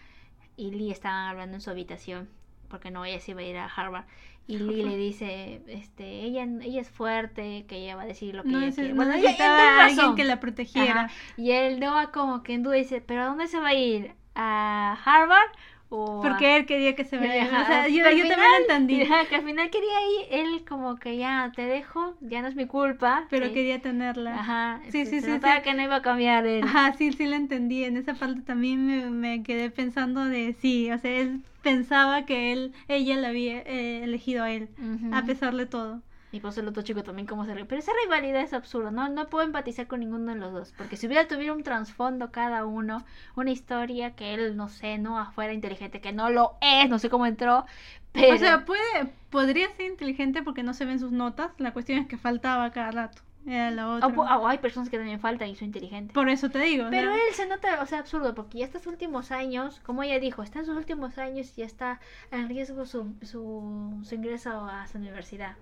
y 0.55 0.71
Lee 0.71 0.91
estaban 0.91 1.27
hablando 1.29 1.55
en 1.55 1.61
su 1.61 1.71
habitación 1.71 2.29
porque 2.69 2.91
no 2.91 3.03
ella 3.05 3.19
se 3.19 3.31
iba 3.31 3.39
a 3.41 3.45
ir 3.45 3.57
a 3.57 3.65
Harvard 3.65 4.05
y 4.45 4.59
Lee 4.59 4.83
le 4.83 4.95
dice, 4.95 5.61
este, 5.67 6.21
ella, 6.21 6.43
ella 6.61 6.81
es 6.81 6.89
fuerte, 6.89 7.65
que 7.67 7.77
ella 7.77 7.95
va 7.95 8.03
a 8.03 8.05
decir 8.05 8.35
lo 8.35 8.43
que 8.43 8.49
No, 8.49 8.59
ella 8.61 8.71
quiere. 8.75 8.89
no 8.89 8.95
Bueno, 8.97 9.11
necesitaba 9.13 9.85
alguien 9.85 10.15
que 10.15 10.23
la 10.23 10.39
protegiera. 10.39 11.05
Ajá. 11.05 11.13
Y 11.35 11.51
el 11.51 11.79
Noah 11.79 12.11
como 12.11 12.43
que 12.43 12.53
en 12.53 12.61
duda 12.63 12.75
dice, 12.75 13.01
¿pero 13.01 13.23
a 13.23 13.25
dónde 13.25 13.47
se 13.47 13.59
va 13.59 13.69
a 13.69 13.73
ir? 13.73 14.13
¿A 14.37 14.97
Harvard? 15.03 15.49
O 15.89 16.19
a- 16.19 16.21
Porque 16.21 16.57
él 16.57 16.65
quería 16.65 16.95
que 16.95 17.05
se 17.05 17.17
vaya. 17.17 17.43
Ajá, 17.45 17.61
O 17.61 17.65
sea, 17.65 17.87
yo, 17.87 17.95
yo 18.11 18.27
también 18.27 18.51
lo 18.51 18.57
entendí. 18.57 19.01
Ajá, 19.03 19.25
que 19.29 19.35
al 19.35 19.43
final 19.43 19.69
quería 19.69 20.01
ir, 20.19 20.27
él 20.31 20.65
como 20.67 20.97
que 20.97 21.17
ya 21.17 21.51
te 21.55 21.63
dejo, 21.65 22.15
ya 22.21 22.41
no 22.41 22.47
es 22.49 22.55
mi 22.55 22.65
culpa. 22.67 23.25
Pero 23.29 23.47
sí. 23.47 23.53
quería 23.53 23.79
tenerla. 23.81 24.35
Ajá, 24.39 24.81
Sí, 24.89 25.05
sí, 25.05 25.21
sí, 25.21 25.27
notaba 25.27 25.57
sí. 25.57 25.61
que 25.63 25.73
no 25.73 25.83
iba 25.83 25.95
a 25.97 26.01
cambiar 26.01 26.45
él. 26.45 26.63
Ajá, 26.63 26.93
sí, 26.97 27.11
sí 27.13 27.25
lo 27.25 27.35
entendí. 27.35 27.83
En 27.83 27.97
esa 27.97 28.13
parte 28.15 28.41
también 28.41 28.85
me, 28.85 29.09
me 29.09 29.43
quedé 29.43 29.69
pensando 29.69 30.25
de 30.25 30.53
sí, 30.61 30.91
o 30.91 30.97
sea, 30.97 31.11
él 31.11 31.41
pensaba 31.61 32.25
que 32.25 32.51
él, 32.51 32.73
ella 32.89 33.15
la 33.17 33.29
había 33.29 33.59
eh, 33.61 34.03
elegido 34.03 34.43
a 34.43 34.51
él, 34.51 34.69
a 35.13 35.23
pesar 35.23 35.55
de 35.55 35.65
todo. 35.65 36.01
Y 36.37 36.39
pues 36.39 36.55
el 36.59 36.67
otro 36.67 36.83
chico 36.83 37.01
también 37.01 37.25
como 37.25 37.45
se 37.45 37.55
ríe. 37.55 37.65
Pero 37.65 37.79
esa 37.79 37.91
rivalidad 38.03 38.43
es 38.43 38.53
absurda, 38.53 38.91
¿no? 38.91 39.09
No 39.09 39.27
puedo 39.27 39.43
empatizar 39.43 39.87
con 39.87 40.01
ninguno 40.01 40.31
de 40.31 40.37
los 40.39 40.53
dos. 40.53 40.71
Porque 40.77 40.95
si 40.95 41.07
hubiera 41.07 41.27
tuviera 41.27 41.51
un 41.51 41.63
trasfondo 41.63 42.31
cada 42.31 42.63
uno, 42.63 43.03
una 43.35 43.49
historia 43.49 44.15
que 44.15 44.35
él, 44.35 44.55
no 44.55 44.69
sé, 44.69 44.99
no 44.99 45.31
fuera 45.31 45.51
inteligente, 45.53 45.99
que 45.99 46.13
no 46.13 46.29
lo 46.29 46.55
es, 46.61 46.91
no 46.91 46.99
sé 46.99 47.09
cómo 47.09 47.25
entró. 47.25 47.65
Pero... 48.11 48.35
O 48.35 48.37
sea, 48.37 48.65
puede, 48.65 49.11
podría 49.31 49.67
ser 49.71 49.87
inteligente 49.87 50.43
porque 50.43 50.61
no 50.61 50.75
se 50.75 50.85
ven 50.85 50.99
sus 50.99 51.11
notas. 51.11 51.49
La 51.57 51.73
cuestión 51.73 51.97
es 51.97 52.07
que 52.07 52.17
faltaba 52.17 52.69
cada 52.71 52.91
rato. 52.91 53.23
Era 53.47 53.71
la 53.71 53.89
otra. 53.89 54.09
o, 54.09 54.41
o 54.43 54.47
hay 54.47 54.59
personas 54.59 54.89
que 54.89 54.97
también 54.97 55.19
faltan 55.19 55.49
y 55.49 55.55
son 55.55 55.65
inteligentes. 55.67 56.13
Por 56.13 56.29
eso 56.29 56.51
te 56.51 56.59
digo. 56.59 56.85
Pero 56.91 57.15
él 57.15 57.33
se 57.33 57.47
nota, 57.47 57.81
o 57.81 57.85
sea, 57.87 57.97
absurdo, 57.97 58.35
porque 58.35 58.59
ya 58.59 58.65
estos 58.65 58.85
últimos 58.85 59.31
años, 59.31 59.79
como 59.83 60.03
ella 60.03 60.19
dijo, 60.19 60.43
está 60.43 60.59
en 60.59 60.65
sus 60.67 60.77
últimos 60.77 61.17
años 61.17 61.51
y 61.55 61.61
ya 61.61 61.65
está 61.65 61.99
en 62.29 62.47
riesgo 62.47 62.85
su, 62.85 63.15
su, 63.23 64.01
su 64.03 64.15
ingreso 64.15 64.51
a 64.65 64.85
su 64.85 64.99
universidad. 64.99 65.55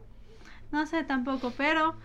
No 0.71 0.85
sé 0.85 1.03
tampoco, 1.03 1.55
pero 1.55 1.95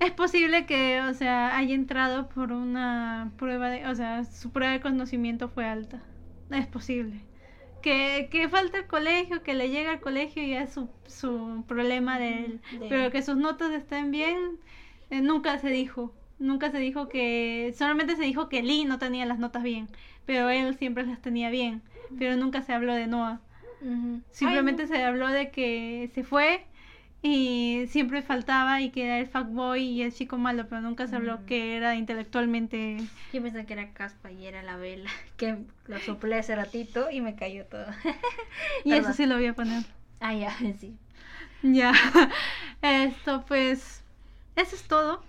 es 0.00 0.12
posible 0.12 0.66
que, 0.66 1.00
o 1.02 1.14
sea, 1.14 1.56
haya 1.56 1.74
entrado 1.74 2.28
por 2.28 2.52
una 2.52 3.32
prueba 3.38 3.70
de, 3.70 3.86
o 3.88 3.94
sea, 3.94 4.24
su 4.24 4.50
prueba 4.52 4.72
de 4.72 4.80
conocimiento 4.80 5.48
fue 5.48 5.66
alta. 5.66 6.02
Es 6.50 6.66
posible. 6.66 7.20
que, 7.82 8.28
que 8.30 8.48
falta 8.48 8.78
el 8.78 8.86
colegio, 8.86 9.42
que 9.42 9.54
le 9.54 9.70
llega 9.70 9.90
al 9.92 10.00
colegio 10.00 10.42
y 10.42 10.52
es 10.54 10.72
su, 10.72 10.88
su 11.06 11.64
problema 11.66 12.18
de 12.18 12.44
él. 12.46 12.60
De- 12.70 12.88
Pero 12.88 13.10
que 13.10 13.22
sus 13.22 13.36
notas 13.36 13.72
estén 13.72 14.10
bien, 14.10 14.58
eh, 15.10 15.20
nunca 15.20 15.58
se 15.58 15.70
dijo. 15.70 16.12
Nunca 16.38 16.70
se 16.70 16.78
dijo 16.78 17.08
que, 17.08 17.74
solamente 17.76 18.16
se 18.16 18.22
dijo 18.22 18.48
que 18.48 18.62
Lee 18.62 18.84
no 18.84 18.98
tenía 18.98 19.26
las 19.26 19.38
notas 19.38 19.62
bien, 19.62 19.88
pero 20.26 20.48
él 20.50 20.76
siempre 20.76 21.04
las 21.06 21.20
tenía 21.20 21.50
bien. 21.50 21.82
Pero 22.18 22.36
nunca 22.36 22.62
se 22.62 22.72
habló 22.72 22.94
de 22.94 23.06
Noah. 23.06 23.40
Simplemente 24.30 24.82
Ay, 24.82 24.88
se 24.88 25.02
habló 25.04 25.28
de 25.28 25.50
que 25.50 26.10
se 26.14 26.24
fue 26.24 26.66
y 27.22 27.84
siempre 27.88 28.22
faltaba 28.22 28.80
y 28.80 28.90
que 28.90 29.04
era 29.04 29.18
el 29.18 29.26
fuckboy 29.26 29.82
y 29.82 30.02
el 30.02 30.12
chico 30.14 30.38
malo, 30.38 30.66
pero 30.68 30.80
nunca 30.80 31.06
se 31.06 31.16
habló 31.16 31.38
Mm. 31.38 31.44
que 31.46 31.76
era 31.76 31.94
intelectualmente... 31.96 32.96
Yo 33.32 33.42
pensé 33.42 33.66
que 33.66 33.72
era 33.74 33.92
caspa 33.92 34.30
y 34.32 34.46
era 34.46 34.62
la 34.62 34.76
vela. 34.76 35.10
Que 35.36 35.58
lo 35.86 35.98
soplé 36.00 36.36
hace 36.38 36.54
ratito 36.56 37.10
y 37.10 37.20
me 37.20 37.34
cayó 37.34 37.66
todo. 37.66 37.86
Y 38.84 38.92
eso 38.92 39.02
Perdón. 39.02 39.14
sí 39.14 39.26
lo 39.26 39.34
voy 39.36 39.46
a 39.46 39.54
poner. 39.54 39.82
ah, 40.20 40.34
ya, 40.34 40.56
sí. 40.80 40.94
Ya. 41.62 41.92
Esto 42.82 43.44
pues... 43.46 44.02
Eso 44.56 44.74
es 44.76 44.82
todo. 44.84 45.22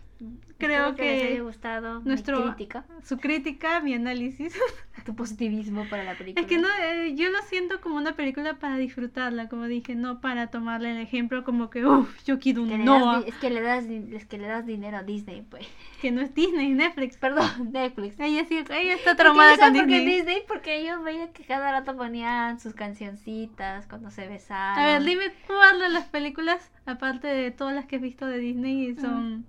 Creo 0.60 0.90
Espero 0.90 0.96
que, 0.96 1.02
les 1.12 1.22
que 1.24 1.28
haya 1.30 1.42
gustado 1.42 2.02
nuestro- 2.02 2.38
mi 2.42 2.52
crítica, 2.52 2.86
Su 3.04 3.18
crítica, 3.18 3.80
mi 3.80 3.96
análisis. 3.96 4.54
tu 5.06 5.16
positivismo 5.16 5.86
para 5.90 6.04
la 6.04 6.14
película. 6.16 6.42
Es 6.42 6.48
que 6.48 6.60
no, 6.60 6.68
eh, 6.84 7.16
yo 7.16 7.32
lo 7.32 7.42
siento 7.50 7.82
como 7.82 7.96
una 7.96 8.16
película 8.16 8.60
para 8.60 8.78
disfrutarla, 8.78 9.50
como 9.50 9.66
dije, 9.66 9.96
no 9.96 10.22
para 10.22 10.48
tomarle 10.52 10.92
el 10.92 10.98
ejemplo 10.98 11.44
como 11.44 11.72
que, 11.72 11.84
uff, 11.84 12.24
yo 12.26 12.38
quiero 12.38 12.62
un 12.62 12.86
Noah, 12.86 13.24
es 13.26 13.34
que 13.36 13.50
le 13.50 13.62
das 13.62 13.86
es 13.86 14.26
que 14.28 14.38
le 14.38 14.46
das 14.48 14.68
dinero 14.68 14.98
a 14.98 15.04
Disney, 15.04 15.42
pues. 15.50 15.66
que 16.00 16.12
no 16.12 16.22
es 16.22 16.36
Disney, 16.36 16.70
Netflix. 16.74 17.18
Perdón, 17.26 17.72
Netflix. 17.72 18.20
Ella 18.20 18.46
sí, 18.46 18.64
ella 18.70 18.94
está 18.94 19.16
¿Por 19.16 19.16
qué 19.16 19.24
traumada 19.24 19.58
con 19.58 19.74
por 19.74 19.88
qué 19.88 20.00
Disney. 20.00 20.16
Disney? 20.18 20.38
Porque 20.48 20.86
yo 20.86 21.02
veía 21.02 21.32
que 21.34 21.44
cada 21.44 21.72
rato 21.72 21.98
ponían 21.98 22.60
sus 22.60 22.76
cancioncitas 22.76 23.88
cuando 23.88 24.12
se 24.12 24.28
besaban. 24.28 24.78
A 24.78 24.86
ver, 24.86 25.04
dime 25.04 25.34
cuál 25.48 25.80
de 25.80 25.90
las 25.90 26.06
películas, 26.06 26.72
aparte 26.86 27.28
de 27.28 27.50
todas 27.50 27.74
las 27.74 27.86
que 27.88 27.96
he 27.96 28.00
visto 28.00 28.28
de 28.28 28.38
Disney, 28.38 28.96
son 28.96 29.48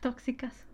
tóxicas. 0.00 0.66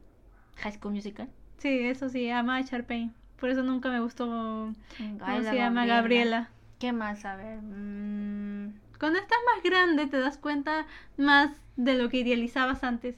High 0.56 0.72
School 0.72 0.94
Musical. 0.94 1.28
Sí, 1.58 1.68
eso 1.80 2.08
sí, 2.08 2.30
ama 2.30 2.56
a 2.56 2.60
Sharpay. 2.62 3.10
Por 3.38 3.50
eso 3.50 3.62
nunca 3.62 3.90
me 3.90 4.00
gustó 4.00 4.26
cómo 4.26 4.74
Ay, 5.20 5.42
se 5.44 5.54
llama 5.56 5.84
Gabriela. 5.86 6.48
¿Qué 6.78 6.92
más? 6.92 7.24
A 7.24 7.36
ver. 7.36 7.58
mm, 7.62 8.72
Cuando 8.98 9.18
estás 9.18 9.38
más 9.54 9.62
grande 9.62 10.06
te 10.06 10.18
das 10.18 10.38
cuenta 10.38 10.86
más 11.16 11.50
de 11.76 11.94
lo 11.94 12.08
que 12.08 12.18
idealizabas 12.18 12.82
antes. 12.84 13.16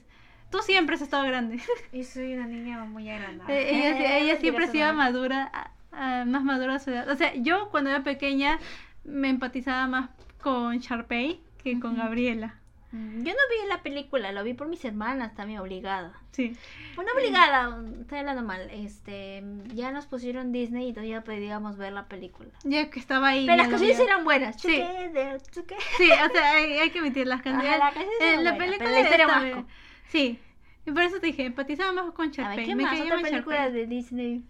Tú 0.51 0.59
siempre 0.59 0.95
has 0.95 1.01
estado 1.01 1.23
grande. 1.25 1.59
Yo 1.93 2.03
soy 2.03 2.33
una 2.33 2.47
niña 2.47 2.83
muy 2.85 3.09
agradable. 3.09 3.53
Eh, 3.53 4.21
ella, 4.23 4.35
siempre 4.39 4.67
sido 4.67 4.87
no. 4.87 4.95
madura, 4.95 5.49
ah, 5.53 5.71
ah, 5.91 6.25
más 6.25 6.43
madura 6.43 6.75
a 6.75 6.79
su 6.79 6.89
edad. 6.89 7.07
O 7.09 7.15
sea, 7.15 7.33
yo 7.35 7.69
cuando 7.69 7.89
era 7.91 8.03
pequeña 8.03 8.59
me 9.03 9.29
empatizaba 9.29 9.87
más 9.87 10.09
con 10.41 10.77
Sharpay 10.79 11.39
que 11.63 11.79
con. 11.79 11.95
Gabriela. 11.97 12.55
Mm, 12.91 13.23
Yo 13.23 13.31
no 13.33 13.39
vi 13.63 13.67
la 13.67 13.83
película, 13.83 14.31
lo 14.31 14.43
vi 14.43 14.53
por 14.55 14.67
mis 14.67 14.83
hermanas 14.83 15.35
también 15.35 15.59
obligada. 15.59 16.13
Sí. 16.31 16.55
Bueno, 16.95 17.11
obligada, 17.15 17.79
estoy 18.01 18.19
hablando 18.19 18.41
mal. 18.41 18.67
Este, 18.71 19.43
ya 19.75 19.91
nos 19.91 20.07
pusieron 20.07 20.51
Disney 20.51 20.89
y 20.89 20.93
todavía 20.93 21.23
podíamos 21.23 21.77
ver 21.77 21.93
la 21.93 22.07
película. 22.07 22.49
Ya 22.63 22.89
que 22.89 22.99
estaba 22.99 23.27
ahí. 23.29 23.45
Pero 23.45 23.57
las 23.57 23.67
canciones 23.67 23.99
eran 23.99 24.23
buenas. 24.23 24.59
Sí. 24.59 24.67
Together, 24.81 25.41
together. 25.53 25.77
Sí, 25.97 26.09
o 26.11 26.33
sea, 26.33 26.51
hay, 26.53 26.73
hay 26.79 26.89
que 26.89 26.99
emitir 26.99 27.27
las 27.27 27.41
Ajá, 27.41 27.51
canciones. 27.51 27.79
la 27.79 27.91
canción 27.91 28.11
Eh, 28.21 28.43
la 28.43 28.51
buena, 28.53 28.57
película 28.57 28.77
pero 28.79 28.91
la 28.91 29.01
historia 29.01 29.25
está 29.25 29.55
más 29.55 29.65
Sí. 30.07 30.39
Y 30.85 30.91
por 30.91 31.03
eso 31.03 31.19
te 31.19 31.27
dije, 31.27 31.45
empatizaba 31.45 31.91
más 31.91 32.11
con 32.13 32.31
Sharpay. 32.31 32.65
¿qué 32.65 32.75
me 32.75 32.83
más? 32.83 32.99
Otra 32.99 33.21
película 33.21 33.69
de 33.69 33.85
Disney. 33.85 34.43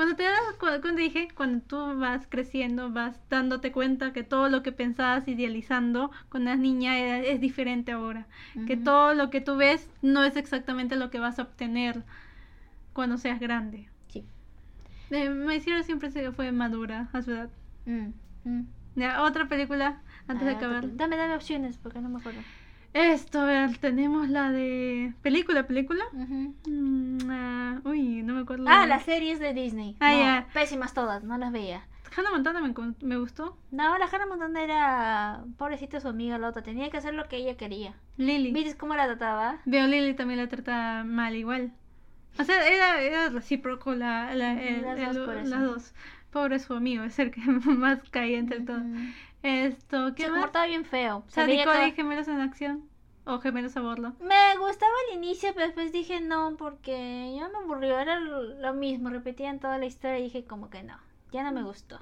Cuando 0.00 0.16
te 0.16 0.22
das, 0.22 0.40
cuando, 0.58 0.92
dije, 0.94 1.28
cuando 1.34 1.62
tú 1.62 1.76
vas 1.98 2.26
creciendo, 2.26 2.90
vas 2.90 3.20
dándote 3.28 3.70
cuenta 3.70 4.14
que 4.14 4.22
todo 4.22 4.48
lo 4.48 4.62
que 4.62 4.72
pensabas 4.72 5.28
idealizando 5.28 6.10
cuando 6.30 6.48
eras 6.48 6.58
niña 6.58 6.98
era- 6.98 7.18
es 7.18 7.38
diferente 7.38 7.92
ahora. 7.92 8.26
Que 8.66 8.78
todo 8.78 9.12
lo 9.12 9.28
que 9.28 9.42
tú 9.42 9.56
ves 9.56 9.90
no 10.00 10.24
es 10.24 10.36
exactamente 10.36 10.96
lo 10.96 11.10
que 11.10 11.18
vas 11.18 11.38
a 11.38 11.42
obtener 11.42 12.02
cuando 12.94 13.18
seas 13.18 13.40
grande. 13.40 13.90
Sí. 14.08 14.24
Eh, 15.10 15.28
me 15.28 15.56
hicieron 15.56 15.84
siempre 15.84 16.10
se 16.10 16.32
fue 16.32 16.50
madura 16.50 17.10
a 17.12 17.20
su 17.20 17.32
edad. 17.32 17.50
Mm, 17.84 18.14
mm. 18.44 18.66
Ya, 18.96 19.22
otra 19.22 19.50
película 19.50 20.00
antes 20.28 20.46
de 20.46 20.54
Ah, 20.54 20.56
acabar. 20.56 20.96
Dame, 20.96 21.18
dame 21.18 21.34
opciones 21.34 21.76
porque 21.76 22.00
no 22.00 22.08
me 22.08 22.20
acuerdo. 22.20 22.40
Esto, 22.92 23.40
a 23.40 23.44
ver, 23.44 23.78
tenemos 23.78 24.28
la 24.28 24.50
de 24.50 25.12
película, 25.22 25.66
película. 25.66 26.04
Mm, 26.12 27.18
ah, 27.30 27.80
uy, 27.84 28.22
no 28.22 28.34
me 28.34 28.40
acuerdo. 28.40 28.64
Ah, 28.68 28.86
las 28.86 29.04
series 29.04 29.38
de 29.38 29.54
Disney. 29.54 29.96
Ah, 30.00 30.42
No. 30.46 30.52
Pésimas 30.52 30.92
todas, 30.92 31.22
no 31.22 31.38
las 31.38 31.52
veía. 31.52 31.84
Hannah 32.16 32.30
Montana 32.32 32.60
me, 32.60 32.74
me 33.06 33.16
gustó. 33.18 33.56
No, 33.70 33.96
la 33.96 34.06
Hannah 34.06 34.26
Montana 34.26 34.62
era 34.64 35.44
pobrecita 35.56 36.00
su 36.00 36.08
amiga 36.08 36.38
la 36.38 36.48
otra. 36.48 36.62
Tenía 36.62 36.90
que 36.90 36.96
hacer 36.96 37.14
lo 37.14 37.28
que 37.28 37.36
ella 37.36 37.56
quería. 37.56 37.94
Lily. 38.16 38.50
¿Viste 38.50 38.76
cómo 38.76 38.96
la 38.96 39.06
trataba? 39.06 39.58
Veo 39.64 39.86
Lily 39.86 40.14
también 40.14 40.40
la 40.40 40.48
trata 40.48 41.04
mal 41.04 41.36
igual. 41.36 41.70
O 42.40 42.44
sea, 42.44 42.66
era, 42.68 43.00
era 43.00 43.28
recíproco 43.28 43.94
la, 43.94 44.34
la- 44.34 44.60
el- 44.60 44.82
las 44.82 44.98
el- 44.98 45.14
dos 45.14 45.48
las 45.48 45.62
dos. 45.62 45.94
Pobre 46.32 46.58
su 46.58 46.74
amigo, 46.74 47.04
es 47.04 47.18
el 47.20 47.30
que 47.30 47.40
más 47.46 48.00
caía 48.10 48.38
entre 48.38 48.60
todos. 48.60 48.82
Esto, 49.42 50.14
¿qué 50.14 50.24
Se 50.24 50.28
más? 50.28 50.38
comportaba 50.38 50.66
bien 50.66 50.84
feo. 50.84 51.24
Se 51.28 51.44
veía 51.46 51.64
todo- 51.64 51.86
y 51.86 51.92
gemelos 51.92 52.28
en 52.28 52.40
acción. 52.40 52.88
O 53.24 53.38
gemelos 53.38 53.76
a 53.76 53.80
bordo. 53.80 54.14
Me 54.20 54.56
gustaba 54.58 54.92
al 55.08 55.16
inicio, 55.16 55.50
pero 55.54 55.66
después 55.66 55.92
dije 55.92 56.20
no, 56.20 56.56
porque 56.56 57.34
ya 57.36 57.48
me 57.48 57.58
aburrió. 57.58 57.98
Era 57.98 58.18
lo 58.18 58.74
mismo, 58.74 59.10
repetían 59.10 59.60
toda 59.60 59.78
la 59.78 59.86
historia 59.86 60.18
y 60.18 60.24
dije 60.24 60.44
como 60.44 60.68
que 60.70 60.82
no, 60.82 60.98
ya 61.30 61.42
no 61.42 61.52
me 61.52 61.62
gustó. 61.62 62.00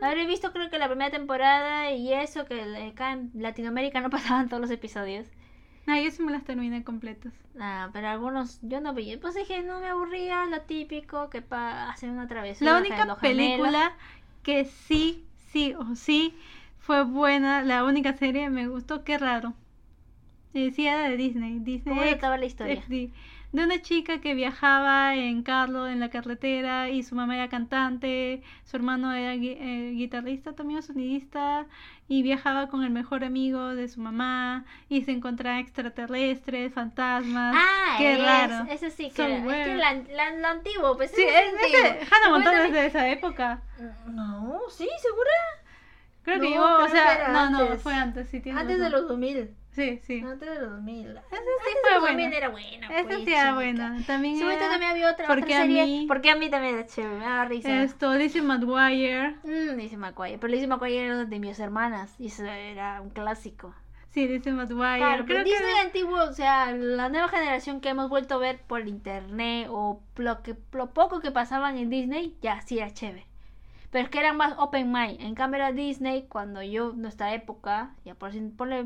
Habré 0.00 0.26
visto 0.26 0.52
creo 0.52 0.70
que 0.70 0.78
la 0.78 0.86
primera 0.88 1.10
temporada 1.10 1.90
y 1.90 2.12
eso, 2.12 2.44
que 2.44 2.62
acá 2.92 3.12
en 3.12 3.30
Latinoamérica 3.34 4.00
no 4.00 4.10
pasaban 4.38 4.48
todos 4.48 4.60
los 4.60 4.70
episodios. 4.70 5.26
Ah, 5.88 6.00
yo 6.00 6.10
sí 6.10 6.22
me 6.22 6.30
las 6.32 6.44
terminé 6.44 6.84
completas. 6.84 7.32
Ah, 7.58 7.90
pero 7.92 8.08
algunos 8.08 8.60
yo 8.62 8.80
no 8.80 8.94
vi. 8.94 9.16
Pues 9.16 9.34
dije, 9.34 9.62
no 9.62 9.80
me 9.80 9.88
aburría, 9.88 10.44
lo 10.46 10.60
típico, 10.62 11.30
que 11.30 11.42
pa 11.42 11.88
hacen 11.90 12.10
una 12.10 12.28
travesura. 12.28 12.72
La 12.72 12.78
única 12.78 13.16
película 13.16 13.92
que 14.42 14.64
sí, 14.66 15.26
sí 15.52 15.74
o 15.78 15.94
sí 15.94 16.34
fue 16.78 17.04
buena, 17.04 17.62
la 17.62 17.84
única 17.84 18.12
serie 18.16 18.50
me 18.50 18.68
gustó, 18.68 19.04
qué 19.04 19.18
raro. 19.18 19.54
Eh, 20.54 20.70
sí, 20.74 20.86
era 20.86 21.08
de 21.08 21.16
Disney. 21.16 21.58
Disney 21.60 21.80
¿Cómo 21.94 22.02
X- 22.02 22.12
trataba 22.12 22.38
la 22.38 22.46
historia? 22.46 22.76
XD. 22.82 23.10
De 23.50 23.64
una 23.64 23.80
chica 23.80 24.20
que 24.20 24.34
viajaba 24.34 25.14
en 25.14 25.42
carro 25.42 25.86
en 25.88 26.00
la 26.00 26.10
carretera 26.10 26.90
y 26.90 27.02
su 27.02 27.14
mamá 27.14 27.34
era 27.34 27.48
cantante, 27.48 28.42
su 28.64 28.76
hermano 28.76 29.10
era 29.14 29.34
gui- 29.36 29.56
eh, 29.58 29.92
guitarrista 29.94 30.52
también, 30.52 30.82
sonidista, 30.82 31.64
y 32.08 32.22
viajaba 32.22 32.68
con 32.68 32.84
el 32.84 32.90
mejor 32.90 33.24
amigo 33.24 33.68
de 33.74 33.88
su 33.88 34.00
mamá 34.02 34.66
y 34.90 35.00
se 35.04 35.12
encontraba 35.12 35.60
extraterrestres, 35.60 36.74
fantasmas. 36.74 37.54
Ah, 37.56 37.94
qué 37.96 38.12
es- 38.14 38.22
raro. 38.22 38.66
Eso 38.70 38.90
sí, 38.90 39.10
que 39.14 39.36
es 39.36 39.42
que 39.42 39.74
la, 39.76 39.94
la- 39.94 40.34
lo 40.36 40.48
antiguo, 40.48 40.96
pues 40.98 41.10
Sí, 41.12 41.22
es, 41.22 41.30
es 41.30 41.62
ese- 41.72 41.86
antiguo. 41.88 42.06
Hannah 42.12 42.30
Montana 42.30 42.66
es 42.66 42.72
de 42.74 42.86
esa 42.86 43.08
época. 43.08 43.62
No, 44.08 44.60
sí, 44.68 44.86
segura. 45.00 45.30
Creo 46.22 46.40
que 46.40 46.50
No, 46.50 46.54
yo, 46.54 46.82
o 46.82 46.84
que 46.84 46.90
sea, 46.92 47.28
no, 47.28 47.48
no, 47.50 47.58
antes. 47.60 47.82
fue 47.82 47.94
antes, 47.94 48.28
sí, 48.28 48.40
tienes 48.40 48.60
Antes 48.60 48.78
de 48.78 48.90
los 48.90 49.08
2000. 49.08 49.50
Sí, 49.78 50.00
sí. 50.02 50.20
Antes 50.24 50.48
de 50.48 50.60
los 50.60 50.70
2000. 50.72 51.06
Esa 51.10 51.20
sí 51.20 51.36
Antes 51.36 51.52
fue 51.62 51.72
de 51.72 51.92
los 51.94 52.00
buena. 52.00 52.22
2000 52.22 52.32
era 52.36 52.48
buena. 52.48 52.86
Esa 52.88 53.08
pues, 53.08 53.24
sí 53.24 53.32
era 53.32 53.54
buena. 53.54 54.02
También 54.06 54.42
ahorita 54.42 54.60
era 54.64 54.70
también 54.70 54.90
había 54.90 55.10
otra, 55.12 55.26
Porque 55.28 55.44
otra 55.44 55.58
a 55.58 55.60
serie. 55.62 55.84
mí- 55.86 56.04
Porque 56.08 56.30
a 56.30 56.36
mí 56.36 56.50
también 56.50 56.74
era 56.74 56.86
chévere, 56.86 57.14
me 57.18 57.24
daba 57.24 57.44
risa. 57.44 57.82
esto, 57.82 58.14
Lizzie 58.14 58.42
McGuire. 58.42 59.36
Mm, 59.44 59.76
Lizzie 59.76 59.96
McGuire. 59.96 60.38
Pero 60.38 60.50
Lizzie 60.52 60.66
McGuire 60.66 61.04
era 61.04 61.24
de 61.24 61.38
mis 61.38 61.58
hermanas. 61.60 62.14
Y 62.18 62.26
eso 62.26 62.44
era 62.44 63.00
un 63.00 63.10
clásico. 63.10 63.74
Sí, 64.10 64.26
Lizzie 64.26 64.52
McGuire. 64.52 64.98
Claro, 64.98 65.24
Creo 65.24 65.26
pero 65.26 65.44
que 65.44 65.50
Disney 65.50 65.74
antiguo, 65.84 66.22
o 66.24 66.32
sea, 66.32 66.72
la 66.72 67.08
nueva 67.08 67.28
generación 67.28 67.80
que 67.80 67.90
hemos 67.90 68.08
vuelto 68.08 68.34
a 68.34 68.38
ver 68.38 68.60
por 68.66 68.88
internet 68.88 69.68
o 69.70 70.00
lo, 70.16 70.42
que, 70.42 70.56
lo 70.72 70.90
poco 70.92 71.20
que 71.20 71.30
pasaban 71.30 71.76
en 71.76 71.88
Disney, 71.90 72.36
ya 72.42 72.60
sí 72.62 72.78
era 72.78 72.90
chévere. 72.92 73.26
Pero 73.90 74.04
es 74.04 74.10
que 74.10 74.18
eran 74.18 74.36
más 74.36 74.54
open 74.58 74.90
mind. 74.92 75.20
En 75.20 75.34
cambio 75.34 75.56
era 75.58 75.72
Disney, 75.72 76.26
cuando 76.28 76.62
yo, 76.62 76.92
nuestra 76.94 77.32
época, 77.32 77.94
ya 78.04 78.14
por 78.14 78.32
si 78.32 78.40
ponle, 78.40 78.84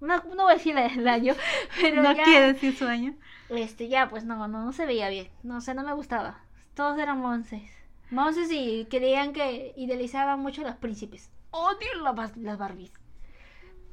no, 0.00 0.16
no 0.34 0.44
voy 0.44 0.52
a 0.52 0.56
decir 0.56 0.76
el 0.76 1.06
año, 1.08 1.34
pero 1.80 2.02
no 2.02 2.12
ya, 2.14 2.22
quiere 2.24 2.52
decir 2.52 2.74
su 2.76 2.86
año. 2.86 3.14
este, 3.48 3.88
ya 3.88 4.08
pues 4.08 4.24
no, 4.24 4.46
no, 4.48 4.64
no 4.64 4.72
se 4.72 4.86
veía 4.86 5.08
bien. 5.08 5.28
No 5.42 5.60
sé, 5.60 5.74
no 5.74 5.82
me 5.82 5.92
gustaba. 5.94 6.40
Todos 6.74 6.98
eran 6.98 7.20
monces. 7.20 7.62
Monces 8.10 8.50
y 8.50 8.86
creían 8.90 9.32
que 9.32 9.72
idealizaban 9.76 10.40
mucho 10.40 10.62
a 10.62 10.64
los 10.68 10.76
príncipes. 10.76 11.30
Odio 11.52 11.88
las, 12.02 12.36
las 12.36 12.58
Barbies. 12.58 12.92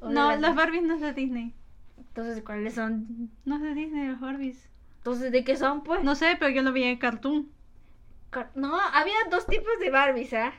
Odio 0.00 0.14
No, 0.14 0.30
las- 0.30 0.40
las 0.40 0.54
Barbies 0.56 0.82
no 0.82 0.94
es 0.94 1.00
de 1.00 1.12
Disney. 1.12 1.54
Entonces, 1.96 2.42
¿cuáles 2.44 2.74
son? 2.74 3.30
No 3.44 3.56
es 3.56 3.62
de 3.62 3.74
Disney, 3.74 4.08
las 4.08 4.20
Barbies. 4.20 4.68
Entonces, 4.98 5.30
¿de 5.32 5.44
qué 5.44 5.56
son, 5.56 5.82
pues? 5.84 6.02
No 6.04 6.14
sé, 6.14 6.36
pero 6.38 6.50
yo 6.50 6.62
lo 6.62 6.72
vi 6.72 6.84
en 6.84 6.98
Cartoon. 6.98 7.48
Car- 8.30 8.50
No, 8.54 8.78
había 8.92 9.14
dos 9.30 9.46
tipos 9.46 9.72
de 9.80 9.90
Barbies, 9.90 10.32
¿ah? 10.34 10.52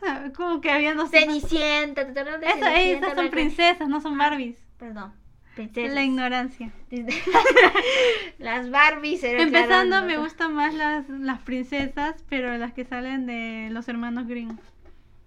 Como 0.36 0.60
que 0.60 0.70
había 0.70 0.94
dos. 0.94 1.10
Cenicienta, 1.10 2.06
¿te 2.06 2.12
de 2.24 2.46
Esa- 2.46 2.56
Cenicienta? 2.58 3.06
esas 3.06 3.14
son 3.18 3.30
princesas, 3.30 3.88
no 3.88 4.00
son 4.00 4.16
Barbies. 4.18 4.56
Perdón, 4.78 5.12
princesas. 5.54 5.94
La 5.94 6.02
ignorancia. 6.02 6.72
las 8.38 8.70
Barbies 8.70 9.22
Empezando, 9.24 10.02
me 10.02 10.18
gustan 10.18 10.54
más 10.54 10.74
las, 10.74 11.08
las 11.08 11.40
princesas, 11.40 12.16
pero 12.28 12.56
las 12.58 12.72
que 12.72 12.84
salen 12.84 13.26
de 13.26 13.68
los 13.70 13.88
hermanos 13.88 14.26
Green. 14.26 14.58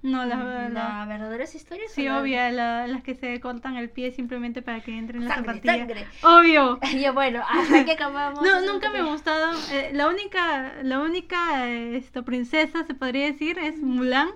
No, 0.02 0.26
las 0.26 0.38
La, 0.38 0.68
la- 0.70 1.06
verdaderas 1.08 1.56
historias. 1.56 1.90
Sí, 1.94 2.10
o 2.10 2.22
la- 2.52 2.88
las 2.88 3.04
que 3.04 3.16
se 3.16 3.40
cortan 3.40 3.78
el 3.78 3.90
pie 3.90 4.12
simplemente 4.12 4.62
para 4.62 4.82
que 4.82 4.98
entren 4.98 5.24
las 5.24 5.36
zapatillas. 5.38 5.78
sangre. 5.78 6.06
Obvio. 6.24 6.78
Ya 7.00 7.14
bueno, 7.14 7.42
hasta 7.50 7.86
que 7.86 7.94
acabamos. 7.94 8.42
No, 8.42 8.58
esa 8.60 8.72
nunca 8.74 8.90
me 8.90 9.00
ha 9.00 9.04
gustado. 9.04 9.54
eh, 9.72 9.92
la 9.94 10.10
única, 10.10 10.74
la 10.84 11.00
única 11.00 11.70
eh, 11.70 11.96
esto, 11.96 12.26
princesa, 12.26 12.84
se 12.86 12.94
podría 12.96 13.28
decir, 13.28 13.58
es 13.60 13.78
Mulan, 13.78 14.30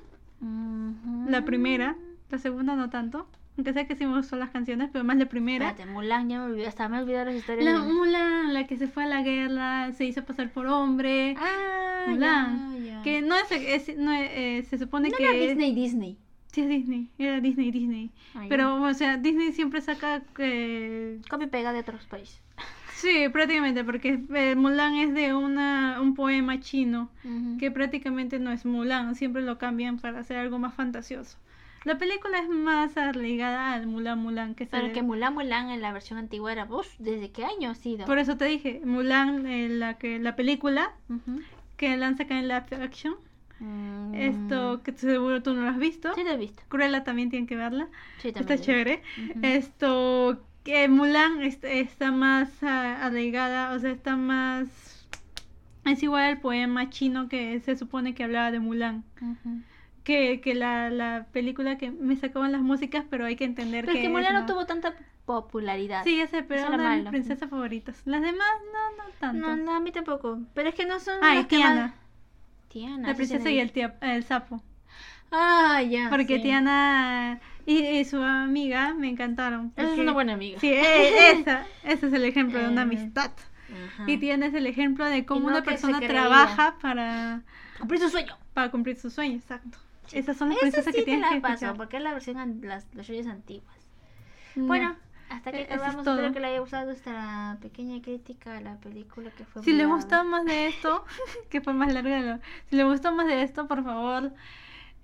La 1.27 1.43
primera. 1.45 1.95
La 2.29 2.37
segunda 2.37 2.75
no 2.75 2.89
tanto. 2.89 3.27
Aunque 3.57 3.73
sé 3.73 3.87
que 3.87 3.95
sí 3.95 4.05
me 4.05 4.15
gustan 4.15 4.39
las 4.39 4.51
canciones, 4.51 4.89
pero 4.93 5.03
más 5.03 5.17
la 5.17 5.25
primera. 5.25 5.69
Espérate, 5.69 5.91
Mulan, 5.91 6.29
ya 6.29 6.37
me 6.39 6.45
olvidé, 6.45 6.67
hasta 6.67 6.87
me 6.89 6.99
olvidé 7.01 7.25
las 7.25 7.33
historias. 7.33 7.65
La 7.65 7.79
de- 7.81 7.91
Mulan, 7.91 8.53
la 8.53 8.67
que 8.67 8.77
se 8.77 8.87
fue 8.87 9.03
a 9.03 9.07
la 9.07 9.23
guerra, 9.23 9.91
se 9.93 10.05
hizo 10.05 10.23
pasar 10.23 10.51
por 10.51 10.67
hombre. 10.67 11.35
Ah, 11.39 12.05
Mulan. 12.07 12.77
ya, 12.85 12.91
ya. 12.97 13.01
Que 13.01 13.21
no 13.21 13.35
es, 13.35 13.51
es- 13.51 13.97
no 13.97 14.11
es- 14.11 14.29
eh, 14.31 14.63
se 14.69 14.77
supone 14.77 15.09
No 15.09 15.17
que 15.17 15.23
era 15.23 15.33
Disney, 15.33 15.73
Disney. 15.73 16.17
sí 16.51 16.61
es 16.61 16.69
Disney, 16.69 17.09
era 17.17 17.39
Disney, 17.41 17.71
Disney. 17.71 18.11
Ay, 18.35 18.47
Pero, 18.47 18.79
o 18.79 18.93
sea, 18.93 19.17
Disney 19.17 19.51
siempre 19.53 19.81
saca 19.81 20.21
eh, 20.37 21.19
Copia 21.27 21.47
y 21.47 21.49
pega 21.49 21.73
de 21.73 21.79
otros 21.79 22.05
países. 22.05 22.39
Sí, 22.97 23.29
prácticamente, 23.31 23.83
porque 23.83 24.19
eh, 24.33 24.55
Mulan 24.55 24.95
es 24.95 25.13
de 25.13 25.33
una, 25.35 26.01
un 26.01 26.15
poema 26.15 26.59
chino 26.59 27.09
que 27.59 27.69
prácticamente 27.69 28.39
no 28.39 28.51
es 28.51 28.65
Mulan, 28.65 29.13
siempre 29.15 29.43
lo 29.43 29.59
cambian 29.59 29.99
para 29.99 30.19
hacer 30.19 30.37
algo 30.37 30.57
más 30.57 30.73
fantasioso. 30.73 31.37
La 31.83 31.99
película 31.99 32.39
es 32.39 32.49
más 32.49 32.95
ligada 33.15 33.73
al 33.73 33.85
Mulan 33.85 34.17
Mulan 34.19 34.55
que 34.55 34.65
Pero 34.65 34.91
que 34.93 35.03
Mulan 35.03 35.35
Mulan 35.35 35.69
en 35.69 35.81
la 35.81 35.93
versión 35.93 36.17
antigua 36.17 36.51
era 36.51 36.65
vos, 36.65 36.87
¿desde 36.97 37.29
qué 37.31 37.45
año 37.45 37.69
ha 37.69 37.75
sido? 37.75 38.05
Por 38.07 38.17
eso 38.17 38.35
te 38.35 38.45
dije, 38.45 38.81
Mulan, 38.83 39.45
eh, 39.45 39.69
la 39.69 39.99
que 39.99 40.17
la 40.17 40.35
película 40.35 40.93
que 41.77 41.95
lanza 41.97 42.23
acá 42.23 42.39
en 42.39 42.47
live 42.47 42.83
action, 42.83 43.15
Mm. 43.59 44.13
esto 44.13 44.83
que 44.83 44.91
seguro 44.91 45.41
tú 45.41 45.53
no 45.53 45.63
lo 45.63 45.69
has 45.69 45.79
visto. 45.79 46.13
Sí, 46.13 46.23
lo 46.23 46.29
he 46.29 46.37
visto. 46.37 46.61
Cruella 46.67 47.03
también 47.03 47.31
tiene 47.31 47.47
que 47.47 47.55
verla, 47.55 47.87
Sí, 48.19 48.31
también 48.31 48.53
está 48.53 48.63
chévere. 48.63 49.01
Esto 49.41 50.43
que 50.67 50.89
Mulan 50.89 51.41
est- 51.43 51.63
está 51.63 52.11
más 52.11 52.49
ah, 52.61 53.05
arraigada, 53.05 53.71
o 53.73 53.79
sea, 53.79 53.91
está 53.91 54.17
más 54.17 54.67
es 55.85 56.03
igual 56.03 56.23
al 56.25 56.39
poema 56.41 56.89
chino 56.89 57.29
que 57.29 57.57
se 57.61 57.77
supone 57.77 58.13
que 58.13 58.25
hablaba 58.25 58.51
de 58.51 58.59
Mulan. 58.59 59.05
Que, 60.03 60.41
que 60.41 60.55
la, 60.55 60.89
la 60.89 61.25
película 61.31 61.77
que 61.77 61.91
me 61.91 62.17
sacaban 62.17 62.51
las 62.51 62.59
músicas, 62.61 63.05
pero 63.09 63.23
hay 63.23 63.37
que 63.37 63.45
entender 63.45 63.85
Pero 63.85 63.97
que 63.97 64.05
es, 64.07 64.11
Mulan 64.11 64.33
no 64.33 64.39
¿no? 64.41 64.45
tuvo 64.45 64.65
tanta 64.65 64.93
popularidad. 65.25 66.03
Sí, 66.03 66.17
ya 66.17 66.27
sé, 66.27 66.43
pero 66.43 66.63
Eso 66.65 66.73
una 66.73 66.91
de 66.95 67.01
mis 67.03 67.09
princesas 67.11 67.49
favoritas. 67.49 68.01
Las 68.03 68.21
demás, 68.21 68.47
no, 68.73 69.03
no 69.03 69.09
tanto. 69.19 69.47
No, 69.47 69.55
no, 69.55 69.73
a 69.73 69.79
mí 69.79 69.91
tampoco. 69.93 70.39
Pero 70.53 70.67
es 70.67 70.75
que 70.75 70.85
no 70.85 70.99
son. 70.99 71.15
ah, 71.21 71.31
y 71.33 71.35
las 71.37 71.47
que 71.47 71.55
Tiana. 71.55 71.81
más- 71.87 71.93
Tiana. 72.67 73.07
La 73.07 73.15
princesa 73.15 73.49
y 73.49 73.59
el, 73.59 73.71
tía- 73.71 73.95
el 74.01 74.23
sapo. 74.25 74.61
Ah, 75.31 75.81
ya. 75.81 76.09
Porque 76.09 76.37
sí. 76.37 76.43
Tiana 76.43 77.39
y, 77.65 77.79
y 77.85 78.05
su 78.05 78.21
amiga 78.21 78.93
me 78.93 79.09
encantaron. 79.09 79.73
Esa 79.75 79.93
es 79.93 79.99
una 79.99 80.13
buena 80.13 80.33
amiga. 80.33 80.59
Sí, 80.59 80.69
e- 80.71 81.31
esa, 81.31 81.65
ese 81.83 82.07
es 82.07 82.13
el 82.13 82.23
ejemplo 82.25 82.59
de 82.59 82.67
una 82.69 82.81
Eh, 82.81 82.85
amistad. 82.85 83.31
Ajá. 83.69 84.03
Y 84.07 84.17
Tiana 84.17 84.45
es 84.45 84.53
el 84.53 84.65
ejemplo 84.67 85.03
de 85.05 85.25
cómo 85.25 85.41
no 85.49 85.57
una 85.57 85.63
persona 85.63 85.99
trabaja 85.99 86.77
para, 86.81 87.41
Cumplir 87.79 87.99
su 87.99 88.09
sueño. 88.09 88.37
para 88.53 88.71
cumplir 88.71 88.95
sus 88.97 89.13
sueños, 89.13 89.41
exacto. 89.41 89.77
Sí. 90.07 90.19
Esas 90.19 90.37
son 90.37 90.49
las 90.49 90.57
Esa 90.59 90.61
princesas 90.63 90.93
sí 90.93 90.99
que 91.01 91.05
tienes 91.05 91.29
la 91.29 91.35
que 91.35 91.41
paso, 91.41 91.53
escuchar. 91.55 91.75
porque 91.75 91.97
es 91.97 92.03
la 92.03 92.13
versión, 92.13 92.37
an- 92.37 92.61
las 92.63 92.87
versiones 92.93 93.27
antiguas. 93.27 93.75
Ya. 94.55 94.63
Bueno, 94.63 94.95
hasta 95.29 95.51
que 95.51 95.61
Eh, 95.63 95.67
acabamos. 95.69 96.07
Espero 96.07 96.31
que 96.31 96.39
le 96.39 96.47
haya 96.47 96.59
gustado 96.61 96.91
esta 96.91 97.57
pequeña 97.61 98.01
crítica 98.01 98.55
a 98.55 98.61
la 98.61 98.77
película 98.77 99.29
que 99.31 99.43
fue. 99.43 99.61
Si 99.63 99.73
le 99.73 99.85
gustó 99.85 100.23
más 100.23 100.45
de 100.45 100.67
esto, 100.67 101.03
que 101.49 101.59
fue 101.59 101.73
más 101.73 101.91
larga, 101.93 102.39
si 102.69 102.77
le 102.77 102.85
gustó 102.85 103.11
más 103.11 103.27
de 103.27 103.43
esto, 103.43 103.67
por 103.67 103.83
favor, 103.83 104.31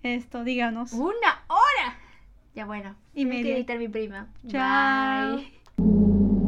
esto, 0.04 0.44
díganos. 0.44 0.94
¡Una 0.94 1.44
hora! 1.48 1.98
Ya 2.56 2.66
bueno. 2.66 2.96
Y 3.14 3.26
tengo 3.26 3.42
que 3.42 3.56
editar 3.56 3.80
mi 3.80 3.88
prima. 3.88 4.28
Chao. 4.48 5.38
Bye. 5.38 6.43